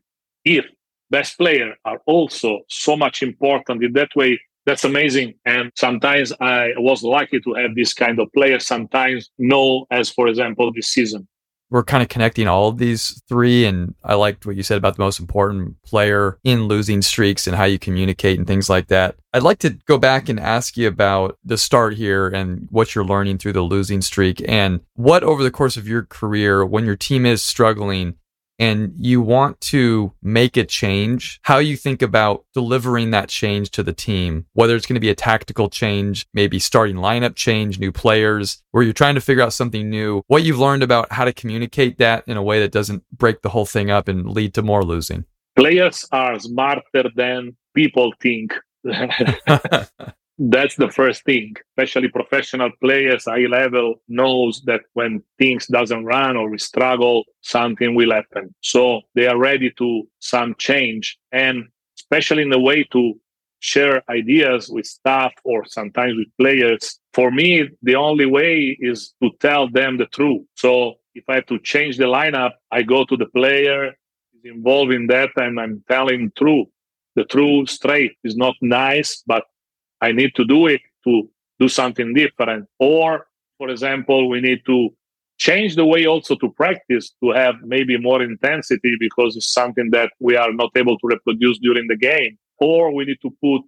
If 0.44 0.66
best 1.10 1.38
player 1.38 1.74
are 1.84 2.00
also 2.06 2.60
so 2.68 2.96
much 2.96 3.22
important 3.22 3.82
in 3.82 3.92
that 3.94 4.10
way 4.14 4.40
that's 4.66 4.84
amazing. 4.84 5.34
And 5.44 5.70
sometimes 5.76 6.32
I 6.40 6.72
was 6.76 7.02
lucky 7.02 7.40
to 7.40 7.54
have 7.54 7.74
this 7.74 7.92
kind 7.92 8.18
of 8.18 8.32
player. 8.32 8.58
Sometimes 8.58 9.30
no, 9.38 9.86
as 9.90 10.10
for 10.10 10.28
example, 10.28 10.72
this 10.74 10.88
season. 10.88 11.28
We're 11.70 11.82
kind 11.82 12.02
of 12.02 12.08
connecting 12.08 12.46
all 12.46 12.68
of 12.68 12.78
these 12.78 13.20
three. 13.28 13.64
And 13.64 13.94
I 14.04 14.14
liked 14.14 14.46
what 14.46 14.54
you 14.54 14.62
said 14.62 14.78
about 14.78 14.96
the 14.96 15.02
most 15.02 15.18
important 15.18 15.82
player 15.82 16.38
in 16.44 16.64
losing 16.64 17.02
streaks 17.02 17.46
and 17.46 17.56
how 17.56 17.64
you 17.64 17.78
communicate 17.78 18.38
and 18.38 18.46
things 18.46 18.70
like 18.70 18.88
that. 18.88 19.16
I'd 19.32 19.42
like 19.42 19.58
to 19.60 19.70
go 19.70 19.98
back 19.98 20.28
and 20.28 20.38
ask 20.38 20.76
you 20.76 20.86
about 20.86 21.36
the 21.44 21.58
start 21.58 21.94
here 21.94 22.28
and 22.28 22.68
what 22.70 22.94
you're 22.94 23.04
learning 23.04 23.38
through 23.38 23.54
the 23.54 23.62
losing 23.62 24.02
streak 24.02 24.40
and 24.46 24.80
what 24.94 25.24
over 25.24 25.42
the 25.42 25.50
course 25.50 25.76
of 25.76 25.88
your 25.88 26.04
career, 26.04 26.64
when 26.64 26.84
your 26.84 26.96
team 26.96 27.26
is 27.26 27.42
struggling, 27.42 28.14
and 28.58 28.92
you 28.96 29.20
want 29.20 29.60
to 29.60 30.12
make 30.22 30.56
a 30.56 30.64
change, 30.64 31.40
how 31.42 31.58
you 31.58 31.76
think 31.76 32.02
about 32.02 32.44
delivering 32.54 33.10
that 33.10 33.28
change 33.28 33.70
to 33.70 33.82
the 33.82 33.92
team, 33.92 34.46
whether 34.52 34.76
it's 34.76 34.86
going 34.86 34.94
to 34.94 35.00
be 35.00 35.10
a 35.10 35.14
tactical 35.14 35.68
change, 35.68 36.26
maybe 36.34 36.58
starting 36.58 36.96
lineup 36.96 37.34
change, 37.34 37.78
new 37.78 37.92
players, 37.92 38.62
where 38.70 38.82
you're 38.82 38.92
trying 38.92 39.14
to 39.14 39.20
figure 39.20 39.42
out 39.42 39.52
something 39.52 39.90
new, 39.90 40.22
what 40.28 40.42
you've 40.42 40.58
learned 40.58 40.82
about 40.82 41.12
how 41.12 41.24
to 41.24 41.32
communicate 41.32 41.98
that 41.98 42.24
in 42.26 42.36
a 42.36 42.42
way 42.42 42.60
that 42.60 42.72
doesn't 42.72 43.02
break 43.12 43.42
the 43.42 43.48
whole 43.48 43.66
thing 43.66 43.90
up 43.90 44.08
and 44.08 44.30
lead 44.30 44.54
to 44.54 44.62
more 44.62 44.84
losing. 44.84 45.24
Players 45.56 46.06
are 46.12 46.38
smarter 46.38 47.10
than 47.14 47.56
people 47.74 48.12
think. 48.20 48.54
that's 50.38 50.76
the 50.76 50.90
first 50.90 51.24
thing. 51.24 51.54
Especially 51.70 52.08
professional 52.08 52.70
players 52.80 53.24
high 53.24 53.46
level 53.46 53.96
knows 54.08 54.62
that 54.66 54.82
when 54.94 55.22
things 55.38 55.66
doesn't 55.66 56.04
run 56.04 56.36
or 56.36 56.50
we 56.50 56.58
struggle 56.58 57.24
something 57.42 57.94
will 57.94 58.12
happen. 58.12 58.54
So 58.60 59.02
they 59.14 59.26
are 59.26 59.38
ready 59.38 59.70
to 59.78 60.08
some 60.18 60.54
change. 60.58 61.18
And 61.32 61.68
especially 61.98 62.42
in 62.42 62.50
the 62.50 62.58
way 62.58 62.84
to 62.92 63.14
share 63.60 64.02
ideas 64.10 64.68
with 64.68 64.84
staff 64.84 65.32
or 65.44 65.64
sometimes 65.64 66.14
with 66.18 66.28
players 66.38 67.00
for 67.14 67.30
me 67.30 67.66
the 67.82 67.94
only 67.94 68.26
way 68.26 68.76
is 68.78 69.14
to 69.22 69.30
tell 69.40 69.70
them 69.70 69.96
the 69.96 70.06
truth. 70.06 70.42
So 70.54 70.96
if 71.14 71.24
i 71.30 71.36
have 71.36 71.46
to 71.46 71.58
change 71.60 71.96
the 71.96 72.04
lineup 72.04 72.52
i 72.70 72.82
go 72.82 73.04
to 73.06 73.16
the 73.16 73.26
player 73.26 73.92
involved 74.42 74.92
in 74.92 75.06
that 75.06 75.30
and 75.36 75.58
i'm 75.58 75.82
telling 75.88 76.30
truth. 76.36 76.68
The 77.16 77.24
truth 77.24 77.70
straight 77.70 78.16
is 78.22 78.36
not 78.36 78.54
nice 78.60 79.22
but 79.26 79.44
I 80.06 80.12
need 80.12 80.32
to 80.34 80.44
do 80.44 80.66
it 80.66 80.82
to 81.04 81.12
do 81.58 81.68
something 81.68 82.12
different. 82.14 82.68
Or, 82.78 83.26
for 83.58 83.68
example, 83.70 84.28
we 84.28 84.40
need 84.48 84.60
to 84.66 84.78
change 85.38 85.72
the 85.76 85.86
way 85.92 86.06
also 86.06 86.34
to 86.36 86.48
practice 86.62 87.06
to 87.22 87.30
have 87.30 87.56
maybe 87.74 87.96
more 87.98 88.22
intensity 88.22 88.96
because 89.06 89.30
it's 89.36 89.52
something 89.60 89.88
that 89.90 90.10
we 90.20 90.36
are 90.36 90.52
not 90.52 90.70
able 90.76 90.96
to 90.98 91.06
reproduce 91.14 91.58
during 91.58 91.86
the 91.88 91.96
game. 91.96 92.38
Or 92.58 92.94
we 92.94 93.04
need 93.04 93.20
to 93.22 93.30
put 93.42 93.62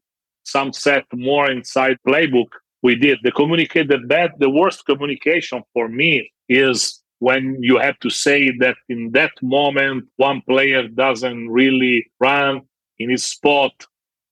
some 0.45 0.72
set 0.72 1.05
more 1.12 1.51
inside 1.51 1.97
playbook. 2.07 2.51
We 2.82 2.95
did 2.95 3.18
the 3.22 3.32
communicate 3.32 3.89
the 3.89 3.99
bad, 3.99 4.32
the 4.39 4.51
worst 4.51 4.87
communication 4.87 5.62
for 5.72 5.89
me 5.89 6.30
is 6.49 7.03
when 7.18 7.57
you 7.61 7.78
have 7.78 7.99
to 8.01 8.11
say 8.11 8.41
that 8.59 8.76
in 8.89 9.11
that 9.12 9.32
moment 9.43 10.05
one 10.16 10.43
player 10.43 10.87
doesn't 10.87 11.49
really 11.49 12.07
run 12.20 12.61
in 12.99 13.11
his 13.11 13.24
spot 13.24 13.72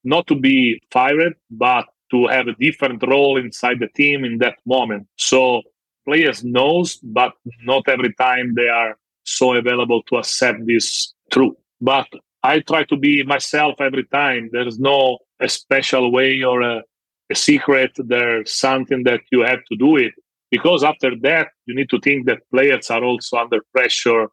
not 0.04 0.26
to 0.26 0.34
be 0.34 0.80
fired 0.92 1.34
but 1.50 1.86
to 2.10 2.26
have 2.26 2.48
a 2.48 2.54
different 2.54 3.02
role 3.06 3.36
inside 3.36 3.78
the 3.80 3.88
team 3.88 4.24
in 4.24 4.38
that 4.38 4.56
moment. 4.66 5.06
So 5.16 5.62
players 6.06 6.44
knows, 6.44 6.96
but 6.96 7.32
not 7.62 7.88
every 7.88 8.12
time 8.14 8.54
they 8.54 8.68
are 8.68 8.96
so 9.24 9.54
available 9.54 10.02
to 10.04 10.16
accept 10.16 10.66
this 10.66 11.14
truth. 11.32 11.54
But 11.80 12.06
I 12.42 12.60
try 12.60 12.84
to 12.84 12.96
be 12.96 13.22
myself 13.22 13.80
every 13.80 14.04
time. 14.04 14.50
There's 14.52 14.78
no 14.78 15.18
a 15.40 15.48
special 15.48 16.12
way 16.12 16.42
or 16.42 16.60
a, 16.62 16.82
a 17.30 17.34
secret. 17.34 17.92
There's 17.96 18.52
something 18.54 19.04
that 19.04 19.20
you 19.32 19.40
have 19.40 19.64
to 19.70 19.76
do 19.76 19.96
it. 19.96 20.12
Because 20.50 20.84
after 20.84 21.10
that, 21.22 21.48
you 21.66 21.74
need 21.74 21.90
to 21.90 21.98
think 22.00 22.26
that 22.26 22.48
players 22.50 22.90
are 22.90 23.02
also 23.02 23.38
under 23.38 23.60
pressure 23.72 24.28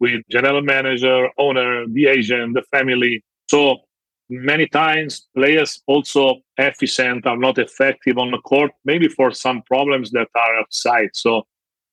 with 0.00 0.22
general 0.30 0.62
manager, 0.62 1.28
owner, 1.38 1.86
the 1.86 2.06
agent, 2.06 2.54
the 2.54 2.62
family. 2.70 3.22
So 3.48 3.78
many 4.28 4.66
times 4.66 5.26
players 5.36 5.82
also 5.86 6.36
efficient 6.58 7.26
are 7.26 7.36
not 7.36 7.58
effective 7.58 8.18
on 8.18 8.30
the 8.30 8.38
court 8.38 8.72
maybe 8.84 9.08
for 9.08 9.30
some 9.30 9.62
problems 9.62 10.10
that 10.10 10.28
are 10.34 10.56
outside 10.58 11.10
so 11.12 11.42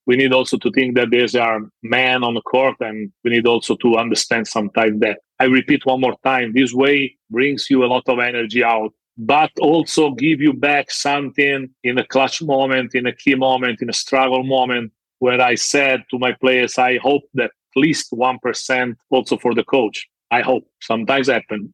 we 0.05 0.17
need 0.17 0.34
also 0.34 0.57
to 0.57 0.71
think 0.71 0.95
that 0.95 1.09
there's 1.11 1.36
a 1.36 1.59
man 1.81 2.23
on 2.23 2.34
the 2.34 2.41
court 2.41 2.75
and 2.81 3.11
we 3.23 3.31
need 3.31 3.47
also 3.47 3.75
to 3.77 3.95
understand 3.95 4.47
sometimes 4.47 4.99
that 4.99 5.19
I 5.39 5.45
repeat 5.45 5.86
one 5.86 6.01
more 6.01 6.15
time, 6.23 6.53
this 6.53 6.73
way 6.73 7.17
brings 7.29 7.69
you 7.69 7.84
a 7.84 7.88
lot 7.88 8.03
of 8.07 8.19
energy 8.19 8.63
out, 8.63 8.93
but 9.17 9.51
also 9.59 10.11
give 10.11 10.41
you 10.41 10.53
back 10.53 10.91
something 10.91 11.69
in 11.84 11.97
a 11.97 12.05
clutch 12.05 12.41
moment, 12.41 12.95
in 12.95 13.07
a 13.07 13.15
key 13.15 13.36
moment, 13.36 13.81
in 13.81 13.89
a 13.89 13.93
struggle 13.93 14.43
moment, 14.43 14.91
where 15.19 15.41
I 15.41 15.55
said 15.55 16.03
to 16.11 16.19
my 16.19 16.34
players, 16.34 16.77
I 16.77 16.97
hope 16.97 17.23
that 17.34 17.51
at 17.51 17.77
least 17.79 18.11
1% 18.11 18.95
also 19.09 19.38
for 19.38 19.53
the 19.53 19.63
coach. 19.63 20.07
I 20.34 20.41
hope 20.41 20.63
sometimes 20.81 21.27
happen. 21.27 21.71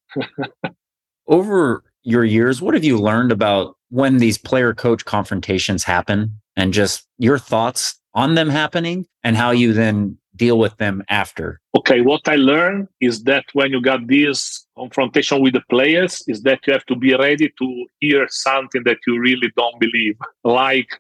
Over 1.28 1.86
your 2.04 2.26
years, 2.26 2.62
what 2.62 2.74
have 2.74 2.84
you 2.84 2.98
learned 2.98 3.32
about 3.32 3.78
when 3.88 4.18
these 4.18 4.38
player 4.38 4.74
coach 4.74 5.06
confrontations 5.06 5.86
happen 5.86 6.42
and 6.58 6.74
just 6.74 7.08
your 7.18 7.40
thoughts 7.40 7.96
on 8.14 8.36
them 8.36 8.50
happening 8.50 9.06
and 9.24 9.38
how 9.38 9.52
you 9.52 9.72
then 9.72 10.18
deal 10.36 10.60
with 10.60 10.76
them 10.76 11.04
after? 11.08 11.62
Okay, 11.78 12.02
what 12.02 12.28
I 12.28 12.36
learned 12.36 12.90
is 13.00 13.24
that 13.24 13.46
when 13.54 13.72
you 13.72 13.82
got 13.82 14.08
this 14.08 14.66
confrontation 14.78 15.42
with 15.42 15.54
the 15.54 15.64
players, 15.70 16.22
is 16.28 16.42
that 16.42 16.60
you 16.68 16.74
have 16.74 16.86
to 16.88 16.98
be 16.98 17.16
ready 17.16 17.54
to 17.60 17.86
hear 18.02 18.28
something 18.30 18.84
that 18.84 18.98
you 19.08 19.22
really 19.22 19.50
don't 19.56 19.80
believe. 19.80 20.18
Like, 20.44 21.00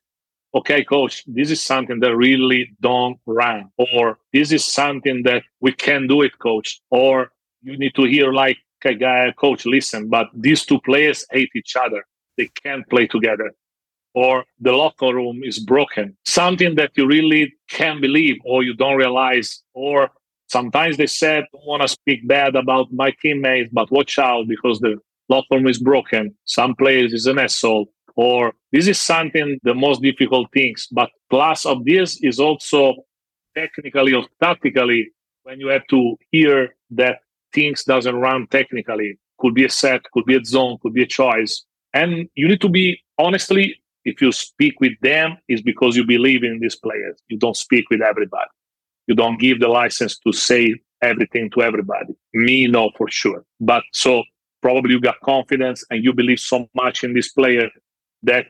okay, 0.56 0.86
coach, 0.86 1.26
this 1.28 1.52
is 1.52 1.62
something 1.62 2.00
that 2.00 2.16
really 2.16 2.70
don't 2.80 3.20
run, 3.26 3.70
or 3.78 4.18
this 4.32 4.54
is 4.54 4.64
something 4.64 5.24
that 5.24 5.44
we 5.60 5.74
can 5.74 6.08
do 6.08 6.22
it, 6.22 6.40
coach, 6.40 6.80
or 6.90 7.32
you 7.62 7.78
need 7.78 7.96
to 7.96 8.04
hear 8.04 8.32
like, 8.32 8.58
okay, 8.84 8.96
guy, 8.96 9.34
coach, 9.38 9.66
listen, 9.66 10.10
but 10.10 10.28
these 10.34 10.66
two 10.66 10.80
players 10.82 11.26
hate 11.32 11.52
each 11.56 11.76
other. 11.76 12.04
They 12.38 12.50
can't 12.64 12.88
play 12.90 13.08
together 13.08 13.52
or 14.14 14.46
the 14.60 14.72
locker 14.72 15.14
room 15.14 15.42
is 15.44 15.60
broken. 15.60 16.18
Something 16.26 16.76
that 16.76 16.92
you 16.96 17.08
really 17.08 17.54
can't 17.70 18.02
believe 18.02 18.38
or 18.44 18.64
you 18.64 18.74
don't 18.74 18.98
realize. 18.98 19.64
Or 19.74 20.10
sometimes 20.48 20.98
they 20.98 21.08
said, 21.08 21.46
don't 21.54 21.66
want 21.66 21.82
to 21.84 21.88
speak 21.88 22.28
bad 22.28 22.56
about 22.56 22.92
my 22.92 23.14
teammates, 23.22 23.70
but 23.72 23.92
watch 23.92 24.18
out 24.20 24.48
because 24.48 24.80
the 24.80 24.98
locker 25.30 25.56
room 25.56 25.68
is 25.68 25.80
broken. 25.80 26.36
Some 26.46 26.76
players 26.76 27.14
is 27.14 27.28
an 27.28 27.40
asshole. 27.40 27.90
Or 28.16 28.54
this 28.72 28.88
is 28.88 29.00
something 29.00 29.60
the 29.64 29.76
most 29.76 30.02
difficult 30.02 30.52
things. 30.54 30.88
But 30.92 31.10
plus 31.30 31.66
of 31.66 31.86
this 31.86 32.22
is 32.22 32.40
also 32.40 32.96
technically 33.56 34.14
or 34.14 34.26
tactically 34.42 35.12
when 35.44 35.60
you 35.60 35.68
have 35.68 35.88
to 35.90 36.18
hear 36.32 36.76
that 36.92 37.20
things 37.54 37.84
doesn't 37.84 38.16
run 38.16 38.48
technically. 38.48 39.20
Could 39.40 39.56
be 39.56 39.66
a 39.66 39.70
set, 39.70 40.04
could 40.12 40.26
be 40.26 40.36
a 40.36 40.44
zone, 40.44 40.78
could 40.82 40.94
be 40.94 41.04
a 41.04 41.08
choice. 41.08 41.64
And 41.94 42.30
you 42.36 42.48
need 42.48 42.62
to 42.62 42.70
be 42.70 43.00
honestly 43.18 43.80
if 44.06 44.22
you 44.22 44.32
speak 44.32 44.80
with 44.80 44.94
them, 45.02 45.38
is 45.48 45.62
because 45.62 45.96
you 45.96 46.06
believe 46.06 46.44
in 46.44 46.60
these 46.60 46.76
players. 46.76 47.22
You 47.28 47.38
don't 47.38 47.58
speak 47.58 47.90
with 47.90 48.02
everybody. 48.02 48.50
You 49.08 49.16
don't 49.16 49.40
give 49.40 49.60
the 49.60 49.68
license 49.68 50.18
to 50.20 50.32
say 50.32 50.76
everything 51.02 51.50
to 51.52 51.62
everybody. 51.62 52.14
Me, 52.34 52.68
no, 52.68 52.92
for 52.98 53.10
sure. 53.10 53.44
But 53.60 53.84
so 53.94 54.24
probably 54.62 54.92
you 54.92 55.02
got 55.02 55.20
confidence 55.22 55.84
and 55.90 56.04
you 56.04 56.14
believe 56.14 56.40
so 56.40 56.68
much 56.74 57.04
in 57.04 57.14
this 57.14 57.30
player 57.32 57.70
that 58.24 58.46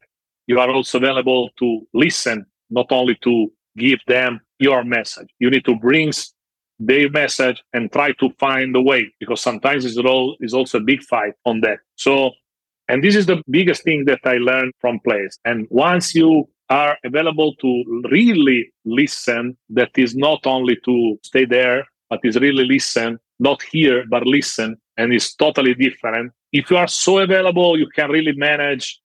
you 0.47 0.59
are 0.59 0.69
also 0.69 0.97
available 0.97 1.49
to 1.59 1.87
listen, 1.93 2.45
not 2.69 2.87
only 2.91 3.15
to 3.23 3.51
give 3.77 3.99
them 4.07 4.41
your 4.57 4.83
message. 4.83 5.29
You 5.39 5.49
need 5.49 5.65
to 5.65 5.75
bring 5.75 6.11
their 6.79 7.09
message 7.09 7.61
and 7.73 7.91
try 7.91 8.13
to 8.13 8.29
find 8.39 8.75
a 8.75 8.81
way 8.81 9.13
because 9.19 9.41
sometimes 9.41 9.85
it's, 9.85 9.97
all, 9.97 10.37
is 10.39 10.53
also 10.53 10.77
a 10.77 10.81
big 10.81 11.03
fight 11.03 11.33
on 11.45 11.61
that. 11.61 11.79
So 11.95 12.31
and 12.89 13.03
this 13.03 13.15
is 13.15 13.27
the 13.27 13.41
biggest 13.49 13.83
thing 13.83 14.05
that 14.05 14.19
I 14.25 14.37
learned 14.37 14.73
from 14.81 14.99
players. 15.01 15.37
And 15.45 15.67
once 15.69 16.15
you 16.15 16.49
are 16.71 16.97
available 17.05 17.53
to 17.57 18.03
really 18.11 18.73
listen, 18.83 19.55
that 19.69 19.91
is 19.95 20.15
not 20.15 20.45
only 20.47 20.75
to 20.85 21.19
stay 21.23 21.45
there, 21.45 21.85
but 22.09 22.19
is 22.23 22.37
really 22.37 22.65
listen, 22.65 23.19
not 23.39 23.61
hear, 23.61 24.05
but 24.09 24.25
listen, 24.25 24.75
and 24.97 25.13
is 25.13 25.35
totally 25.35 25.75
different. 25.75 26.31
If 26.51 26.71
you 26.71 26.77
are 26.77 26.87
so 26.87 27.19
available, 27.19 27.77
you 27.77 27.87
can 27.95 28.09
really 28.09 28.33
manage 28.33 28.99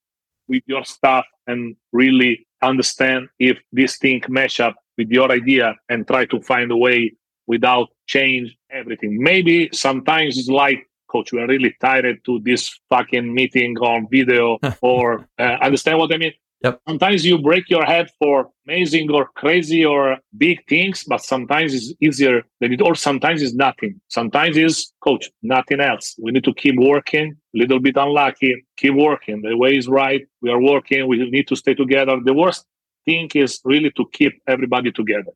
with 0.48 0.62
your 0.66 0.84
stuff 0.84 1.26
and 1.46 1.76
really 1.92 2.46
understand 2.62 3.28
if 3.38 3.58
this 3.70 3.98
thing 3.98 4.22
mesh 4.28 4.60
up 4.60 4.76
with 4.96 5.10
your 5.10 5.30
idea 5.30 5.74
and 5.90 6.06
try 6.06 6.24
to 6.24 6.40
find 6.40 6.72
a 6.72 6.76
way 6.76 7.12
without 7.46 7.88
change 8.06 8.56
everything. 8.70 9.22
Maybe 9.22 9.70
sometimes 9.72 10.38
it's 10.38 10.48
like 10.48 10.88
coach, 11.14 11.32
we 11.32 11.40
are 11.40 11.46
really 11.46 11.74
tired 11.80 12.24
to 12.24 12.40
this 12.40 12.62
fucking 12.90 13.32
meeting 13.32 13.76
on 13.78 14.08
video 14.10 14.58
or 14.82 15.28
uh, 15.38 15.56
understand 15.62 15.98
what 15.98 16.12
I 16.12 16.18
mean? 16.18 16.32
Yep. 16.64 16.80
Sometimes 16.88 17.26
you 17.26 17.36
break 17.38 17.68
your 17.68 17.84
head 17.84 18.06
for 18.18 18.48
amazing 18.66 19.10
or 19.10 19.28
crazy 19.36 19.84
or 19.84 20.16
big 20.38 20.66
things, 20.66 21.04
but 21.06 21.20
sometimes 21.20 21.74
it's 21.74 21.92
easier 22.00 22.42
than 22.60 22.72
it, 22.72 22.80
or 22.80 22.94
sometimes 22.94 23.42
it's 23.42 23.54
nothing. 23.54 24.00
Sometimes 24.08 24.56
it's 24.56 24.92
coach, 25.02 25.30
nothing 25.42 25.80
else. 25.80 26.16
We 26.18 26.32
need 26.32 26.44
to 26.44 26.54
keep 26.54 26.76
working, 26.78 27.36
a 27.54 27.58
little 27.58 27.80
bit 27.80 27.96
unlucky, 27.98 28.64
keep 28.78 28.94
working. 28.94 29.42
The 29.42 29.54
way 29.54 29.76
is 29.76 29.88
right. 29.88 30.22
We 30.40 30.50
are 30.50 30.60
working. 30.60 31.06
We 31.06 31.30
need 31.30 31.48
to 31.48 31.56
stay 31.56 31.74
together. 31.74 32.18
The 32.24 32.32
worst 32.32 32.64
thing 33.04 33.28
is 33.34 33.60
really 33.64 33.90
to 33.98 34.06
keep 34.14 34.32
everybody 34.48 34.90
together. 34.90 35.32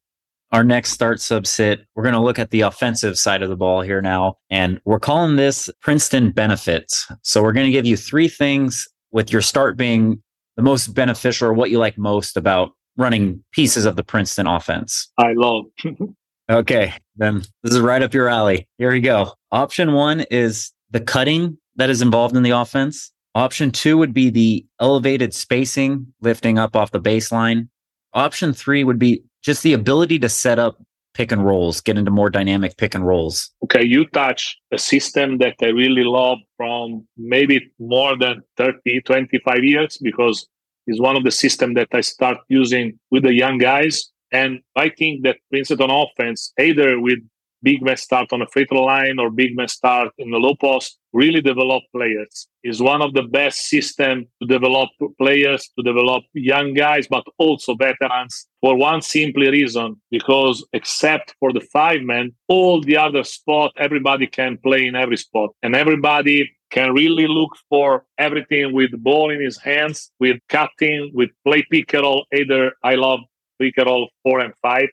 Our 0.51 0.65
next 0.65 0.93
start 0.93 1.19
subset, 1.19 1.85
we're 1.95 2.05
going 2.05 2.15
to 2.15 2.21
look 2.21 2.39
at 2.39 2.51
the 2.51 2.63
offensive 2.63 3.19
side 3.19 3.43
of 3.43 3.51
the 3.51 3.57
ball 3.57 3.83
here 3.83 4.01
now. 4.01 4.37
And 4.49 4.81
we're 4.87 4.99
calling 4.99 5.37
this 5.37 5.69
Princeton 5.83 6.31
benefits. 6.31 7.07
So 7.23 7.43
we're 7.43 7.53
going 7.53 7.67
to 7.67 7.73
give 7.73 7.85
you 7.85 7.97
three 7.97 8.29
things 8.29 8.89
with 9.11 9.31
your 9.31 9.43
start 9.43 9.77
being 9.77 10.23
the 10.57 10.63
most 10.63 10.89
beneficial 10.89 11.49
or 11.49 11.53
what 11.53 11.71
you 11.71 11.79
like 11.79 11.99
most 11.99 12.37
about 12.37 12.73
running 12.97 13.45
pieces 13.53 13.85
of 13.85 13.97
the 13.97 14.03
Princeton 14.03 14.47
offense. 14.47 15.11
I 15.19 15.35
love. 15.35 15.67
okay. 16.51 16.95
Then 17.17 17.43
this 17.63 17.75
is 17.75 17.81
right 17.81 18.03
up 18.03 18.15
your 18.15 18.29
alley. 18.29 18.67
Here 18.79 18.91
we 18.91 19.01
go. 19.01 19.33
Option 19.53 19.93
one 19.93 20.21
is 20.31 20.73
the 20.91 21.01
cutting 21.01 21.59
that 21.77 21.91
is 21.91 22.01
involved 22.01 22.37
in 22.37 22.43
the 22.43 22.51
offense. 22.51 23.13
Option 23.35 23.71
two 23.71 23.99
would 23.99 24.15
be 24.15 24.31
the 24.31 24.67
elevated 24.81 25.35
spacing, 25.35 26.07
lifting 26.23 26.59
up 26.59 26.75
off 26.75 26.91
the 26.91 27.01
baseline. 27.01 27.69
Option 28.15 28.53
three 28.53 28.83
would 28.83 28.99
be 28.99 29.23
just 29.43 29.63
the 29.63 29.73
ability 29.73 30.19
to 30.21 30.29
set 30.29 30.59
up 30.59 30.79
pick 31.15 31.33
and 31.33 31.45
rolls, 31.45 31.81
get 31.81 31.99
into 31.99 32.11
more 32.11 32.31
dynamic 32.31 32.77
pick 32.77 32.95
and 32.95 33.07
rolls. 33.07 33.51
Okay, 33.65 33.85
you 33.85 34.07
touch 34.07 34.57
a 34.73 34.79
system 34.79 35.39
that 35.39 35.55
I 35.61 35.67
really 35.67 36.05
love 36.05 36.39
from 36.57 37.07
maybe 37.17 37.73
more 37.79 38.17
than 38.17 38.43
30, 38.57 39.01
25 39.03 39.65
years 39.65 39.99
because 39.99 40.47
it's 40.87 41.01
one 41.01 41.17
of 41.17 41.25
the 41.25 41.31
systems 41.31 41.75
that 41.75 41.89
I 41.93 42.03
start 42.03 42.39
using 42.49 42.99
with 43.11 43.25
the 43.25 43.35
young 43.35 43.59
guys. 43.59 44.11
And 44.33 44.61
I 44.77 44.91
think 44.91 45.25
that 45.25 45.39
Princeton 45.51 45.91
offense, 45.91 46.53
either 46.59 47.01
with 47.01 47.19
big 47.63 47.83
man 47.83 47.97
start 47.97 48.33
on 48.33 48.43
a 48.43 48.47
free 48.53 48.67
throw 48.67 48.85
line 48.85 49.19
or 49.19 49.31
big 49.31 49.57
man 49.57 49.69
start 49.69 50.13
in 50.19 50.31
the 50.31 50.39
low 50.39 50.55
post 50.55 50.98
really 51.13 51.41
develop 51.41 51.83
players. 51.95 52.49
Is 52.65 52.83
one 52.83 53.03
of 53.03 53.15
the 53.15 53.23
best 53.23 53.69
system 53.69 54.27
to 54.41 54.49
develop 54.49 54.91
players 55.19 55.71
to 55.79 55.83
develop 55.83 56.25
young 56.35 56.75
guys 56.75 57.07
but 57.09 57.25
also 57.39 57.75
veterans 57.75 58.47
for 58.61 58.77
one 58.77 59.01
simply 59.01 59.49
reason 59.49 59.97
because 60.11 60.67
except 60.73 61.35
for 61.41 61.53
the 61.53 61.61
five 61.73 62.03
men 62.03 62.33
all 62.49 62.83
the 62.83 62.97
other 62.97 63.25
spot 63.25 63.73
everybody 63.79 64.27
can 64.27 64.59
play 64.59 64.87
in 64.87 64.97
every 64.97 65.17
spot 65.17 65.51
and 65.63 65.75
everybody 65.75 66.51
can 66.71 66.93
really 66.93 67.27
look 67.27 67.57
for 67.71 68.05
everything 68.19 68.75
with 68.75 68.91
ball 69.03 69.31
in 69.31 69.41
his 69.41 69.57
hands 69.57 70.11
with 70.21 70.37
cutting 70.49 71.11
with 71.15 71.31
play 71.45 71.65
pick 71.71 71.95
and 71.95 72.03
roll 72.03 72.27
either 72.35 72.73
i 72.83 72.95
love 72.95 73.21
pick 73.59 73.77
and 73.77 73.87
roll 73.87 74.09
four 74.23 74.41
and 74.41 74.55
five. 74.63 74.89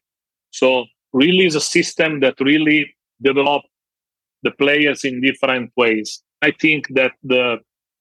So 0.51 0.85
really 1.13 1.45
is 1.45 1.55
a 1.55 1.61
system 1.61 2.19
that 2.21 2.39
really 2.39 2.93
develop 3.21 3.63
the 4.45 4.51
players 4.51 5.03
in 5.03 5.19
different 5.19 5.71
ways. 5.75 6.23
I 6.41 6.51
think 6.51 6.87
that 6.99 7.13
the 7.23 7.57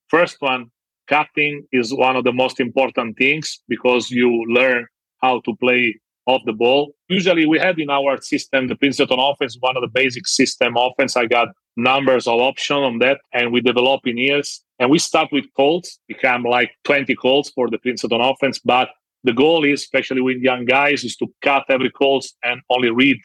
first 0.08 0.36
one, 0.40 0.70
cutting, 1.08 1.66
is 1.72 1.92
one 1.92 2.16
of 2.16 2.24
the 2.24 2.32
most 2.32 2.60
important 2.60 3.16
things 3.16 3.60
because 3.66 4.10
you 4.10 4.28
learn 4.48 4.86
how 5.22 5.40
to 5.46 5.56
play 5.56 5.98
off 6.26 6.42
the 6.46 6.52
ball. 6.52 6.94
Usually 7.08 7.46
we 7.46 7.58
have 7.58 7.78
in 7.78 7.90
our 7.90 8.20
system 8.20 8.68
the 8.68 8.76
Princeton 8.76 9.18
offense, 9.18 9.56
one 9.60 9.76
of 9.76 9.82
the 9.82 9.88
basic 9.88 10.26
system 10.26 10.76
offense. 10.76 11.16
I 11.16 11.26
got 11.26 11.48
numbers 11.76 12.26
of 12.26 12.40
option 12.40 12.76
on 12.76 12.98
that 12.98 13.18
and 13.32 13.52
we 13.52 13.60
develop 13.60 14.06
in 14.06 14.16
years. 14.16 14.62
And 14.78 14.90
we 14.90 14.98
start 14.98 15.28
with 15.32 15.46
calls, 15.56 15.98
become 16.08 16.42
like 16.44 16.70
20 16.84 17.14
calls 17.14 17.50
for 17.50 17.70
the 17.70 17.78
Princeton 17.78 18.20
offense, 18.20 18.58
but 18.58 18.88
the 19.22 19.32
goal 19.32 19.64
is, 19.64 19.80
especially 19.82 20.20
with 20.20 20.38
young 20.38 20.66
guys, 20.66 21.04
is 21.04 21.16
to 21.16 21.26
cut 21.42 21.64
every 21.68 21.90
calls 21.90 22.34
and 22.42 22.60
only 22.68 22.90
read. 22.90 23.18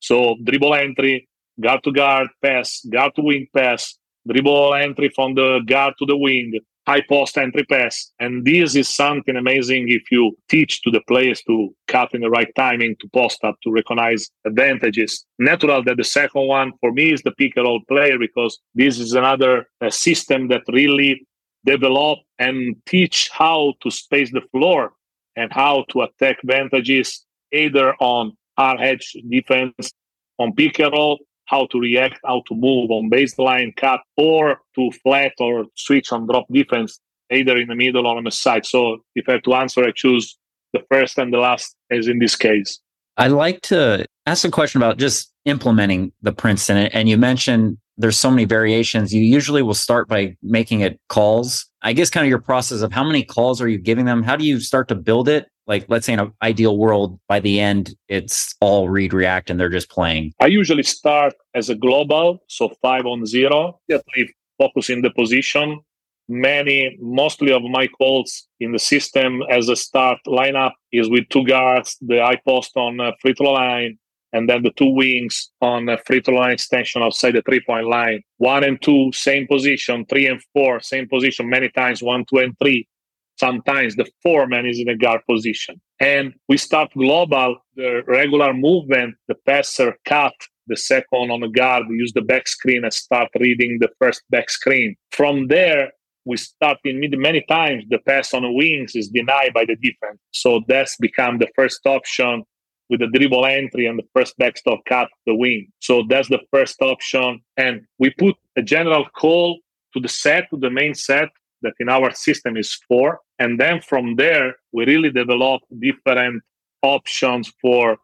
So 0.00 0.36
dribble 0.44 0.74
entry, 0.74 1.28
guard 1.60 1.82
to 1.84 1.92
guard 1.92 2.28
pass, 2.42 2.84
guard 2.90 3.14
to 3.16 3.22
wing 3.22 3.46
pass, 3.54 3.96
dribble 4.26 4.74
entry 4.74 5.10
from 5.14 5.34
the 5.34 5.60
guard 5.66 5.94
to 5.98 6.06
the 6.06 6.16
wing, 6.16 6.58
high 6.86 7.02
post 7.08 7.38
entry 7.38 7.64
pass. 7.64 8.12
And 8.18 8.44
this 8.44 8.74
is 8.74 8.88
something 8.88 9.36
amazing 9.36 9.86
if 9.88 10.10
you 10.10 10.36
teach 10.48 10.82
to 10.82 10.90
the 10.90 11.00
players 11.08 11.42
to 11.42 11.74
cut 11.88 12.14
in 12.14 12.20
the 12.20 12.30
right 12.30 12.52
timing, 12.56 12.96
to 13.00 13.08
post 13.08 13.42
up, 13.44 13.56
to 13.62 13.70
recognize 13.70 14.30
advantages. 14.44 15.24
Natural 15.38 15.82
that 15.84 15.96
the 15.96 16.04
second 16.04 16.46
one 16.46 16.72
for 16.80 16.92
me 16.92 17.12
is 17.12 17.22
the 17.22 17.32
pick 17.32 17.52
and 17.56 17.64
roll 17.64 17.80
player 17.88 18.18
because 18.18 18.58
this 18.74 18.98
is 18.98 19.14
another 19.14 19.66
uh, 19.80 19.90
system 19.90 20.48
that 20.48 20.62
really 20.68 21.26
develop 21.64 22.18
and 22.38 22.76
teach 22.86 23.30
how 23.32 23.72
to 23.82 23.90
space 23.90 24.30
the 24.32 24.42
floor 24.52 24.92
and 25.36 25.52
how 25.52 25.84
to 25.90 26.02
attack 26.02 26.36
advantages 26.42 27.24
either 27.52 27.94
on 28.00 28.36
our 28.56 28.80
edge 28.80 29.16
defense, 29.28 29.92
on 30.38 30.52
pick 30.52 30.78
and 30.78 30.92
roll, 30.92 31.18
how 31.46 31.66
to 31.66 31.78
react, 31.78 32.20
how 32.24 32.42
to 32.48 32.54
move 32.54 32.90
on 32.90 33.10
baseline 33.10 33.74
cut 33.76 34.00
or 34.16 34.60
to 34.74 34.90
flat 35.02 35.32
or 35.38 35.66
switch 35.74 36.12
on 36.12 36.26
drop 36.26 36.46
defense, 36.50 37.00
either 37.30 37.56
in 37.56 37.68
the 37.68 37.74
middle 37.74 38.06
or 38.06 38.16
on 38.16 38.24
the 38.24 38.30
side. 38.30 38.66
So 38.66 38.98
if 39.14 39.28
I 39.28 39.32
have 39.32 39.42
to 39.42 39.54
answer, 39.54 39.84
I 39.84 39.92
choose 39.94 40.38
the 40.72 40.80
first 40.90 41.18
and 41.18 41.32
the 41.32 41.38
last, 41.38 41.76
as 41.90 42.08
in 42.08 42.18
this 42.18 42.36
case. 42.36 42.80
I'd 43.16 43.30
like 43.30 43.60
to 43.62 44.04
ask 44.26 44.44
a 44.44 44.50
question 44.50 44.80
about 44.80 44.98
just 44.98 45.32
implementing 45.44 46.12
the 46.22 46.32
Princeton. 46.32 46.76
And 46.76 47.08
you 47.08 47.16
mentioned 47.16 47.78
there's 47.96 48.18
so 48.18 48.30
many 48.30 48.44
variations. 48.44 49.14
You 49.14 49.22
usually 49.22 49.62
will 49.62 49.74
start 49.74 50.08
by 50.08 50.36
making 50.42 50.80
it 50.80 50.98
calls. 51.08 51.66
I 51.82 51.92
guess 51.92 52.10
kind 52.10 52.24
of 52.24 52.28
your 52.28 52.40
process 52.40 52.80
of 52.80 52.92
how 52.92 53.04
many 53.04 53.22
calls 53.22 53.60
are 53.60 53.68
you 53.68 53.78
giving 53.78 54.04
them? 54.04 54.22
How 54.22 54.34
do 54.34 54.44
you 54.44 54.58
start 54.58 54.88
to 54.88 54.94
build 54.94 55.28
it? 55.28 55.46
Like, 55.66 55.86
let's 55.88 56.06
say 56.06 56.12
in 56.12 56.20
an 56.20 56.32
ideal 56.42 56.76
world, 56.76 57.18
by 57.28 57.40
the 57.40 57.58
end, 57.60 57.94
it's 58.08 58.54
all 58.60 58.88
read 58.88 59.14
react 59.14 59.50
and 59.50 59.58
they're 59.58 59.70
just 59.70 59.88
playing. 59.88 60.34
I 60.40 60.46
usually 60.46 60.82
start 60.82 61.34
as 61.54 61.70
a 61.70 61.74
global, 61.74 62.44
so 62.48 62.70
five 62.82 63.06
on 63.06 63.24
zero, 63.24 63.80
definitely 63.88 64.34
focusing 64.58 65.02
the 65.02 65.10
position. 65.10 65.80
Many, 66.28 66.96
mostly 67.00 67.52
of 67.52 67.62
my 67.62 67.86
calls 67.86 68.46
in 68.60 68.72
the 68.72 68.78
system 68.78 69.42
as 69.50 69.68
a 69.68 69.76
start 69.76 70.18
lineup 70.26 70.72
is 70.90 71.08
with 71.10 71.28
two 71.28 71.44
guards, 71.44 71.96
the 72.00 72.18
high 72.18 72.40
post 72.46 72.72
on 72.76 73.00
uh, 73.00 73.12
free 73.20 73.34
throw 73.34 73.52
line, 73.52 73.98
and 74.32 74.48
then 74.48 74.62
the 74.62 74.70
two 74.70 74.88
wings 74.88 75.50
on 75.60 75.88
a 75.88 75.96
free 75.98 76.20
throw 76.20 76.36
line 76.36 76.52
extension 76.52 77.02
outside 77.02 77.34
the 77.34 77.42
three 77.42 77.60
point 77.60 77.86
line. 77.86 78.22
One 78.38 78.64
and 78.64 78.80
two, 78.82 79.12
same 79.12 79.46
position. 79.46 80.06
Three 80.06 80.26
and 80.26 80.42
four, 80.52 80.80
same 80.80 81.08
position. 81.08 81.48
Many 81.48 81.68
times 81.68 82.02
one, 82.02 82.24
two, 82.24 82.38
and 82.38 82.58
three. 82.58 82.88
Sometimes 83.36 83.96
the 83.96 84.06
foreman 84.22 84.66
is 84.66 84.78
in 84.78 84.88
a 84.88 84.96
guard 84.96 85.20
position. 85.28 85.80
And 86.00 86.34
we 86.48 86.56
start 86.56 86.90
global, 86.96 87.56
the 87.76 88.02
regular 88.06 88.54
movement, 88.54 89.16
the 89.28 89.34
passer 89.46 89.96
cut 90.04 90.34
the 90.66 90.76
second 90.76 91.30
on 91.30 91.40
the 91.40 91.48
guard, 91.48 91.84
We 91.88 91.96
use 91.96 92.12
the 92.12 92.22
back 92.22 92.48
screen 92.48 92.84
and 92.84 92.92
start 92.92 93.28
reading 93.38 93.78
the 93.80 93.90
first 93.98 94.22
back 94.30 94.50
screen. 94.50 94.96
From 95.10 95.48
there, 95.48 95.92
we 96.24 96.36
start 96.38 96.78
in 96.84 97.00
mid 97.00 97.16
many 97.18 97.44
times 97.48 97.84
the 97.90 97.98
pass 97.98 98.32
on 98.32 98.42
the 98.42 98.50
wings 98.50 98.94
is 98.94 99.08
denied 99.08 99.52
by 99.52 99.66
the 99.66 99.76
defense. 99.76 100.18
So 100.30 100.62
that's 100.66 100.96
become 100.96 101.38
the 101.38 101.48
first 101.54 101.80
option 101.84 102.44
with 102.88 103.00
the 103.00 103.08
dribble 103.08 103.44
entry 103.44 103.86
and 103.86 103.98
the 103.98 104.06
first 104.14 104.36
backstop 104.38 104.80
cut 104.86 105.08
the 105.26 105.34
wing. 105.34 105.68
So 105.80 106.04
that's 106.08 106.28
the 106.28 106.40
first 106.50 106.80
option. 106.80 107.40
And 107.56 107.82
we 107.98 108.10
put 108.10 108.36
a 108.56 108.62
general 108.62 109.04
call 109.14 109.60
to 109.92 110.00
the 110.00 110.08
set, 110.08 110.48
to 110.50 110.56
the 110.56 110.70
main 110.70 110.94
set 110.94 111.28
that 111.64 111.74
in 111.80 111.88
our 111.88 112.10
system 112.12 112.56
is 112.56 112.74
four. 112.88 113.20
And 113.38 113.58
then 113.60 113.80
from 113.80 114.16
there, 114.16 114.54
we 114.72 114.86
really 114.86 115.10
develop 115.10 115.62
different 115.80 116.42
options 116.82 117.52
for 117.60 117.98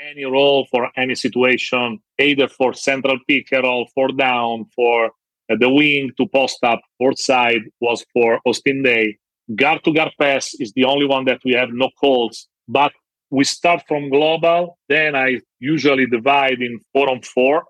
any 0.00 0.24
role, 0.24 0.66
for 0.70 0.90
any 0.96 1.14
situation, 1.14 1.98
either 2.18 2.48
for 2.48 2.72
central 2.72 3.18
pick 3.28 3.52
and 3.52 3.64
roll, 3.64 3.88
for 3.94 4.08
down, 4.08 4.64
for 4.74 5.06
uh, 5.50 5.56
the 5.58 5.68
wing 5.68 6.10
to 6.16 6.26
post 6.28 6.58
up, 6.62 6.80
fourth 6.98 7.18
side 7.18 7.62
was 7.80 8.04
for 8.12 8.40
Austin 8.46 8.82
Daye. 8.82 9.16
Guard 9.54 9.82
to 9.84 9.92
guard 9.92 10.12
pass 10.18 10.54
is 10.54 10.72
the 10.74 10.84
only 10.84 11.06
one 11.06 11.24
that 11.24 11.40
we 11.44 11.52
have 11.52 11.70
no 11.72 11.90
calls, 12.00 12.48
but 12.68 12.92
we 13.30 13.44
start 13.44 13.82
from 13.88 14.10
global. 14.10 14.78
Then 14.88 15.16
I 15.16 15.40
usually 15.58 16.06
divide 16.06 16.60
in 16.62 16.80
four 16.92 17.10
on 17.10 17.22
four. 17.22 17.64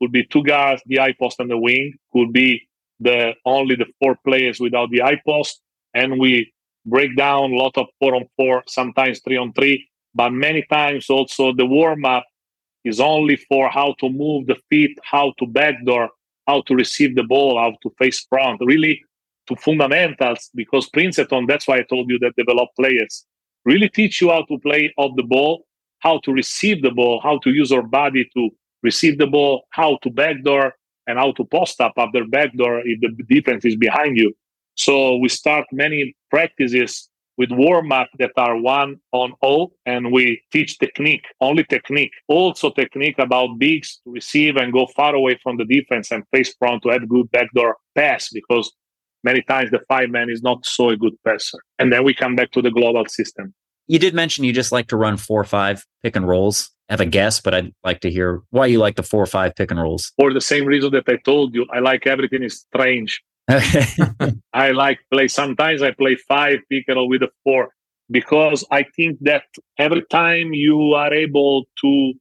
Could 0.00 0.12
be 0.12 0.24
two 0.26 0.42
guards, 0.42 0.82
the 0.86 0.96
high 0.96 1.14
post 1.18 1.40
and 1.40 1.50
the 1.50 1.58
wing. 1.58 1.94
Could 2.12 2.32
be 2.32 2.66
the 3.00 3.34
only 3.44 3.76
the 3.76 3.86
four 4.00 4.16
players 4.26 4.60
without 4.60 4.90
the 4.90 5.00
high 5.00 5.20
post. 5.26 5.60
And 5.94 6.18
we 6.18 6.52
break 6.84 7.16
down 7.16 7.52
a 7.52 7.56
lot 7.56 7.76
of 7.76 7.86
four 7.98 8.14
on 8.14 8.26
four, 8.36 8.62
sometimes 8.68 9.20
three 9.20 9.36
on 9.36 9.52
three. 9.52 9.88
But 10.14 10.30
many 10.30 10.62
times 10.70 11.10
also 11.10 11.52
the 11.52 11.66
warm 11.66 12.04
up 12.04 12.24
is 12.84 13.00
only 13.00 13.36
for 13.36 13.68
how 13.68 13.94
to 14.00 14.08
move 14.08 14.46
the 14.46 14.56
feet, 14.70 14.98
how 15.02 15.32
to 15.38 15.46
backdoor, 15.46 16.08
how 16.46 16.62
to 16.62 16.74
receive 16.74 17.16
the 17.16 17.24
ball, 17.24 17.58
how 17.58 17.76
to 17.82 17.94
face 17.98 18.24
front, 18.28 18.60
really 18.64 19.02
to 19.48 19.56
fundamentals. 19.56 20.50
Because 20.54 20.88
Princeton, 20.88 21.46
that's 21.46 21.66
why 21.66 21.78
I 21.78 21.82
told 21.82 22.08
you 22.08 22.18
that 22.20 22.36
develop 22.36 22.68
players 22.76 23.26
really 23.64 23.88
teach 23.88 24.20
you 24.20 24.30
how 24.30 24.44
to 24.44 24.58
play 24.60 24.92
off 24.96 25.16
the 25.16 25.24
ball, 25.24 25.66
how 25.98 26.20
to 26.20 26.32
receive 26.32 26.82
the 26.82 26.92
ball, 26.92 27.20
how 27.20 27.38
to 27.38 27.50
use 27.50 27.70
your 27.72 27.82
body 27.82 28.28
to 28.34 28.50
receive 28.82 29.18
the 29.18 29.26
ball, 29.26 29.64
how 29.70 29.98
to 30.02 30.10
backdoor, 30.10 30.72
and 31.06 31.18
how 31.18 31.32
to 31.32 31.44
post 31.44 31.80
up 31.80 31.92
after 31.96 32.24
backdoor 32.24 32.80
if 32.84 33.00
the 33.00 33.22
defense 33.28 33.64
is 33.64 33.76
behind 33.76 34.16
you. 34.16 34.32
So 34.74 35.16
we 35.16 35.28
start 35.28 35.66
many 35.72 36.14
practices 36.30 37.08
with 37.38 37.50
warm 37.50 37.92
up 37.92 38.08
that 38.18 38.32
are 38.36 38.56
one 38.56 38.96
on 39.12 39.32
all, 39.42 39.72
and 39.84 40.10
we 40.10 40.42
teach 40.52 40.78
technique, 40.78 41.24
only 41.40 41.64
technique. 41.64 42.12
Also, 42.28 42.70
technique 42.70 43.18
about 43.18 43.58
bigs 43.58 44.00
to 44.04 44.10
receive 44.10 44.56
and 44.56 44.72
go 44.72 44.86
far 44.96 45.14
away 45.14 45.38
from 45.42 45.56
the 45.56 45.64
defense 45.64 46.10
and 46.10 46.24
face 46.32 46.54
front 46.58 46.82
to 46.82 46.88
have 46.90 47.08
good 47.08 47.30
backdoor 47.30 47.76
pass 47.94 48.30
because 48.30 48.72
many 49.22 49.42
times 49.42 49.70
the 49.70 49.80
five 49.88 50.08
man 50.10 50.30
is 50.30 50.42
not 50.42 50.64
so 50.64 50.90
a 50.90 50.96
good 50.96 51.14
passer. 51.24 51.58
And 51.78 51.92
then 51.92 52.04
we 52.04 52.14
come 52.14 52.36
back 52.36 52.52
to 52.52 52.62
the 52.62 52.70
global 52.70 53.04
system. 53.06 53.54
You 53.86 53.98
did 53.98 54.14
mention 54.14 54.44
you 54.44 54.52
just 54.52 54.72
like 54.72 54.88
to 54.88 54.96
run 54.96 55.16
four 55.16 55.44
five 55.44 55.84
pick 56.02 56.16
and 56.16 56.26
rolls. 56.26 56.70
I 56.88 56.92
have 56.92 57.00
a 57.00 57.06
guess, 57.06 57.40
but 57.40 57.52
I'd 57.54 57.72
like 57.82 58.00
to 58.00 58.10
hear 58.10 58.42
why 58.50 58.66
you 58.66 58.78
like 58.78 58.96
the 58.96 59.02
four 59.02 59.22
or 59.22 59.26
five 59.26 59.56
pick 59.56 59.70
and 59.70 59.80
rolls. 59.80 60.12
For 60.18 60.32
the 60.32 60.40
same 60.40 60.66
reason 60.66 60.92
that 60.92 61.08
I 61.08 61.16
told 61.16 61.54
you, 61.54 61.66
I 61.72 61.80
like 61.80 62.06
everything 62.06 62.44
is 62.44 62.60
strange. 62.60 63.22
I 64.52 64.70
like 64.70 65.00
play. 65.10 65.28
Sometimes 65.28 65.82
I 65.82 65.90
play 65.92 66.16
five 66.28 66.58
pick 66.70 66.84
and 66.88 66.96
roll 66.96 67.08
with 67.08 67.22
a 67.22 67.30
four 67.42 67.70
because 68.10 68.64
I 68.70 68.84
think 68.94 69.18
that 69.22 69.44
every 69.78 70.04
time 70.10 70.52
you 70.52 70.94
are 70.94 71.12
able 71.12 71.64
to, 71.80 72.12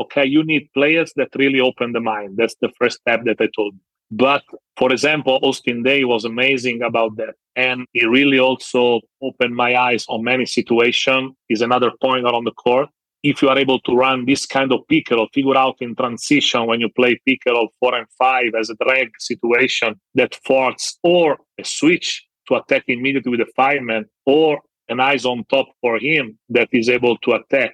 okay, 0.00 0.24
you 0.24 0.42
need 0.42 0.70
players 0.72 1.12
that 1.16 1.28
really 1.36 1.60
open 1.60 1.92
the 1.92 2.00
mind. 2.00 2.36
That's 2.36 2.56
the 2.60 2.70
first 2.78 3.00
step 3.00 3.24
that 3.24 3.40
I 3.40 3.48
told 3.54 3.74
you. 3.74 3.80
But 4.10 4.42
for 4.76 4.92
example, 4.92 5.38
Austin 5.42 5.82
Daye 5.82 6.04
was 6.04 6.24
amazing 6.24 6.82
about 6.82 7.16
that. 7.16 7.34
And 7.56 7.86
he 7.92 8.06
really 8.06 8.38
also 8.38 9.00
opened 9.22 9.54
my 9.54 9.76
eyes 9.76 10.04
on 10.08 10.24
many 10.24 10.46
situations. 10.46 11.32
Is 11.48 11.62
another 11.62 11.90
point 12.00 12.26
on 12.26 12.44
the 12.44 12.52
court. 12.52 12.88
If 13.24 13.40
you 13.40 13.48
are 13.48 13.58
able 13.58 13.80
to 13.80 13.96
run 13.96 14.26
this 14.26 14.44
kind 14.44 14.70
of 14.70 14.80
pick 14.86 15.10
or 15.10 15.26
figure 15.32 15.56
out 15.56 15.76
in 15.80 15.96
transition 15.96 16.66
when 16.66 16.80
you 16.80 16.90
play 16.90 17.18
pick 17.26 17.40
or 17.46 17.68
four 17.80 17.94
and 17.94 18.06
five 18.18 18.52
as 18.58 18.68
a 18.70 18.76
drag 18.84 19.08
situation 19.18 19.98
that 20.14 20.34
force 20.46 20.98
or 21.02 21.38
a 21.58 21.64
switch 21.64 22.24
to 22.48 22.56
attack 22.56 22.84
immediately 22.86 23.30
with 23.30 23.40
a 23.40 23.50
five 23.56 23.80
or 24.26 24.60
an 24.90 25.00
eyes 25.00 25.24
on 25.24 25.42
top 25.50 25.66
for 25.80 25.98
him 25.98 26.38
that 26.50 26.68
is 26.70 26.90
able 26.90 27.16
to 27.24 27.32
attack 27.32 27.72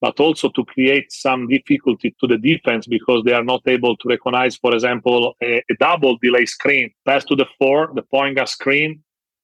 but 0.00 0.18
also 0.20 0.48
to 0.50 0.64
create 0.64 1.10
some 1.10 1.48
difficulty 1.48 2.14
to 2.20 2.26
the 2.26 2.38
defense 2.38 2.86
because 2.86 3.22
they 3.24 3.32
are 3.32 3.44
not 3.44 3.62
able 3.66 3.96
to 3.96 4.08
recognize, 4.08 4.56
for 4.56 4.74
example, 4.74 5.34
a, 5.42 5.62
a 5.70 5.74
double 5.80 6.18
delay 6.22 6.44
screen, 6.44 6.90
pass 7.06 7.24
to 7.24 7.34
the 7.34 7.46
four, 7.58 7.90
the 7.94 8.02
point 8.02 8.36
guard 8.36 8.48
screen, 8.48 9.02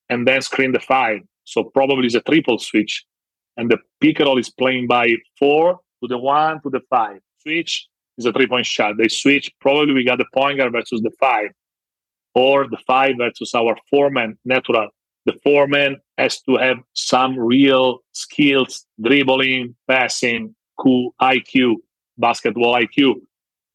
and 0.09 0.26
then 0.26 0.42
screen 0.42 0.72
the 0.72 0.80
five. 0.80 1.20
So 1.44 1.64
probably 1.64 2.07
it's 2.07 2.14
a 2.14 2.20
triple 2.20 2.59
switch. 2.59 3.05
And 3.57 3.70
the 3.70 3.78
pick 4.00 4.18
and 4.18 4.26
roll 4.26 4.38
is 4.38 4.50
playing 4.50 4.86
by 4.86 5.09
four 5.38 5.80
to 6.03 6.09
the 6.09 6.18
one 6.18 6.61
to 6.62 6.70
the 6.70 6.80
five. 6.88 7.20
Switch 7.40 7.88
is 8.18 8.26
a 8.26 8.32
three 8.32 8.46
point 8.46 8.66
shot. 8.66 8.96
They 8.98 9.09
switch. 9.09 9.50
Probably 9.61 9.94
we 9.94 10.05
got 10.05 10.18
the 10.18 10.26
point 10.34 10.59
guard 10.59 10.72
versus 10.72 11.00
the 11.03 11.12
five, 11.20 11.50
or 12.34 12.68
the 12.68 12.78
five 12.86 13.16
versus 13.18 13.55
our 13.55 13.76
four 13.90 14.11
man 14.11 14.38
natural 14.44 14.88
the 15.24 15.34
foreman 15.44 15.98
has 16.18 16.40
to 16.42 16.57
have 16.57 16.78
some 16.94 17.38
real 17.38 18.00
skills, 18.12 18.86
dribbling, 19.00 19.76
passing, 19.88 20.55
cool 20.78 21.14
IQ, 21.20 21.76
basketball 22.18 22.74
IQ. 22.74 23.14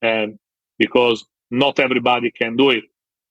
And 0.01 0.38
because 0.78 1.25
not 1.49 1.80
everybody 1.80 2.32
can 2.32 2.55
do 2.57 2.71
it, 2.71 2.84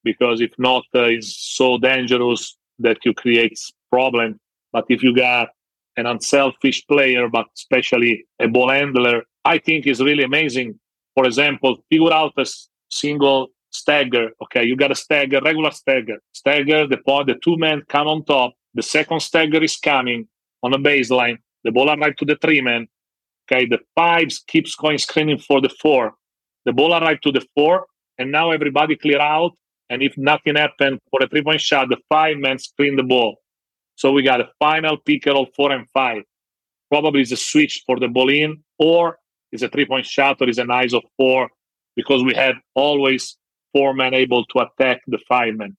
because 0.02 0.40
if 0.40 0.52
not, 0.58 0.84
uh, 0.94 1.02
it's 1.02 1.36
so 1.56 1.78
dangerous 1.78 2.56
that 2.78 2.98
you 3.04 3.12
create 3.12 3.58
problem. 3.90 4.40
But 4.72 4.86
if 4.88 5.02
you 5.02 5.14
got 5.14 5.48
an 5.96 6.06
unselfish 6.06 6.86
player, 6.86 7.28
but 7.28 7.46
especially 7.56 8.26
a 8.40 8.48
ball 8.48 8.70
handler, 8.70 9.22
I 9.44 9.58
think 9.58 9.86
is 9.86 10.00
really 10.00 10.24
amazing. 10.24 10.78
For 11.14 11.24
example, 11.24 11.78
figure 11.90 12.12
out 12.12 12.32
a 12.36 12.46
single 12.90 13.48
stagger. 13.70 14.30
Okay, 14.42 14.64
you 14.64 14.76
got 14.76 14.90
a 14.90 14.94
stagger, 14.94 15.40
regular 15.42 15.70
stagger. 15.70 16.18
Stagger, 16.32 16.86
the 16.86 16.98
point, 16.98 17.28
the 17.28 17.36
two 17.42 17.56
men 17.56 17.82
come 17.88 18.08
on 18.08 18.24
top. 18.24 18.54
The 18.74 18.82
second 18.82 19.20
stagger 19.20 19.62
is 19.62 19.76
coming 19.76 20.28
on 20.62 20.74
a 20.74 20.78
baseline. 20.78 21.38
The 21.64 21.72
ball 21.72 21.90
arrived 21.90 22.18
to 22.18 22.24
the 22.24 22.36
three 22.36 22.60
men. 22.60 22.88
Okay, 23.50 23.66
the 23.66 23.78
fives 23.94 24.42
keeps 24.46 24.74
going 24.74 24.98
screening 24.98 25.38
for 25.38 25.60
the 25.60 25.70
four. 25.80 26.14
The 26.64 26.72
ball 26.72 26.92
arrived 26.92 27.22
to 27.22 27.32
the 27.32 27.46
four, 27.54 27.86
and 28.18 28.32
now 28.32 28.50
everybody 28.50 28.96
clear 28.96 29.20
out. 29.20 29.52
And 29.88 30.02
if 30.02 30.18
nothing 30.18 30.56
happened 30.56 30.98
for 31.10 31.22
a 31.22 31.28
three 31.28 31.42
point 31.42 31.60
shot, 31.60 31.88
the 31.88 31.98
five 32.08 32.38
men 32.38 32.58
screen 32.58 32.96
the 32.96 33.04
ball. 33.04 33.36
So 33.96 34.12
we 34.12 34.22
got 34.22 34.40
a 34.40 34.48
final 34.58 34.96
pick 34.98 35.26
of 35.26 35.48
four 35.56 35.72
and 35.72 35.88
five. 35.90 36.22
Probably 36.90 37.22
is 37.22 37.32
a 37.32 37.36
switch 37.36 37.82
for 37.86 37.98
the 37.98 38.08
ball 38.08 38.30
in, 38.30 38.62
or 38.78 39.18
is 39.50 39.62
a 39.62 39.68
three 39.68 39.86
point 39.86 40.06
shot, 40.06 40.36
or 40.40 40.48
is 40.48 40.58
an 40.58 40.68
ISO 40.68 41.00
four, 41.16 41.50
because 41.96 42.22
we 42.22 42.34
have 42.34 42.54
always 42.74 43.36
four 43.72 43.94
men 43.94 44.14
able 44.14 44.44
to 44.46 44.60
attack 44.60 45.00
the 45.06 45.18
five 45.28 45.54
men. 45.54 45.76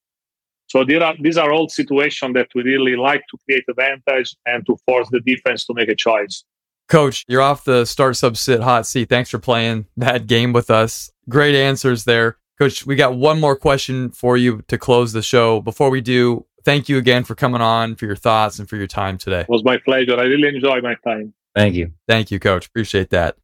So 0.67 0.81
are, 0.81 1.15
these 1.21 1.37
are 1.37 1.51
all 1.51 1.69
situations 1.69 2.33
that 2.33 2.49
we 2.53 2.63
really 2.63 2.97
like 2.97 3.23
to 3.31 3.37
create 3.45 3.63
advantage 3.69 4.35
and 4.45 4.65
to 4.65 4.75
force 4.85 5.07
the 5.11 5.21
defense 5.21 5.65
to 5.65 5.73
make 5.73 5.87
a 5.87 5.95
choice. 5.95 6.43
Coach, 6.89 7.25
you're 7.27 7.41
off 7.41 7.63
the 7.63 7.85
start 7.85 8.17
sub 8.17 8.37
sit 8.37 8.61
hot 8.61 8.85
seat. 8.85 9.09
Thanks 9.09 9.29
for 9.29 9.39
playing 9.39 9.87
that 9.95 10.27
game 10.27 10.53
with 10.53 10.69
us. 10.69 11.11
Great 11.29 11.55
answers 11.55 12.03
there. 12.03 12.37
Coach, 12.57 12.85
we 12.85 12.95
got 12.95 13.15
one 13.15 13.39
more 13.39 13.55
question 13.55 14.09
for 14.09 14.35
you 14.35 14.61
to 14.67 14.77
close 14.77 15.13
the 15.13 15.21
show. 15.21 15.61
Before 15.61 15.89
we 15.89 16.01
do, 16.01 16.45
thank 16.67 16.89
you 16.89 16.97
again 16.97 17.23
for 17.23 17.33
coming 17.33 17.61
on, 17.61 17.95
for 17.95 18.05
your 18.05 18.17
thoughts, 18.17 18.59
and 18.59 18.67
for 18.67 18.75
your 18.75 18.87
time 18.87 19.17
today. 19.17 19.41
It 19.41 19.49
was 19.49 19.63
my 19.63 19.77
pleasure. 19.77 20.19
I 20.19 20.23
really 20.23 20.49
enjoyed 20.49 20.83
my 20.83 20.95
time. 20.95 21.33
Thank 21.55 21.75
you. 21.75 21.93
Thank 22.09 22.29
you, 22.29 22.39
Coach. 22.39 22.67
Appreciate 22.67 23.09
that. 23.11 23.37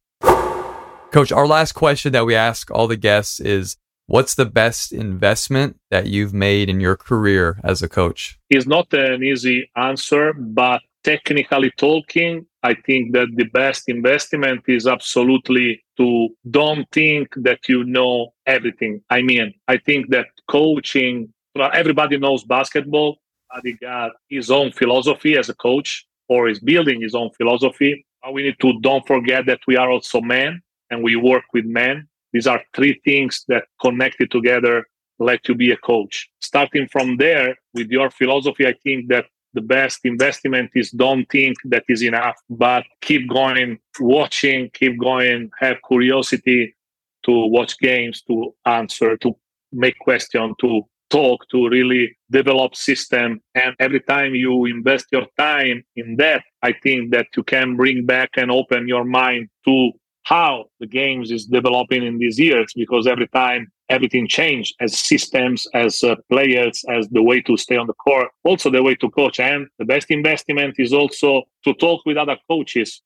Coach, 1.12 1.32
our 1.32 1.48
last 1.48 1.72
question 1.72 2.12
that 2.12 2.26
we 2.26 2.36
ask 2.36 2.70
all 2.70 2.88
the 2.88 2.98
guests 2.98 3.40
is 3.40 3.78
What's 4.08 4.36
the 4.36 4.46
best 4.46 4.92
investment 4.92 5.78
that 5.90 6.08
you've 6.08 6.34
made 6.34 6.70
in 6.70 6.82
your 6.82 6.98
career 6.98 7.58
as 7.64 7.82
a 7.82 7.88
coach? 7.88 8.38
It's 8.50 8.68
not 8.68 8.92
an 8.92 9.24
easy 9.24 9.72
answer, 9.78 10.34
but 10.34 10.82
technically 11.06 11.72
talking, 11.78 12.46
I 12.64 12.74
think 12.74 13.14
that 13.14 13.30
the 13.36 13.46
best 13.46 13.88
investment 13.88 14.64
is 14.68 14.86
absolutely 14.88 15.82
to 15.96 16.28
don't 16.52 16.86
think 16.92 17.30
that 17.38 17.70
you 17.70 17.86
know 17.86 18.34
everything. 18.46 19.02
I 19.10 19.22
mean, 19.22 19.54
I 19.70 19.78
think 19.78 20.10
that 20.10 20.28
coaching, 20.50 21.34
everybody 21.56 22.18
knows 22.18 22.44
basketball. 22.44 23.18
He 23.64 23.74
got 23.74 24.12
his 24.30 24.50
own 24.50 24.72
philosophy 24.72 25.38
as 25.38 25.50
a 25.50 25.54
coach 25.56 26.06
or 26.28 26.50
is 26.50 26.60
building 26.60 27.02
his 27.02 27.14
own 27.14 27.30
philosophy. 27.38 28.06
We 28.32 28.44
need 28.44 28.56
to 28.62 28.80
don't 28.82 29.06
forget 29.06 29.46
that 29.46 29.60
we 29.68 29.76
are 29.78 29.90
also 29.92 30.22
men 30.22 30.62
and 30.90 31.04
we 31.04 31.16
work 31.16 31.44
with 31.54 31.66
men. 31.66 32.08
These 32.32 32.48
are 32.48 32.64
three 32.76 33.00
things 33.06 33.44
that 33.48 33.66
connected 33.82 34.32
together 34.32 34.86
let 35.20 35.48
you 35.48 35.56
be 35.56 35.72
a 35.72 35.78
coach. 35.78 36.30
Starting 36.42 36.88
from 36.92 37.18
there 37.18 37.56
with 37.74 37.90
your 37.90 38.10
philosophy, 38.10 38.66
I 38.66 38.74
think 38.84 39.10
that 39.10 39.26
the 39.54 39.62
best 39.62 40.00
investment 40.04 40.72
is 40.74 40.90
don't 40.90 41.30
think 41.30 41.56
that 41.66 41.84
is 41.88 42.02
enough, 42.02 42.36
but 42.50 42.84
keep 43.02 43.30
going, 43.30 43.78
watching, 44.00 44.72
keep 44.74 45.00
going, 45.00 45.52
have 45.60 45.78
curiosity 45.88 46.76
to 47.24 47.46
watch 47.48 47.78
games, 47.78 48.24
to 48.24 48.54
answer, 48.66 49.16
to 49.18 49.36
make 49.72 49.98
questions, 50.00 50.56
to 50.60 50.82
talk, 51.14 51.40
to 51.52 51.70
really 51.70 52.06
develop 52.32 52.76
system. 52.76 53.40
And 53.54 53.76
every 53.80 54.02
time 54.02 54.34
you 54.34 54.66
invest 54.66 55.06
your 55.12 55.28
time 55.38 55.84
in 55.96 56.16
that, 56.18 56.44
I 56.62 56.72
think 56.84 57.12
that 57.12 57.28
you 57.38 57.44
can 57.44 57.76
bring 57.76 58.06
back 58.06 58.32
and 58.36 58.50
open 58.52 58.88
your 58.88 59.06
mind 59.06 59.50
to 59.66 59.92
how 60.24 60.66
the 60.80 60.88
games 60.88 61.32
is 61.32 61.46
developing 61.46 62.04
in 62.04 62.18
these 62.18 62.40
years 62.40 62.70
because 62.76 63.06
every 63.08 63.28
time 63.28 63.68
everything 63.90 64.26
changed 64.28 64.74
as 64.80 64.98
systems 64.98 65.68
as 65.74 66.04
uh, 66.04 66.16
players 66.32 66.82
as 66.90 67.08
the 67.10 67.22
way 67.22 67.42
to 67.42 67.58
stay 67.58 67.76
on 67.76 67.88
the 67.88 68.00
court 68.06 68.30
also 68.46 68.70
the 68.70 68.82
way 68.82 68.96
to 68.96 69.10
coach. 69.10 69.40
And 69.40 69.68
the 69.80 69.86
best 69.86 70.08
investment 70.10 70.76
is 70.80 70.94
also 70.94 71.44
to 71.66 71.74
talk 71.76 72.00
with 72.06 72.18
other 72.18 72.38
coaches. 72.50 73.02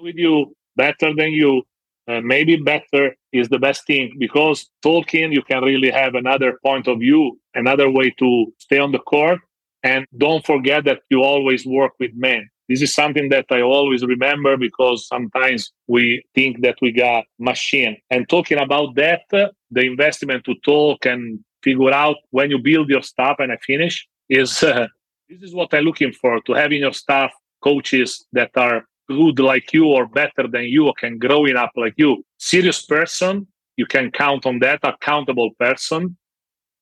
With 0.00 0.16
you 0.16 0.54
better 0.76 1.10
than 1.14 1.32
you 1.32 1.62
uh, 2.08 2.20
maybe 2.20 2.56
better 2.56 3.14
is 3.32 3.48
the 3.48 3.58
best 3.58 3.86
thing 3.86 4.14
because 4.18 4.68
talking 4.82 5.32
you 5.32 5.42
can 5.42 5.62
really 5.62 5.90
have 5.90 6.14
another 6.14 6.58
point 6.64 6.88
of 6.88 6.98
view 6.98 7.38
another 7.54 7.90
way 7.90 8.10
to 8.18 8.52
stay 8.58 8.78
on 8.78 8.92
the 8.92 8.98
court 8.98 9.38
and 9.82 10.06
don't 10.18 10.44
forget 10.44 10.84
that 10.84 11.00
you 11.10 11.22
always 11.22 11.64
work 11.66 11.92
with 11.98 12.12
men 12.14 12.48
this 12.68 12.80
is 12.80 12.94
something 12.94 13.28
that 13.28 13.46
I 13.50 13.60
always 13.60 14.02
remember 14.02 14.56
because 14.56 15.06
sometimes 15.06 15.72
we 15.88 16.24
think 16.34 16.62
that 16.62 16.76
we 16.80 16.90
got 16.90 17.24
machine. 17.38 17.98
And 18.10 18.26
talking 18.28 18.58
about 18.58 18.94
that, 18.94 19.22
the 19.30 19.82
investment 19.82 20.44
to 20.44 20.54
talk 20.64 21.04
and 21.04 21.40
figure 21.62 21.92
out 21.92 22.16
when 22.30 22.50
you 22.50 22.58
build 22.58 22.88
your 22.88 23.02
staff 23.02 23.36
and 23.40 23.52
I 23.52 23.58
finish 23.58 24.08
is 24.30 24.62
uh, 24.62 24.86
this 25.28 25.42
is 25.42 25.54
what 25.54 25.74
I'm 25.74 25.84
looking 25.84 26.12
for 26.12 26.40
to 26.40 26.52
having 26.54 26.80
your 26.80 26.94
staff 26.94 27.30
coaches 27.62 28.24
that 28.32 28.50
are 28.56 28.86
good 29.08 29.38
like 29.38 29.72
you 29.72 29.86
or 29.86 30.06
better 30.06 30.46
than 30.50 30.64
you 30.64 30.92
can 30.98 31.18
growing 31.18 31.56
up 31.56 31.72
like 31.76 31.94
you. 31.96 32.24
Serious 32.38 32.82
person, 32.82 33.46
you 33.76 33.86
can 33.86 34.10
count 34.10 34.46
on 34.46 34.58
that, 34.60 34.80
accountable 34.82 35.50
person, 35.58 36.16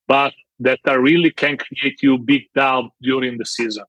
but 0.07 0.33
that 0.59 0.79
really 0.85 1.31
can 1.31 1.57
create 1.57 2.01
you 2.03 2.17
big 2.17 2.43
doubt 2.53 2.91
during 3.01 3.37
the 3.37 3.45
season 3.45 3.83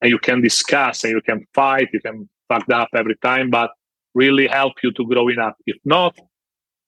and 0.00 0.10
you 0.10 0.18
can 0.18 0.40
discuss 0.40 1.04
and 1.04 1.12
you 1.12 1.20
can 1.20 1.46
fight, 1.54 1.88
you 1.92 2.00
can 2.00 2.28
fuck 2.48 2.68
up 2.70 2.88
every 2.94 3.16
time, 3.16 3.50
but 3.50 3.70
really 4.14 4.46
help 4.46 4.74
you 4.82 4.92
to 4.92 5.06
growing 5.06 5.38
up. 5.38 5.56
If 5.66 5.76
not, 5.84 6.18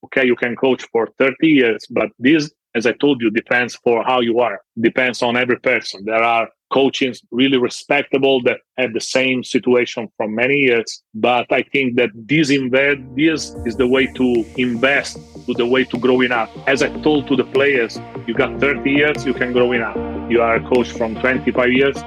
okay, 0.05 0.25
you 0.25 0.35
can 0.35 0.55
coach 0.55 0.85
for 0.91 1.09
30 1.17 1.47
years, 1.47 1.85
but 1.89 2.09
this, 2.19 2.51
as 2.75 2.85
I 2.85 2.93
told 2.93 3.21
you, 3.21 3.29
depends 3.29 3.75
for 3.75 4.03
how 4.03 4.21
you 4.21 4.39
are, 4.39 4.61
depends 4.79 5.21
on 5.21 5.35
every 5.35 5.59
person. 5.59 6.05
There 6.05 6.23
are 6.23 6.49
coaches 6.71 7.21
really 7.31 7.57
respectable 7.57 8.41
that 8.43 8.59
have 8.77 8.93
the 8.93 9.01
same 9.01 9.43
situation 9.43 10.07
for 10.17 10.27
many 10.27 10.55
years. 10.55 11.03
But 11.13 11.51
I 11.51 11.63
think 11.63 11.95
that 11.95 12.09
this 12.13 12.49
invest 12.49 12.99
this 13.15 13.55
is 13.65 13.75
the 13.75 13.87
way 13.87 14.07
to 14.07 14.45
invest 14.57 15.17
to 15.45 15.53
the 15.53 15.65
way 15.65 15.83
to 15.85 15.97
growing 15.97 16.31
up. 16.31 16.49
As 16.67 16.81
I 16.81 16.89
told 17.01 17.27
to 17.27 17.35
the 17.35 17.45
players, 17.45 17.99
you 18.25 18.33
got 18.33 18.59
30 18.59 18.89
years, 18.89 19.25
you 19.25 19.33
can 19.33 19.53
growing 19.53 19.81
up. 19.81 19.95
You 20.29 20.41
are 20.41 20.55
a 20.55 20.69
coach 20.69 20.91
from 20.91 21.15
25 21.15 21.71
years, 21.71 21.97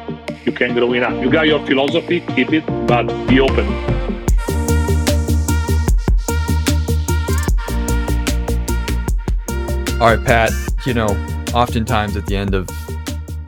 you 0.45 0.53
can 0.53 0.75
grow 0.75 0.93
enough. 0.93 1.23
You 1.23 1.31
got 1.31 1.47
your 1.47 1.65
philosophy, 1.67 2.21
keep 2.35 2.53
it, 2.53 2.67
but 2.87 3.07
be 3.27 3.41
open. 3.41 3.67
All 10.01 10.17
right, 10.17 10.25
Pat, 10.25 10.51
you 10.87 10.95
know, 10.95 11.09
oftentimes 11.55 12.17
at 12.17 12.27
the 12.27 12.35
end 12.35 12.55
of 12.55 12.69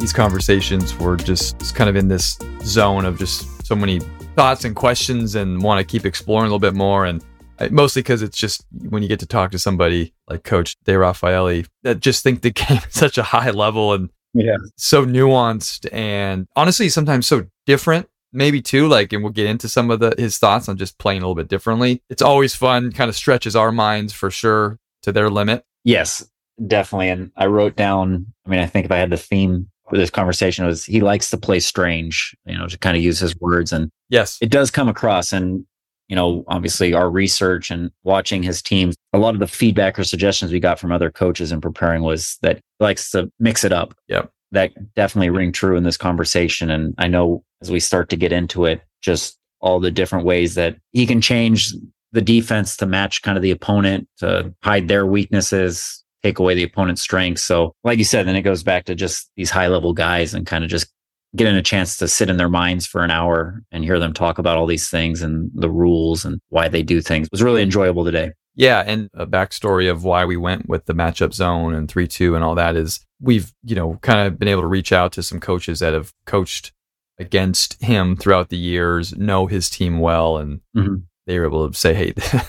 these 0.03 0.12
conversations, 0.12 0.98
we're 0.98 1.16
just 1.16 1.76
kind 1.76 1.88
of 1.88 1.94
in 1.94 2.09
this 2.09 2.36
zone 2.62 3.05
of 3.05 3.20
just 3.20 3.64
so 3.64 3.76
many 3.76 4.00
thoughts 4.34 4.64
and 4.64 4.74
questions 4.74 5.36
and 5.36 5.62
want 5.62 5.78
to 5.78 5.84
keep 5.84 6.05
exploring 6.05 6.46
a 6.46 6.48
little 6.48 6.59
bit 6.59 6.74
more. 6.74 7.07
And 7.07 7.24
mostly 7.70 8.03
because 8.03 8.20
it's 8.20 8.36
just 8.36 8.66
when 8.88 9.05
you 9.05 9.09
get 9.09 9.20
to 9.20 9.26
talk 9.26 9.53
to 9.53 9.61
somebody 9.61 10.12
like 10.26 10.42
Coach 10.42 10.76
De 10.82 10.98
Raffaele 10.98 11.62
that 11.84 12.00
just 12.00 12.24
think 12.24 12.42
the 12.42 12.50
game 12.50 12.78
at 12.78 12.92
such 12.92 13.16
a 13.16 13.22
high 13.22 13.50
level 13.50 13.92
and 13.92 14.11
yeah. 14.34 14.57
so 14.76 15.07
nuanced 15.07 15.86
and 15.92 16.48
honestly 16.57 16.88
sometimes 16.88 17.28
so 17.28 17.46
different 17.66 18.09
maybe 18.32 18.61
too 18.61 18.88
like 18.88 19.12
and 19.12 19.22
we'll 19.22 19.30
get 19.30 19.46
into 19.46 19.68
some 19.68 19.88
of 19.88 20.00
the 20.00 20.14
his 20.18 20.36
thoughts 20.36 20.68
on 20.68 20.76
just 20.78 20.98
playing 20.98 21.22
a 21.22 21.24
little 21.24 21.36
bit 21.36 21.46
differently. 21.46 22.03
It's 22.11 22.22
always 22.22 22.57
fun 22.57 22.90
kind 22.90 23.09
of 23.09 23.14
stretches 23.14 23.55
our 23.55 23.70
minds 23.70 24.12
for 24.12 24.32
sure 24.32 24.80
to 25.03 25.12
their 25.12 25.30
limit. 25.30 25.64
Yes 25.84 26.28
definitely. 26.66 27.09
And 27.09 27.30
i 27.36 27.46
wrote 27.46 27.76
down 27.76 28.26
i 28.44 28.50
mean 28.50 28.61
i 28.61 28.66
think 28.66 28.86
if 28.86 28.92
i 28.92 28.96
had 28.96 29.11
the 29.11 29.16
theme 29.16 29.68
for 29.93 29.99
this 29.99 30.11
conversation 30.11 30.64
was 30.64 30.86
he 30.86 31.03
likes 31.03 31.28
to 31.28 31.36
play 31.36 31.61
strange 31.61 32.34
you 32.47 32.57
know 32.57 32.66
to 32.66 32.78
kind 32.78 32.97
of 32.97 33.03
use 33.03 33.18
his 33.18 33.38
words 33.40 33.72
and 33.72 33.90
yes 34.09 34.38
it 34.40 34.51
does 34.51 34.70
come 34.70 34.88
across 34.88 35.32
and 35.32 35.66
you 36.12 36.16
know, 36.16 36.45
obviously 36.47 36.93
our 36.93 37.09
research 37.09 37.70
and 37.70 37.90
watching 38.05 38.43
his 38.43 38.61
team, 38.61 38.93
a 39.14 39.18
lot 39.18 39.32
of 39.32 39.40
the 39.40 39.47
feedback 39.47 39.99
or 39.99 40.05
suggestions 40.05 40.53
we 40.53 40.61
got 40.61 40.78
from 40.78 40.93
other 40.93 41.11
coaches 41.11 41.53
in 41.53 41.59
preparing 41.59 42.03
was 42.03 42.36
that 42.43 42.57
he 42.57 42.62
likes 42.84 43.11
to 43.12 43.32
mix 43.38 43.64
it 43.64 43.72
up. 43.72 43.95
Yep. 44.09 44.30
That 44.51 44.95
definitely 44.95 45.30
ring 45.30 45.53
true 45.53 45.74
in 45.74 45.84
this 45.84 45.97
conversation. 45.97 46.70
And 46.70 46.95
I 46.99 47.09
know 47.09 47.43
as 47.62 47.70
we 47.70 47.80
start 47.80 48.11
to 48.11 48.16
get 48.16 48.30
into 48.30 48.66
it, 48.66 48.82
just 49.01 49.38
all 49.62 49.80
the 49.80 49.90
different 49.90 50.26
ways 50.26 50.55
that 50.57 50.76
he 50.90 51.07
can 51.07 51.22
change 51.22 51.72
the 52.12 52.20
defense 52.20 52.76
to 52.76 52.84
match 52.84 53.22
kind 53.22 53.38
of 53.38 53.43
the 53.43 53.51
opponent, 53.51 54.07
to 54.18 54.53
hide 54.62 54.88
their 54.88 55.07
weaknesses, 55.07 56.01
take 56.23 56.39
away 56.39 56.55
the 56.55 56.62
opponent's 56.62 57.03
strengths. 57.03 57.43
So, 57.43 57.75
like 57.85 57.99
you 57.99 58.05
said, 58.05 58.27
then 58.27 58.37
it 58.37 58.43
goes 58.43 58.62
back 58.62 58.85
to 58.85 58.95
just 58.95 59.31
these 59.37 59.51
high 59.51 59.68
level 59.68 59.93
guys 59.93 60.35
and 60.35 60.47
kind 60.47 60.64
of 60.64 60.70
just 60.70 60.89
getting 61.35 61.57
a 61.57 61.62
chance 61.62 61.97
to 61.97 62.09
sit 62.09 62.29
in 62.29 62.37
their 62.37 62.49
minds 62.49 62.87
for 62.87 63.03
an 63.03 63.11
hour 63.11 63.62
and 63.73 63.85
hear 63.85 63.99
them 63.99 64.12
talk 64.12 64.39
about 64.39 64.57
all 64.57 64.66
these 64.66 64.91
things 64.91 65.23
and 65.23 65.51
the 65.55 65.70
rules 65.70 66.25
and 66.25 66.41
why 66.51 66.68
they 66.68 66.83
do 66.83 67.01
things 67.01 67.27
it 67.27 67.33
was 67.33 67.43
really 67.43 67.62
enjoyable 67.62 68.05
today. 68.05 68.33
Yeah, 68.55 68.83
and 68.87 69.09
a 69.14 69.27
backstory 69.27 69.91
of 69.91 70.05
why 70.05 70.27
we 70.27 70.37
went 70.37 70.68
with 70.68 70.85
the 70.85 70.95
matchup 70.95 71.33
zone 71.33 71.75
and 71.75 71.91
three 71.91 72.07
two 72.07 72.35
and 72.35 72.45
all 72.45 72.55
that 72.57 72.77
is 72.77 73.01
we've 73.20 73.53
you 73.62 73.75
know 73.75 73.99
kind 74.03 74.27
of 74.27 74.39
been 74.39 74.49
able 74.49 74.62
to 74.62 74.68
reach 74.68 74.93
out 74.93 75.12
to 75.12 75.23
some 75.23 75.41
coaches 75.41 75.81
that 75.81 75.95
have 75.95 76.12
coached 76.27 76.73
against 77.18 77.83
him 77.83 78.16
throughout 78.16 78.49
the 78.51 78.57
years, 78.59 79.16
know 79.16 79.47
his 79.47 79.70
team 79.70 80.01
well, 80.01 80.37
and 80.37 80.61
mm-hmm. 80.77 80.97
They 81.27 81.39
were 81.39 81.47
able 81.47 81.70
to 81.70 81.79
say, 81.79 81.95
hey. 81.95 82.14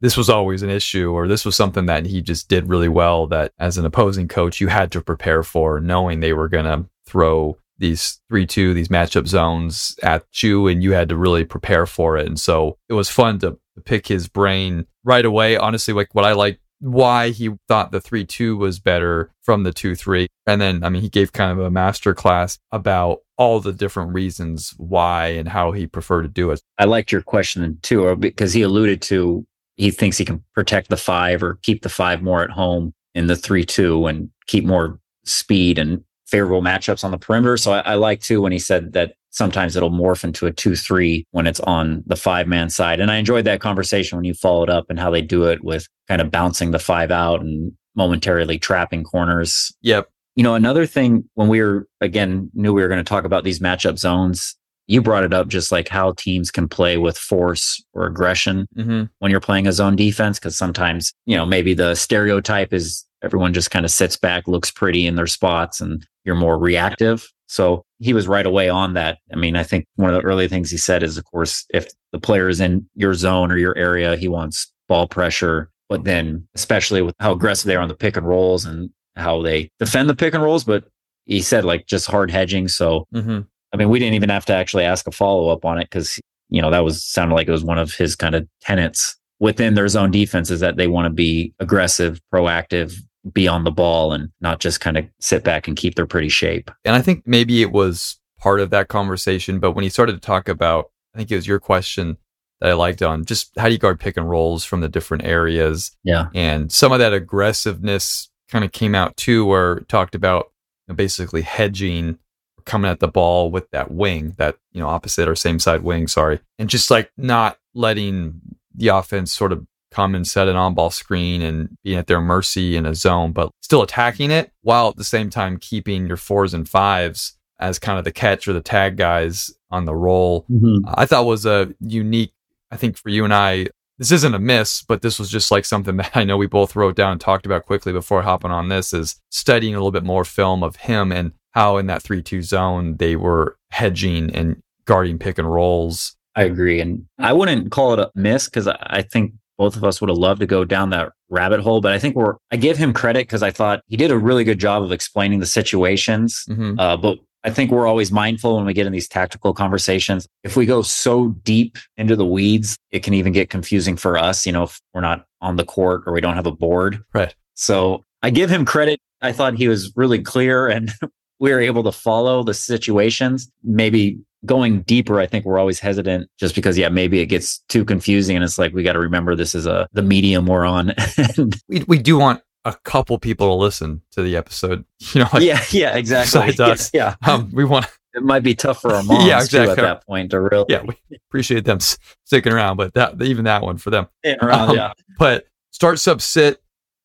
this 0.00 0.16
was 0.16 0.28
always 0.28 0.62
an 0.62 0.70
issue, 0.70 1.12
or 1.12 1.28
this 1.28 1.44
was 1.44 1.54
something 1.54 1.86
that 1.86 2.06
he 2.06 2.20
just 2.20 2.48
did 2.48 2.68
really 2.68 2.88
well. 2.88 3.28
That 3.28 3.52
as 3.60 3.78
an 3.78 3.86
opposing 3.86 4.26
coach, 4.26 4.60
you 4.60 4.66
had 4.66 4.90
to 4.92 5.00
prepare 5.00 5.44
for, 5.44 5.78
knowing 5.78 6.18
they 6.18 6.32
were 6.32 6.48
going 6.48 6.64
to 6.64 6.88
throw 7.06 7.56
these 7.78 8.20
3-2 8.30 8.74
these 8.74 8.88
matchup 8.88 9.26
zones 9.26 9.96
at 10.02 10.24
you 10.40 10.68
and 10.68 10.82
you 10.82 10.92
had 10.92 11.08
to 11.08 11.16
really 11.16 11.44
prepare 11.44 11.84
for 11.84 12.16
it 12.16 12.26
and 12.26 12.38
so 12.38 12.78
it 12.88 12.92
was 12.92 13.10
fun 13.10 13.40
to 13.40 13.58
pick 13.84 14.06
his 14.06 14.28
brain 14.28 14.86
right 15.02 15.24
away 15.24 15.56
honestly 15.56 15.92
like 15.92 16.14
what 16.14 16.24
i 16.24 16.32
like 16.32 16.60
why 16.82 17.30
he 17.30 17.48
thought 17.68 17.92
the 17.92 18.00
3-2 18.00 18.58
was 18.58 18.80
better 18.80 19.30
from 19.40 19.62
the 19.62 19.72
2-3 19.72 20.26
and 20.46 20.60
then 20.60 20.82
i 20.82 20.88
mean 20.88 21.00
he 21.00 21.08
gave 21.08 21.32
kind 21.32 21.52
of 21.52 21.64
a 21.64 21.70
master 21.70 22.12
class 22.12 22.58
about 22.72 23.20
all 23.38 23.60
the 23.60 23.72
different 23.72 24.12
reasons 24.12 24.74
why 24.78 25.28
and 25.28 25.48
how 25.48 25.70
he 25.70 25.86
preferred 25.86 26.22
to 26.22 26.28
do 26.28 26.50
it 26.50 26.60
i 26.78 26.84
liked 26.84 27.12
your 27.12 27.22
question 27.22 27.78
too 27.82 28.08
uh, 28.08 28.14
because 28.16 28.52
he 28.52 28.62
alluded 28.62 29.00
to 29.00 29.46
he 29.76 29.90
thinks 29.90 30.18
he 30.18 30.24
can 30.24 30.42
protect 30.54 30.88
the 30.88 30.96
five 30.96 31.42
or 31.42 31.58
keep 31.62 31.82
the 31.82 31.88
five 31.88 32.22
more 32.22 32.42
at 32.42 32.50
home 32.50 32.92
in 33.14 33.26
the 33.26 33.34
3-2 33.34 34.08
and 34.08 34.30
keep 34.46 34.64
more 34.64 34.98
speed 35.24 35.78
and 35.78 36.02
favorable 36.26 36.62
matchups 36.62 37.04
on 37.04 37.10
the 37.10 37.18
perimeter. 37.18 37.56
So 37.56 37.72
I, 37.72 37.80
I 37.80 37.94
like 37.94 38.20
too 38.20 38.40
when 38.40 38.52
he 38.52 38.58
said 38.58 38.92
that 38.94 39.14
sometimes 39.32 39.74
it'll 39.74 39.90
morph 39.90 40.22
into 40.24 40.46
a 40.46 40.52
2 40.52 40.76
3 40.76 41.26
when 41.32 41.46
it's 41.46 41.60
on 41.60 42.04
the 42.06 42.16
five 42.16 42.46
man 42.46 42.70
side. 42.70 43.00
And 43.00 43.10
I 43.10 43.16
enjoyed 43.16 43.44
that 43.46 43.60
conversation 43.60 44.16
when 44.16 44.24
you 44.24 44.34
followed 44.34 44.70
up 44.70 44.86
and 44.88 44.98
how 45.00 45.10
they 45.10 45.22
do 45.22 45.44
it 45.44 45.64
with 45.64 45.88
kind 46.06 46.20
of 46.20 46.30
bouncing 46.30 46.70
the 46.70 46.78
five 46.78 47.10
out 47.10 47.40
and 47.40 47.72
momentarily 47.96 48.58
trapping 48.58 49.02
corners. 49.04 49.72
Yep. 49.82 50.08
You 50.36 50.42
know, 50.42 50.54
another 50.54 50.86
thing 50.86 51.28
when 51.34 51.48
we 51.48 51.60
were, 51.60 51.86
again, 52.00 52.50
knew 52.54 52.72
we 52.72 52.80
were 52.82 52.88
going 52.88 53.04
to 53.04 53.08
talk 53.08 53.24
about 53.24 53.44
these 53.44 53.58
matchup 53.58 53.98
zones, 53.98 54.56
you 54.86 55.02
brought 55.02 55.24
it 55.24 55.34
up 55.34 55.48
just 55.48 55.70
like 55.70 55.88
how 55.88 56.12
teams 56.12 56.50
can 56.50 56.68
play 56.68 56.96
with 56.96 57.18
force 57.18 57.82
or 57.92 58.06
aggression 58.06 58.66
Mm-hmm. 58.76 59.04
when 59.18 59.30
you're 59.30 59.40
playing 59.40 59.66
a 59.66 59.72
zone 59.72 59.94
defense. 59.96 60.38
Cause 60.38 60.56
sometimes, 60.56 61.12
you 61.26 61.36
know, 61.36 61.44
maybe 61.46 61.74
the 61.74 61.94
stereotype 61.94 62.72
is 62.72 63.06
everyone 63.22 63.52
just 63.54 63.70
kind 63.70 63.84
of 63.84 63.90
sits 63.90 64.16
back, 64.16 64.48
looks 64.48 64.70
pretty 64.70 65.06
in 65.06 65.16
their 65.16 65.26
spots, 65.26 65.80
and 65.80 66.04
you're 66.24 66.34
more 66.34 66.58
reactive. 66.58 67.28
So 67.46 67.84
he 68.02 68.12
was 68.12 68.26
right 68.26 68.46
away 68.46 68.68
on 68.68 68.94
that. 68.94 69.18
I 69.32 69.36
mean, 69.36 69.56
I 69.56 69.62
think 69.62 69.86
one 69.94 70.10
of 70.10 70.20
the 70.20 70.26
early 70.26 70.48
things 70.48 70.70
he 70.70 70.76
said 70.76 71.02
is, 71.02 71.16
of 71.16 71.24
course, 71.24 71.64
if 71.70 71.88
the 72.10 72.18
player 72.18 72.48
is 72.48 72.60
in 72.60 72.86
your 72.94 73.14
zone 73.14 73.52
or 73.52 73.56
your 73.56 73.76
area, 73.76 74.16
he 74.16 74.28
wants 74.28 74.72
ball 74.88 75.06
pressure. 75.06 75.70
But 75.88 76.04
then, 76.04 76.46
especially 76.54 77.02
with 77.02 77.14
how 77.20 77.32
aggressive 77.32 77.66
they 77.66 77.76
are 77.76 77.82
on 77.82 77.88
the 77.88 77.94
pick 77.94 78.16
and 78.16 78.26
rolls 78.26 78.64
and 78.64 78.90
how 79.16 79.42
they 79.42 79.70
defend 79.78 80.08
the 80.08 80.16
pick 80.16 80.34
and 80.34 80.42
rolls, 80.42 80.64
but 80.64 80.84
he 81.26 81.40
said 81.40 81.64
like 81.64 81.86
just 81.86 82.06
hard 82.10 82.30
hedging. 82.30 82.66
So, 82.68 83.06
Mm-hmm. 83.14 83.40
I 83.72 83.76
mean, 83.78 83.88
we 83.88 83.98
didn't 83.98 84.14
even 84.14 84.28
have 84.28 84.44
to 84.46 84.54
actually 84.54 84.84
ask 84.84 85.06
a 85.06 85.12
follow 85.12 85.48
up 85.48 85.64
on 85.64 85.78
it 85.78 85.84
because, 85.84 86.20
you 86.50 86.60
know, 86.60 86.70
that 86.70 86.84
was 86.84 87.02
sounded 87.04 87.34
like 87.34 87.48
it 87.48 87.52
was 87.52 87.64
one 87.64 87.78
of 87.78 87.94
his 87.94 88.14
kind 88.14 88.34
of 88.34 88.46
tenets 88.60 89.16
within 89.40 89.74
their 89.74 89.88
zone 89.88 90.10
defense 90.10 90.50
is 90.50 90.60
that 90.60 90.76
they 90.76 90.86
want 90.86 91.06
to 91.06 91.10
be 91.10 91.54
aggressive, 91.58 92.20
proactive, 92.32 92.94
be 93.32 93.46
on 93.46 93.64
the 93.64 93.70
ball 93.70 94.12
and 94.12 94.30
not 94.40 94.60
just 94.60 94.80
kind 94.80 94.96
of 94.96 95.06
sit 95.20 95.44
back 95.44 95.68
and 95.68 95.76
keep 95.76 95.94
their 95.94 96.06
pretty 96.06 96.28
shape. 96.28 96.70
And 96.84 96.96
I 96.96 97.02
think 97.02 97.22
maybe 97.26 97.62
it 97.62 97.72
was 97.72 98.18
part 98.38 98.60
of 98.60 98.70
that 98.70 98.88
conversation, 98.88 99.60
but 99.60 99.72
when 99.72 99.84
he 99.84 99.88
started 99.88 100.14
to 100.14 100.20
talk 100.20 100.48
about, 100.48 100.90
I 101.14 101.18
think 101.18 101.30
it 101.30 101.36
was 101.36 101.46
your 101.46 101.60
question 101.60 102.16
that 102.60 102.70
I 102.70 102.72
liked 102.74 103.02
on 103.02 103.24
just 103.24 103.50
how 103.58 103.66
do 103.66 103.72
you 103.72 103.78
guard 103.78 104.00
pick 104.00 104.16
and 104.16 104.28
rolls 104.28 104.64
from 104.64 104.80
the 104.80 104.88
different 104.88 105.24
areas. 105.24 105.96
Yeah. 106.04 106.28
And 106.34 106.72
some 106.72 106.92
of 106.92 106.98
that 106.98 107.12
aggressiveness 107.12 108.30
kind 108.50 108.64
of 108.64 108.72
came 108.72 108.94
out 108.94 109.16
too, 109.16 109.44
where 109.44 109.80
talked 109.80 110.14
about 110.14 110.50
you 110.86 110.92
know, 110.92 110.96
basically 110.96 111.42
hedging, 111.42 112.18
coming 112.64 112.90
at 112.90 113.00
the 113.00 113.08
ball 113.08 113.50
with 113.50 113.70
that 113.70 113.90
wing, 113.90 114.34
that, 114.38 114.56
you 114.72 114.80
know, 114.80 114.88
opposite 114.88 115.28
or 115.28 115.34
same 115.34 115.58
side 115.58 115.82
wing, 115.82 116.06
sorry. 116.06 116.40
And 116.58 116.68
just 116.68 116.90
like 116.90 117.10
not 117.16 117.58
letting 117.74 118.40
the 118.74 118.88
offense 118.88 119.32
sort 119.32 119.52
of 119.52 119.66
come 119.92 120.14
and 120.14 120.26
set 120.26 120.48
an 120.48 120.56
on 120.56 120.74
ball 120.74 120.90
screen 120.90 121.42
and 121.42 121.76
being 121.84 121.98
at 121.98 122.06
their 122.06 122.20
mercy 122.20 122.76
in 122.76 122.86
a 122.86 122.94
zone, 122.94 123.32
but 123.32 123.50
still 123.60 123.82
attacking 123.82 124.30
it 124.30 124.50
while 124.62 124.88
at 124.88 124.96
the 124.96 125.04
same 125.04 125.30
time 125.30 125.58
keeping 125.58 126.06
your 126.06 126.16
fours 126.16 126.54
and 126.54 126.68
fives 126.68 127.36
as 127.60 127.78
kind 127.78 127.98
of 127.98 128.04
the 128.04 128.12
catch 128.12 128.48
or 128.48 128.52
the 128.52 128.60
tag 128.60 128.96
guys 128.96 129.52
on 129.70 129.84
the 129.84 129.94
roll. 129.94 130.44
Mm-hmm. 130.50 130.84
I 130.88 131.06
thought 131.06 131.26
was 131.26 131.46
a 131.46 131.72
unique, 131.80 132.32
I 132.70 132.76
think 132.76 132.96
for 132.96 133.08
you 133.08 133.24
and 133.24 133.32
I, 133.32 133.68
this 133.98 134.10
isn't 134.10 134.34
a 134.34 134.38
miss, 134.38 134.82
but 134.82 135.02
this 135.02 135.18
was 135.18 135.30
just 135.30 135.50
like 135.50 135.64
something 135.64 135.96
that 135.98 136.16
I 136.16 136.24
know 136.24 136.36
we 136.36 136.46
both 136.46 136.74
wrote 136.74 136.96
down 136.96 137.12
and 137.12 137.20
talked 137.20 137.46
about 137.46 137.66
quickly 137.66 137.92
before 137.92 138.22
hopping 138.22 138.50
on 138.50 138.68
this 138.68 138.92
is 138.92 139.20
studying 139.30 139.74
a 139.74 139.78
little 139.78 139.92
bit 139.92 140.04
more 140.04 140.24
film 140.24 140.62
of 140.62 140.76
him 140.76 141.12
and 141.12 141.32
how 141.52 141.76
in 141.76 141.86
that 141.86 142.02
3 142.02 142.22
2 142.22 142.42
zone 142.42 142.96
they 142.96 143.14
were 143.14 143.56
hedging 143.70 144.34
and 144.34 144.62
guarding 144.84 145.18
pick 145.18 145.38
and 145.38 145.52
rolls. 145.52 146.16
I 146.34 146.44
agree. 146.44 146.80
And 146.80 147.06
I 147.18 147.32
wouldn't 147.32 147.70
call 147.70 147.92
it 147.92 148.00
a 148.00 148.10
miss 148.14 148.46
because 148.48 148.66
I 148.66 149.02
think 149.02 149.34
both 149.58 149.76
of 149.76 149.84
us 149.84 150.00
would 150.00 150.10
have 150.10 150.18
loved 150.18 150.40
to 150.40 150.46
go 150.46 150.64
down 150.64 150.90
that 150.90 151.12
rabbit 151.28 151.60
hole. 151.60 151.80
But 151.80 151.92
I 151.92 151.98
think 151.98 152.16
we're, 152.16 152.36
I 152.50 152.56
give 152.56 152.76
him 152.76 152.92
credit 152.92 153.26
because 153.26 153.42
I 153.42 153.50
thought 153.50 153.82
he 153.86 153.96
did 153.96 154.10
a 154.10 154.18
really 154.18 154.44
good 154.44 154.58
job 154.58 154.82
of 154.82 154.92
explaining 154.92 155.40
the 155.40 155.46
situations. 155.46 156.44
Mm-hmm. 156.48 156.78
Uh, 156.78 156.96
but 156.96 157.18
I 157.44 157.50
think 157.50 157.70
we're 157.70 157.86
always 157.86 158.12
mindful 158.12 158.56
when 158.56 158.64
we 158.64 158.72
get 158.72 158.86
in 158.86 158.92
these 158.92 159.08
tactical 159.08 159.52
conversations. 159.52 160.28
If 160.44 160.56
we 160.56 160.64
go 160.64 160.82
so 160.82 161.28
deep 161.42 161.76
into 161.96 162.14
the 162.14 162.26
weeds, 162.26 162.76
it 162.90 163.02
can 163.02 163.14
even 163.14 163.32
get 163.32 163.50
confusing 163.50 163.96
for 163.96 164.16
us, 164.16 164.46
you 164.46 164.52
know, 164.52 164.64
if 164.64 164.80
we're 164.94 165.00
not 165.00 165.26
on 165.40 165.56
the 165.56 165.64
court 165.64 166.02
or 166.06 166.12
we 166.12 166.20
don't 166.20 166.36
have 166.36 166.46
a 166.46 166.52
board. 166.52 167.02
Right. 167.12 167.34
So 167.54 168.04
I 168.22 168.30
give 168.30 168.48
him 168.48 168.64
credit. 168.64 169.00
I 169.20 169.32
thought 169.32 169.54
he 169.54 169.68
was 169.68 169.92
really 169.96 170.20
clear 170.20 170.68
and 170.68 170.92
we 171.40 171.50
were 171.50 171.60
able 171.60 171.82
to 171.82 171.92
follow 171.92 172.44
the 172.44 172.54
situations. 172.54 173.50
Maybe 173.64 174.20
going 174.44 174.82
deeper, 174.82 175.20
I 175.20 175.26
think 175.26 175.44
we're 175.44 175.58
always 175.58 175.78
hesitant 175.80 176.28
just 176.38 176.54
because, 176.54 176.76
yeah, 176.76 176.88
maybe 176.88 177.20
it 177.20 177.26
gets 177.26 177.58
too 177.68 177.84
confusing. 177.84 178.36
And 178.36 178.44
it's 178.44 178.58
like, 178.58 178.72
we 178.72 178.82
got 178.82 178.94
to 178.94 178.98
remember 178.98 179.34
this 179.34 179.54
is 179.54 179.66
a, 179.66 179.88
the 179.92 180.02
medium 180.02 180.46
we're 180.46 180.66
on. 180.66 180.94
We, 181.68 181.84
we 181.86 181.98
do 181.98 182.18
want 182.18 182.42
a 182.64 182.74
couple 182.84 183.18
people 183.18 183.48
to 183.48 183.54
listen 183.54 184.02
to 184.12 184.22
the 184.22 184.36
episode. 184.36 184.84
You 185.14 185.20
know, 185.20 185.28
like, 185.32 185.42
yeah, 185.42 185.62
yeah, 185.70 185.96
exactly. 185.96 186.54
Us. 186.64 186.90
Yeah. 186.92 187.16
um, 187.26 187.50
we 187.52 187.64
want, 187.64 187.86
It 188.14 188.22
might 188.22 188.42
be 188.42 188.54
tough 188.54 188.80
for 188.80 188.92
our 188.94 189.02
moms 189.02 189.26
Yeah, 189.26 189.38
too 189.38 189.44
exactly. 189.44 189.70
at 189.72 189.76
that 189.76 190.06
point 190.06 190.30
to 190.30 190.40
really 190.40 190.66
yeah, 190.68 190.82
we 190.82 190.96
appreciate 191.28 191.64
them 191.64 191.78
sticking 192.24 192.52
around, 192.52 192.76
but 192.76 192.94
that, 192.94 193.20
even 193.22 193.44
that 193.44 193.62
one 193.62 193.78
for 193.78 193.90
them. 193.90 194.08
around. 194.24 194.70
Um, 194.70 194.76
yeah. 194.76 194.92
But 195.18 195.46
start, 195.70 195.98
sub, 195.98 196.20
sit. 196.22 196.62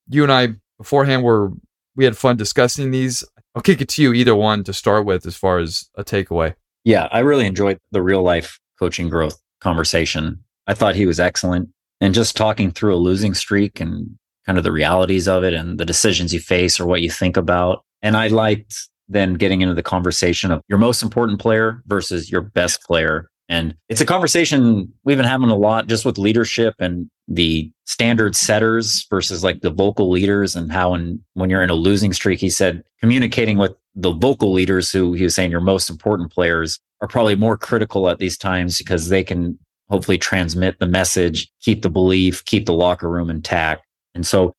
You 0.09 0.23
and 0.23 0.31
I 0.31 0.49
beforehand 0.77 1.23
were 1.23 1.51
we 1.95 2.05
had 2.05 2.17
fun 2.17 2.37
discussing 2.37 2.91
these. 2.91 3.23
I'll 3.55 3.61
kick 3.61 3.81
it 3.81 3.89
to 3.89 4.03
you 4.03 4.13
either 4.13 4.35
one 4.35 4.63
to 4.65 4.73
start 4.73 5.05
with 5.05 5.25
as 5.25 5.35
far 5.35 5.57
as 5.59 5.89
a 5.95 6.03
takeaway. 6.03 6.55
Yeah, 6.87 7.09
I 7.11 7.19
really 7.19 7.45
enjoyed 7.45 7.81
the 7.91 8.01
real 8.01 8.23
life 8.23 8.61
coaching 8.79 9.09
growth 9.09 9.37
conversation. 9.59 10.41
I 10.67 10.73
thought 10.73 10.95
he 10.95 11.05
was 11.05 11.19
excellent. 11.19 11.67
And 11.99 12.13
just 12.13 12.37
talking 12.37 12.71
through 12.71 12.95
a 12.95 12.95
losing 12.95 13.33
streak 13.33 13.81
and 13.81 14.17
kind 14.45 14.57
of 14.57 14.63
the 14.63 14.71
realities 14.71 15.27
of 15.27 15.43
it 15.43 15.53
and 15.53 15.77
the 15.77 15.83
decisions 15.83 16.33
you 16.33 16.39
face 16.39 16.79
or 16.79 16.85
what 16.85 17.01
you 17.01 17.11
think 17.11 17.35
about. 17.35 17.83
And 18.01 18.15
I 18.15 18.27
liked 18.27 18.73
then 19.09 19.33
getting 19.33 19.59
into 19.59 19.73
the 19.73 19.83
conversation 19.83 20.49
of 20.49 20.61
your 20.69 20.79
most 20.79 21.03
important 21.03 21.41
player 21.41 21.83
versus 21.87 22.31
your 22.31 22.39
best 22.39 22.81
player. 22.83 23.29
And 23.49 23.75
it's 23.89 23.99
a 23.99 24.05
conversation 24.05 24.93
we've 25.03 25.17
been 25.17 25.25
having 25.25 25.49
a 25.49 25.57
lot 25.57 25.87
just 25.87 26.05
with 26.05 26.17
leadership 26.17 26.73
and 26.79 27.09
the 27.27 27.69
standard 27.85 28.33
setters 28.33 29.05
versus 29.09 29.43
like 29.43 29.59
the 29.59 29.71
vocal 29.71 30.09
leaders 30.09 30.55
and 30.55 30.71
how 30.71 30.93
and 30.93 31.19
when 31.33 31.49
you're 31.49 31.63
in 31.63 31.69
a 31.69 31.75
losing 31.75 32.13
streak, 32.13 32.39
he 32.39 32.49
said 32.49 32.81
communicating 33.01 33.57
with 33.57 33.75
the 33.97 34.13
vocal 34.13 34.53
leaders 34.53 34.91
who 34.91 35.13
he 35.13 35.23
was 35.23 35.35
saying 35.35 35.51
your 35.51 35.59
most 35.59 35.89
important 35.89 36.31
players 36.31 36.79
are 37.01 37.07
probably 37.07 37.35
more 37.35 37.57
critical 37.57 38.09
at 38.09 38.19
these 38.19 38.37
times 38.37 38.77
because 38.77 39.09
they 39.09 39.23
can 39.23 39.57
hopefully 39.89 40.17
transmit 40.17 40.77
the 40.79 40.87
message, 40.87 41.49
keep 41.61 41.81
the 41.81 41.89
belief, 41.89 42.45
keep 42.45 42.65
the 42.67 42.73
locker 42.73 43.09
room 43.09 43.29
intact. 43.29 43.85
And 44.13 44.25
so 44.25 44.53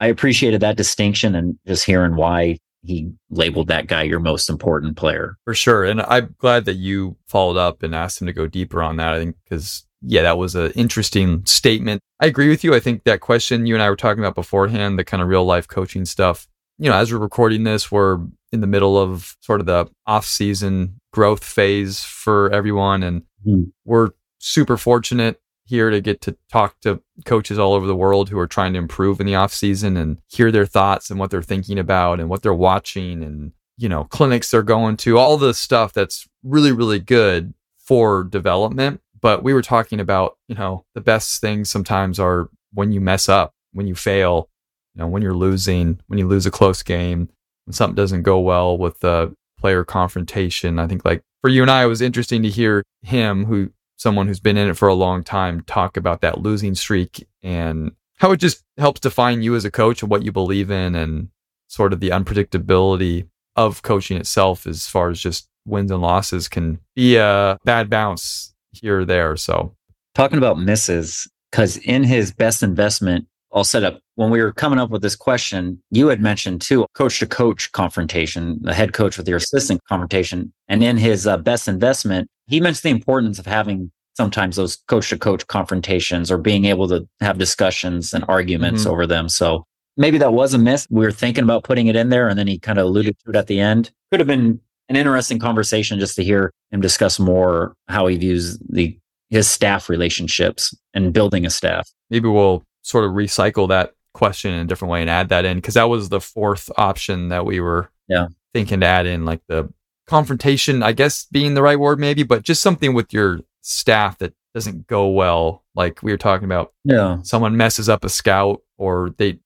I 0.00 0.06
appreciated 0.06 0.60
that 0.60 0.76
distinction 0.76 1.34
and 1.34 1.58
just 1.66 1.84
hearing 1.84 2.14
why 2.14 2.58
he 2.82 3.10
labeled 3.30 3.68
that 3.68 3.86
guy 3.86 4.02
your 4.02 4.20
most 4.20 4.48
important 4.48 4.96
player. 4.96 5.36
For 5.44 5.54
sure. 5.54 5.84
And 5.84 6.02
I'm 6.02 6.34
glad 6.38 6.66
that 6.66 6.74
you 6.74 7.16
followed 7.26 7.56
up 7.56 7.82
and 7.82 7.94
asked 7.94 8.20
him 8.20 8.26
to 8.26 8.32
go 8.32 8.46
deeper 8.46 8.82
on 8.82 8.96
that. 8.98 9.14
I 9.14 9.18
think 9.18 9.36
because, 9.44 9.86
yeah, 10.02 10.22
that 10.22 10.38
was 10.38 10.54
an 10.54 10.70
interesting 10.72 11.44
statement. 11.46 12.00
I 12.20 12.26
agree 12.26 12.48
with 12.48 12.62
you. 12.62 12.74
I 12.74 12.80
think 12.80 13.04
that 13.04 13.20
question 13.20 13.66
you 13.66 13.74
and 13.74 13.82
I 13.82 13.90
were 13.90 13.96
talking 13.96 14.22
about 14.22 14.34
beforehand, 14.34 14.98
the 14.98 15.04
kind 15.04 15.22
of 15.22 15.28
real 15.28 15.44
life 15.44 15.66
coaching 15.66 16.04
stuff, 16.04 16.46
you 16.78 16.90
know, 16.90 16.96
as 16.96 17.12
we're 17.12 17.18
recording 17.18 17.64
this, 17.64 17.90
we're 17.90 18.18
in 18.52 18.60
the 18.60 18.66
middle 18.66 18.96
of 18.98 19.36
sort 19.40 19.60
of 19.60 19.66
the 19.66 19.88
off 20.06 20.26
season 20.26 21.00
growth 21.12 21.44
phase 21.44 22.00
for 22.02 22.50
everyone. 22.50 23.02
And 23.02 23.22
Hmm. 23.44 23.64
we're 23.84 24.10
super 24.38 24.76
fortunate 24.78 25.40
here 25.66 25.90
to 25.90 26.00
get 26.00 26.20
to 26.22 26.36
talk 26.50 26.80
to 26.80 27.02
coaches 27.26 27.58
all 27.58 27.74
over 27.74 27.86
the 27.86 27.96
world 27.96 28.28
who 28.28 28.38
are 28.38 28.46
trying 28.46 28.72
to 28.72 28.78
improve 28.78 29.20
in 29.20 29.26
the 29.26 29.34
off 29.34 29.52
season 29.52 29.96
and 29.96 30.18
hear 30.28 30.50
their 30.50 30.66
thoughts 30.66 31.10
and 31.10 31.18
what 31.20 31.30
they're 31.30 31.42
thinking 31.42 31.78
about 31.78 32.20
and 32.20 32.28
what 32.28 32.42
they're 32.42 32.54
watching 32.54 33.22
and 33.22 33.52
you 33.76 33.88
know 33.88 34.04
clinics 34.04 34.50
they're 34.50 34.62
going 34.62 34.96
to 34.96 35.18
all 35.18 35.36
the 35.36 35.52
stuff 35.54 35.92
that's 35.92 36.26
really 36.42 36.70
really 36.72 36.98
good 36.98 37.52
for 37.78 38.24
development 38.24 39.00
but 39.20 39.42
we 39.42 39.52
were 39.54 39.62
talking 39.62 40.00
about 40.00 40.36
you 40.48 40.54
know 40.54 40.84
the 40.94 41.00
best 41.00 41.40
things 41.40 41.68
sometimes 41.70 42.18
are 42.20 42.48
when 42.72 42.92
you 42.92 43.00
mess 43.00 43.28
up 43.28 43.52
when 43.72 43.86
you 43.86 43.94
fail 43.94 44.48
you 44.94 45.00
know 45.00 45.06
when 45.06 45.22
you're 45.22 45.34
losing 45.34 46.00
when 46.06 46.18
you 46.18 46.26
lose 46.26 46.46
a 46.46 46.50
close 46.50 46.82
game 46.82 47.28
when 47.64 47.72
something 47.72 47.94
doesn't 47.94 48.22
go 48.22 48.38
well 48.38 48.76
with 48.76 49.00
the 49.00 49.34
player 49.58 49.84
confrontation 49.84 50.78
i 50.78 50.86
think 50.86 51.04
like 51.04 51.22
for 51.40 51.48
you 51.50 51.62
and 51.62 51.70
i 51.70 51.84
it 51.84 51.86
was 51.86 52.00
interesting 52.00 52.42
to 52.42 52.48
hear 52.48 52.82
him 53.02 53.44
who 53.44 53.70
someone 53.96 54.26
who's 54.26 54.40
been 54.40 54.56
in 54.56 54.68
it 54.68 54.76
for 54.76 54.88
a 54.88 54.94
long 54.94 55.22
time 55.22 55.62
talk 55.62 55.96
about 55.96 56.20
that 56.20 56.38
losing 56.38 56.74
streak 56.74 57.26
and 57.42 57.92
how 58.18 58.30
it 58.32 58.36
just 58.38 58.62
helps 58.78 59.00
define 59.00 59.42
you 59.42 59.54
as 59.54 59.64
a 59.64 59.70
coach 59.70 60.02
and 60.02 60.10
what 60.10 60.24
you 60.24 60.32
believe 60.32 60.70
in 60.70 60.94
and 60.94 61.28
sort 61.68 61.92
of 61.92 62.00
the 62.00 62.10
unpredictability 62.10 63.26
of 63.56 63.82
coaching 63.82 64.16
itself 64.16 64.66
as 64.66 64.86
far 64.86 65.10
as 65.10 65.20
just 65.20 65.48
wins 65.66 65.90
and 65.90 66.02
losses 66.02 66.48
can 66.48 66.78
be 66.94 67.16
a 67.16 67.58
bad 67.64 67.88
bounce 67.88 68.54
here 68.72 69.00
or 69.00 69.04
there. 69.04 69.36
So 69.36 69.74
Talking 70.14 70.38
about 70.38 70.60
misses, 70.60 71.28
because 71.50 71.76
in 71.78 72.04
his 72.04 72.32
best 72.32 72.62
investment, 72.62 73.26
I'll 73.52 73.64
set 73.64 73.82
up 73.82 74.00
when 74.16 74.30
we 74.30 74.40
were 74.40 74.52
coming 74.52 74.78
up 74.78 74.90
with 74.90 75.02
this 75.02 75.16
question, 75.16 75.82
you 75.90 76.08
had 76.08 76.20
mentioned 76.20 76.60
too, 76.60 76.86
coach 76.94 77.18
to 77.18 77.26
coach 77.26 77.72
confrontation, 77.72 78.58
the 78.62 78.74
head 78.74 78.92
coach 78.92 79.18
with 79.18 79.28
your 79.28 79.38
assistant 79.38 79.80
confrontation. 79.88 80.52
And 80.68 80.82
in 80.82 80.96
his 80.96 81.26
uh, 81.26 81.36
best 81.38 81.66
investment, 81.68 82.28
he 82.46 82.60
mentioned 82.60 82.82
the 82.82 82.96
importance 82.96 83.38
of 83.38 83.46
having 83.46 83.90
sometimes 84.16 84.56
those 84.56 84.76
coach 84.88 85.08
to 85.10 85.18
coach 85.18 85.46
confrontations 85.48 86.30
or 86.30 86.38
being 86.38 86.66
able 86.66 86.86
to 86.88 87.08
have 87.20 87.38
discussions 87.38 88.12
and 88.14 88.24
arguments 88.28 88.84
Mhm. 88.84 88.90
over 88.90 89.06
them. 89.06 89.28
So 89.28 89.64
maybe 89.96 90.18
that 90.18 90.32
was 90.32 90.54
a 90.54 90.58
miss. 90.58 90.86
We 90.90 91.04
were 91.04 91.10
thinking 91.12 91.42
about 91.42 91.64
putting 91.64 91.88
it 91.88 91.96
in 91.96 92.10
there 92.10 92.28
and 92.28 92.38
then 92.38 92.46
he 92.46 92.58
kind 92.58 92.78
of 92.78 92.86
alluded 92.86 93.16
to 93.24 93.30
it 93.30 93.36
at 93.36 93.48
the 93.48 93.58
end. 93.58 93.90
Could 94.12 94.20
have 94.20 94.28
been 94.28 94.60
an 94.88 94.96
interesting 94.96 95.40
conversation 95.40 95.98
just 95.98 96.14
to 96.16 96.22
hear 96.22 96.52
him 96.70 96.80
discuss 96.80 97.18
more 97.18 97.74
how 97.88 98.06
he 98.06 98.16
views 98.16 98.58
the 98.68 98.96
his 99.30 99.48
staff 99.48 99.88
relationships 99.88 100.72
and 100.92 101.12
building 101.12 101.44
a 101.44 101.50
staff. 101.50 101.88
Maybe 102.10 102.28
we'll 102.28 102.62
sort 102.82 103.04
of 103.04 103.12
recycle 103.12 103.66
that 103.70 103.92
question 104.14 104.52
in 104.52 104.60
a 104.60 104.64
different 104.64 104.90
way 104.90 105.00
and 105.00 105.10
add 105.10 105.28
that 105.28 105.44
in 105.44 105.58
because 105.58 105.74
that 105.74 105.88
was 105.88 106.08
the 106.08 106.20
fourth 106.20 106.70
option 106.78 107.28
that 107.28 107.44
we 107.44 107.60
were 107.60 107.90
yeah. 108.08 108.28
thinking 108.54 108.80
to 108.80 108.86
add 108.86 109.06
in, 109.06 109.24
like 109.24 109.42
the 109.48 109.70
confrontation, 110.06 110.82
I 110.82 110.92
guess 110.92 111.26
being 111.26 111.54
the 111.54 111.62
right 111.62 111.78
word, 111.78 111.98
maybe, 111.98 112.22
but 112.22 112.42
just 112.42 112.62
something 112.62 112.94
with 112.94 113.12
your 113.12 113.40
staff 113.60 114.18
that 114.18 114.32
doesn't 114.54 114.86
go 114.86 115.08
well. 115.08 115.64
Like 115.74 116.02
we 116.02 116.12
were 116.12 116.18
talking 116.18 116.44
about, 116.44 116.72
yeah, 116.84 117.18
someone 117.22 117.56
messes 117.56 117.88
up 117.88 118.04
a 118.04 118.08
scout 118.08 118.62
or 118.78 119.14
they 119.18 119.38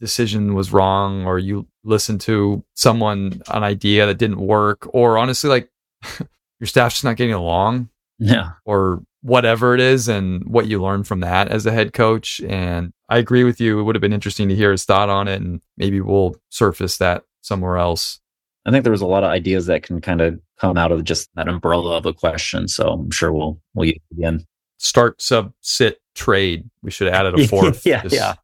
decision 0.00 0.54
was 0.54 0.72
wrong, 0.72 1.26
or 1.26 1.38
you 1.38 1.66
listen 1.84 2.18
to 2.18 2.64
someone 2.74 3.42
an 3.48 3.62
idea 3.62 4.06
that 4.06 4.18
didn't 4.18 4.40
work, 4.40 4.88
or 4.92 5.18
honestly, 5.18 5.48
like 5.50 5.70
your 6.60 6.66
staff's 6.66 6.96
just 6.96 7.04
not 7.04 7.16
getting 7.16 7.34
along, 7.34 7.88
yeah, 8.18 8.52
or 8.64 9.02
whatever 9.22 9.74
it 9.74 9.80
is, 9.80 10.08
and 10.08 10.44
what 10.44 10.66
you 10.66 10.82
learn 10.82 11.04
from 11.04 11.20
that 11.20 11.48
as 11.48 11.66
a 11.66 11.72
head 11.72 11.92
coach. 11.92 12.40
And 12.40 12.92
I 13.08 13.18
agree 13.18 13.44
with 13.44 13.60
you. 13.60 13.78
It 13.78 13.82
would 13.84 13.94
have 13.94 14.00
been 14.00 14.12
interesting 14.12 14.48
to 14.48 14.56
hear 14.56 14.70
his 14.70 14.84
thought 14.84 15.08
on 15.08 15.28
it, 15.28 15.40
and 15.40 15.60
maybe 15.76 16.00
we'll 16.00 16.36
surface 16.48 16.96
that 16.98 17.24
somewhere 17.42 17.76
else. 17.76 18.20
I 18.66 18.70
think 18.70 18.84
there 18.84 18.92
was 18.92 19.00
a 19.00 19.06
lot 19.06 19.24
of 19.24 19.30
ideas 19.30 19.66
that 19.66 19.82
can 19.82 20.00
kind 20.00 20.20
of 20.20 20.38
come 20.58 20.76
out 20.76 20.92
of 20.92 21.04
just 21.04 21.28
that 21.34 21.48
umbrella 21.48 21.96
of 21.96 22.06
a 22.06 22.12
question. 22.12 22.68
So 22.68 22.88
I'm 22.88 23.10
sure 23.10 23.32
we'll 23.32 23.60
we'll 23.74 23.88
use 23.88 24.00
it 24.10 24.18
again. 24.18 24.46
Start, 24.78 25.20
sub, 25.20 25.52
sit, 25.60 25.98
trade. 26.14 26.68
We 26.82 26.90
should 26.90 27.06
have 27.06 27.26
added 27.26 27.40
a 27.40 27.48
fourth. 27.48 27.86
yeah, 27.86 28.02
just, 28.02 28.14
yeah. 28.14 28.34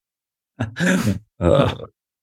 uh. 1.40 1.74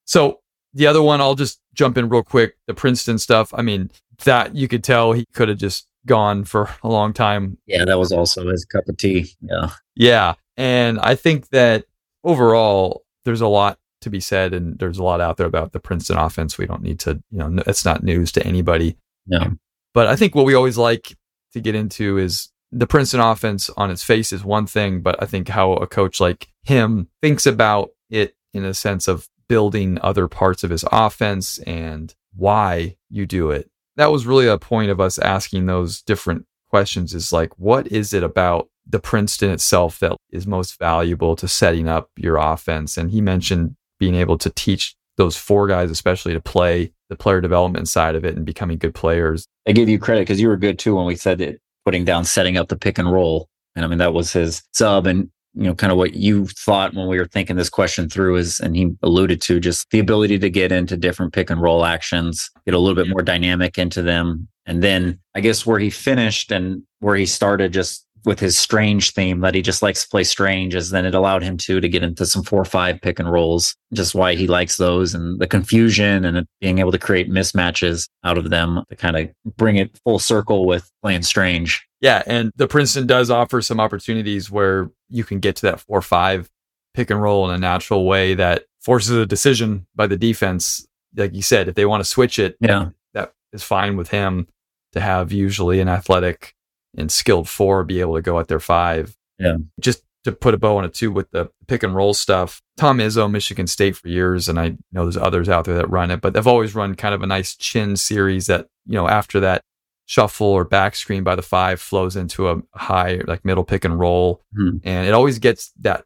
So 0.06 0.40
the 0.74 0.88
other 0.88 1.02
one, 1.02 1.22
I'll 1.22 1.36
just 1.36 1.60
jump 1.74 1.98
in 1.98 2.10
real 2.10 2.24
quick. 2.24 2.56
The 2.68 2.74
Princeton 2.74 3.20
stuff. 3.20 3.54
I 3.54 3.62
mean, 3.62 3.92
that 4.26 4.56
you 4.56 4.68
could 4.68 4.84
tell 4.84 5.14
he 5.14 5.26
could 5.34 5.50
have 5.50 5.58
just 5.58 5.88
gone 6.06 6.44
for 6.44 6.70
a 6.84 6.88
long 6.88 7.14
time. 7.14 7.58
Yeah, 7.66 7.86
that 7.86 8.00
was 8.00 8.12
also 8.12 8.50
his 8.50 8.66
cup 8.66 8.88
of 8.88 8.98
tea. 8.98 9.30
Yeah. 9.42 9.70
Yeah. 9.96 10.34
And 10.58 11.00
I 11.00 11.16
think 11.16 11.50
that 11.50 11.86
overall, 12.24 13.04
there's 13.26 13.42
a 13.42 13.48
lot 13.48 13.80
to 14.02 14.10
be 14.10 14.20
said, 14.20 14.54
and 14.54 14.78
there's 14.80 14.98
a 14.98 15.04
lot 15.04 15.22
out 15.22 15.38
there 15.38 15.48
about 15.48 15.72
the 15.72 15.80
Princeton 15.80 16.18
offense. 16.18 16.58
We 16.58 16.66
don't 16.66 16.82
need 16.82 17.00
to, 17.02 17.24
you 17.32 17.38
know, 17.38 17.64
it's 17.66 17.86
not 17.86 18.04
news 18.04 18.32
to 18.34 18.46
anybody. 18.46 18.98
No. 19.26 19.56
But 19.94 20.08
I 20.08 20.16
think 20.16 20.36
what 20.36 20.46
we 20.46 20.56
always 20.56 20.78
like 20.78 21.16
to 21.54 21.62
get 21.62 21.76
into 21.76 22.18
is 22.18 22.50
the 22.72 22.88
Princeton 22.88 23.20
offense 23.20 23.70
on 23.78 23.92
its 23.92 24.04
face 24.04 24.34
is 24.34 24.44
one 24.44 24.66
thing, 24.66 25.02
but 25.02 25.22
I 25.22 25.26
think 25.26 25.48
how 25.48 25.74
a 25.74 25.88
coach 25.88 26.20
like 26.20 26.50
him 26.64 27.08
thinks 27.22 27.46
about 27.46 27.92
it 28.10 28.36
in 28.54 28.66
a 28.66 28.74
sense 28.74 29.08
of 29.08 29.30
building 29.48 30.00
other 30.02 30.28
parts 30.28 30.64
of 30.64 30.72
his 30.72 30.84
offense 30.92 31.60
and 31.60 32.14
why 32.36 32.98
you 33.10 33.26
do 33.26 33.52
it. 33.52 33.70
That 33.96 34.12
was 34.12 34.26
really 34.26 34.48
a 34.48 34.58
point 34.58 34.90
of 34.90 35.00
us 35.00 35.20
asking 35.20 35.66
those 35.66 36.02
different 36.02 36.46
questions 36.70 37.14
is 37.14 37.32
like, 37.32 37.58
what 37.60 37.88
is 37.88 38.14
it 38.14 38.24
about 38.24 38.70
the 38.88 39.00
Princeton 39.00 39.52
itself 39.52 40.00
that 40.00 40.18
is 40.32 40.48
most 40.48 40.80
valuable 40.80 41.36
to 41.36 41.48
setting 41.48 41.88
up 41.88 42.10
your 42.18 42.38
offense? 42.38 42.98
And 42.98 43.12
he 43.12 43.22
mentioned 43.22 43.76
being 44.00 44.16
able 44.16 44.38
to 44.40 44.50
teach 44.50 44.96
those 45.18 45.38
four 45.38 45.68
guys, 45.68 45.92
especially 45.92 46.34
to 46.34 46.42
play 46.42 46.92
the 47.10 47.16
player 47.16 47.40
development 47.40 47.88
side 47.88 48.16
of 48.16 48.26
it 48.26 48.36
and 48.36 48.46
becoming 48.46 48.78
good 48.80 48.96
players. 48.96 49.46
I 49.68 49.72
give 49.72 49.88
you 49.88 50.00
credit 50.00 50.22
because 50.22 50.42
you 50.42 50.48
were 50.48 50.58
good 50.58 50.80
too 50.80 50.96
when 50.96 51.06
we 51.06 51.16
said 51.16 51.40
it, 51.40 51.62
putting 51.86 52.04
down 52.04 52.26
setting 52.26 52.58
up 52.58 52.70
the 52.70 52.76
pick 52.76 52.98
and 52.98 53.12
roll. 53.12 53.48
And 53.76 53.86
I 53.86 53.88
mean, 53.88 54.00
that 54.00 54.14
was 54.14 54.34
his 54.34 54.64
sub. 54.74 55.06
And 55.06 55.30
you 55.56 55.64
know, 55.64 55.76
kind 55.76 55.92
of 55.92 55.98
what 55.98 56.16
you 56.16 56.48
thought 56.48 56.94
when 56.94 57.08
we 57.08 57.18
were 57.18 57.28
thinking 57.28 57.56
this 57.56 57.70
question 57.70 58.10
through 58.10 58.38
is, 58.38 58.60
and 58.60 58.76
he 58.76 58.92
alluded 59.04 59.42
to 59.44 59.60
just 59.60 59.90
the 59.92 60.00
ability 60.00 60.40
to 60.40 60.50
get 60.50 60.72
into 60.72 60.98
different 60.98 61.34
pick 61.34 61.50
and 61.50 61.62
roll 61.62 61.86
actions, 61.86 62.50
get 62.66 62.74
a 62.74 62.80
little 62.80 62.96
bit 62.96 63.10
more 63.10 63.22
dynamic 63.22 63.78
into 63.78 64.02
them. 64.02 64.48
And 64.66 64.82
then 64.82 65.20
I 65.36 65.42
guess 65.42 65.66
where 65.66 65.80
he 65.80 65.90
finished 65.90 66.52
and 66.52 66.82
where 67.00 67.16
he 67.16 67.26
started 67.26 67.74
just 67.74 68.06
with 68.26 68.40
his 68.40 68.58
strange 68.58 69.12
theme 69.12 69.42
that 69.42 69.54
he 69.54 69.62
just 69.62 69.82
likes 69.82 70.04
to 70.04 70.10
play 70.10 70.24
strange 70.24 70.76
is 70.76 70.92
then 70.92 71.06
it 71.06 71.14
allowed 71.14 71.44
him 71.44 71.58
to 71.58 71.82
to 71.82 71.90
get 71.90 72.04
into 72.04 72.26
some 72.26 72.44
four 72.44 72.62
or 72.62 72.66
five 72.66 73.02
pick 73.02 73.20
and 73.20 73.32
rolls 73.32 73.76
just 73.94 74.16
why 74.16 74.34
he 74.34 74.48
likes 74.48 74.78
those 74.78 75.14
and 75.14 75.40
the 75.40 75.48
confusion 75.48 76.24
and 76.24 76.48
being 76.62 76.80
able 76.80 76.92
to 76.92 76.98
create 76.98 77.30
mismatches 77.30 78.08
out 78.24 78.38
of 78.38 78.50
them 78.50 78.82
to 78.90 78.96
kind 78.96 79.18
of 79.18 79.30
bring 79.58 79.76
it 79.76 80.00
full 80.04 80.20
circle 80.20 80.66
with 80.66 80.90
playing 81.02 81.22
strange. 81.22 81.86
Yeah, 82.00 82.22
and 82.26 82.52
the 82.56 82.68
Princeton 82.68 83.08
does 83.08 83.30
offer 83.30 83.62
some 83.62 83.80
opportunities 83.80 84.52
where 84.52 84.90
you 85.14 85.24
can 85.24 85.40
get 85.40 85.56
to 85.58 85.62
that 85.64 85.80
four 85.80 86.02
five 86.02 86.50
pick 86.94 87.10
and 87.10 87.22
roll 87.22 87.50
in 87.50 87.56
a 87.56 87.60
natural 87.60 88.06
way 88.06 88.34
that 88.34 88.66
forces 88.82 89.12
a 89.12 89.26
decision 89.26 89.88
by 89.96 90.08
the 90.08 90.18
defense. 90.18 90.86
Like 91.16 91.34
you 91.34 91.42
said, 91.42 91.68
if 91.68 91.76
they 91.76 91.86
want 91.86 92.04
to 92.04 92.10
switch 92.10 92.40
it, 92.40 92.58
yeah, 92.60 92.90
that 93.14 93.34
is 93.52 93.64
fine 93.64 93.96
with 93.96 94.10
him 94.10 94.48
to 94.94 95.00
have 95.00 95.32
usually 95.32 95.80
an 95.80 95.88
athletic 95.88 96.56
and 96.98 97.12
skilled 97.12 97.48
four 97.48 97.84
be 97.84 98.02
able 98.02 98.16
to 98.16 98.22
go 98.22 98.40
at 98.40 98.48
their 98.48 98.60
five. 98.60 99.16
Yeah. 99.40 99.58
Just 99.80 100.04
to 100.24 100.32
put 100.32 100.54
a 100.54 100.58
bow 100.58 100.78
on 100.78 100.86
it 100.86 100.94
too 100.94 101.12
with 101.12 101.30
the 101.32 101.50
pick 101.68 101.84
and 101.84 101.96
roll 101.96 102.14
stuff. 102.14 102.62
Tom 102.78 103.00
Izzo, 103.00 103.30
Michigan 103.30 103.68
State 103.68 103.96
for 103.96 104.08
years, 104.08 104.48
and 104.48 104.60
I 104.60 104.78
know 104.92 105.04
there's 105.04 105.18
others 105.18 105.50
out 105.50 105.66
there 105.66 105.76
that 105.76 105.90
run 105.90 106.12
it, 106.12 106.22
but 106.22 106.34
they've 106.34 106.48
always 106.48 106.74
run 106.74 106.96
kind 106.96 107.14
of 107.14 107.22
a 107.22 107.28
nice 107.28 107.56
chin 107.56 107.96
series 107.96 108.48
that, 108.48 108.68
you 108.86 108.96
know, 108.96 109.08
after 109.08 109.40
that 109.42 109.64
shuffle 110.06 110.48
or 110.48 110.66
back 110.66 110.96
screen 110.96 111.24
by 111.24 111.36
the 111.36 111.42
five 111.42 111.80
flows 111.80 112.16
into 112.16 112.50
a 112.50 112.62
high 112.74 113.22
like 113.26 113.46
middle 113.46 113.64
pick 113.64 113.86
and 113.86 114.00
roll. 114.00 114.42
Hmm. 114.56 114.78
And 114.84 115.08
it 115.08 115.14
always 115.14 115.40
gets 115.40 115.72
that 115.82 116.06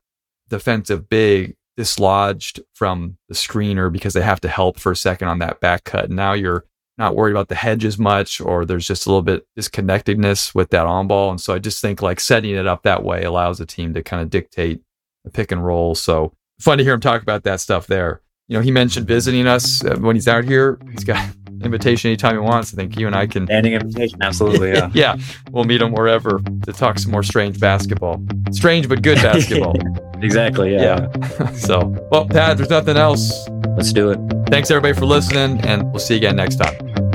defensive 0.49 1.09
big 1.09 1.55
dislodged 1.75 2.59
from 2.73 3.17
the 3.27 3.35
screener 3.35 3.91
because 3.91 4.13
they 4.13 4.21
have 4.21 4.41
to 4.41 4.49
help 4.49 4.79
for 4.79 4.91
a 4.91 4.95
second 4.95 5.27
on 5.27 5.39
that 5.39 5.59
back 5.59 5.83
cut. 5.83 6.09
Now 6.09 6.33
you're 6.33 6.65
not 6.97 7.15
worried 7.15 7.31
about 7.31 7.49
the 7.49 7.55
hedge 7.55 7.85
as 7.85 7.99
much 7.99 8.41
or 8.41 8.65
there's 8.65 8.87
just 8.87 9.05
a 9.05 9.09
little 9.09 9.21
bit 9.21 9.45
disconnectedness 9.55 10.55
with 10.55 10.71
that 10.71 10.87
on 10.87 11.07
ball. 11.07 11.29
And 11.29 11.39
so 11.39 11.53
i 11.53 11.59
just 11.59 11.81
think 11.81 12.01
like 12.01 12.19
setting 12.19 12.55
it 12.55 12.65
up 12.65 12.83
that 12.83 13.03
way 13.03 13.23
allows 13.23 13.59
the 13.59 13.65
team 13.65 13.93
to 13.93 14.01
kind 14.01 14.21
of 14.21 14.29
dictate 14.29 14.81
the 15.23 15.29
pick 15.29 15.51
and 15.51 15.63
roll. 15.63 15.93
So 15.93 16.33
fun 16.59 16.79
to 16.79 16.83
hear 16.83 16.93
him 16.93 16.99
talk 16.99 17.21
about 17.21 17.43
that 17.43 17.61
stuff 17.61 17.85
there. 17.85 18.21
You 18.47 18.57
know 18.57 18.63
he 18.63 18.71
mentioned 18.71 19.07
visiting 19.07 19.45
us 19.45 19.83
uh, 19.83 19.97
when 19.97 20.15
he's 20.15 20.27
out 20.27 20.45
here. 20.45 20.79
He's 20.91 21.03
got 21.03 21.29
invitation 21.63 22.09
anytime 22.09 22.33
he 22.33 22.39
wants. 22.39 22.73
I 22.73 22.77
think 22.77 22.97
you 22.97 23.07
and 23.07 23.15
I 23.15 23.27
can. 23.27 23.45
Standing 23.47 23.73
invitation, 23.73 24.19
absolutely. 24.21 24.71
Yeah. 24.71 24.91
yeah. 24.93 25.17
We'll 25.51 25.63
meet 25.63 25.81
him 25.81 25.91
wherever 25.91 26.39
to 26.65 26.73
talk 26.73 26.99
some 26.99 27.11
more 27.11 27.23
strange 27.23 27.59
basketball. 27.59 28.23
Strange, 28.51 28.87
but 28.89 29.01
good 29.01 29.17
basketball. 29.21 29.75
exactly. 30.21 30.73
Yeah. 30.73 31.07
yeah. 31.15 31.51
so, 31.53 31.93
well, 32.11 32.27
Pat, 32.27 32.57
there's 32.57 32.69
nothing 32.69 32.97
else. 32.97 33.47
Let's 33.75 33.93
do 33.93 34.11
it. 34.11 34.19
Thanks, 34.49 34.71
everybody, 34.71 34.97
for 34.97 35.05
listening, 35.05 35.61
and 35.65 35.83
we'll 35.91 35.99
see 35.99 36.15
you 36.15 36.19
again 36.19 36.35
next 36.35 36.55
time. 36.55 37.06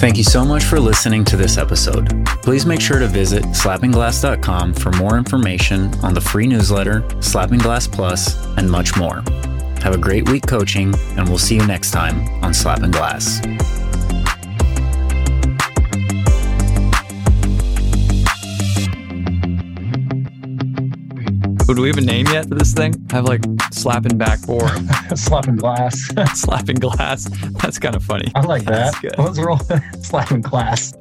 Thank 0.00 0.16
you 0.16 0.24
so 0.24 0.46
much 0.46 0.64
for 0.64 0.80
listening 0.80 1.26
to 1.26 1.36
this 1.36 1.58
episode. 1.58 2.24
Please 2.42 2.64
make 2.64 2.80
sure 2.80 2.98
to 2.98 3.06
visit 3.06 3.42
slappingglass.com 3.44 4.72
for 4.72 4.90
more 4.92 5.18
information 5.18 5.94
on 6.02 6.14
the 6.14 6.20
free 6.22 6.46
newsletter, 6.46 7.02
Slappin' 7.20 7.60
Glass 7.60 7.86
Plus, 7.86 8.42
and 8.56 8.68
much 8.70 8.96
more. 8.96 9.22
Have 9.82 9.92
a 9.92 9.98
great 9.98 10.26
week 10.30 10.46
coaching, 10.46 10.94
and 11.18 11.28
we'll 11.28 11.36
see 11.36 11.56
you 11.56 11.66
next 11.66 11.90
time 11.90 12.26
on 12.42 12.52
Slappin' 12.54 12.92
Glass. 12.92 13.79
Do 21.74 21.82
we 21.82 21.88
have 21.88 21.98
a 21.98 22.00
name 22.00 22.26
yet 22.26 22.48
for 22.48 22.54
this 22.54 22.72
thing? 22.72 22.94
I 23.10 23.16
have 23.16 23.24
like 23.24 23.42
slapping 23.72 24.16
backboard. 24.18 24.70
slapping 25.14 25.56
glass. 25.56 26.10
slapping 26.34 26.76
glass. 26.76 27.28
That's 27.62 27.78
kind 27.78 27.94
of 27.94 28.02
funny. 28.02 28.32
I 28.34 28.40
like 28.40 28.64
that. 28.64 28.94
Let's 29.18 29.38
roll 29.38 29.58
slapping 30.02 30.40
glass. 30.40 30.92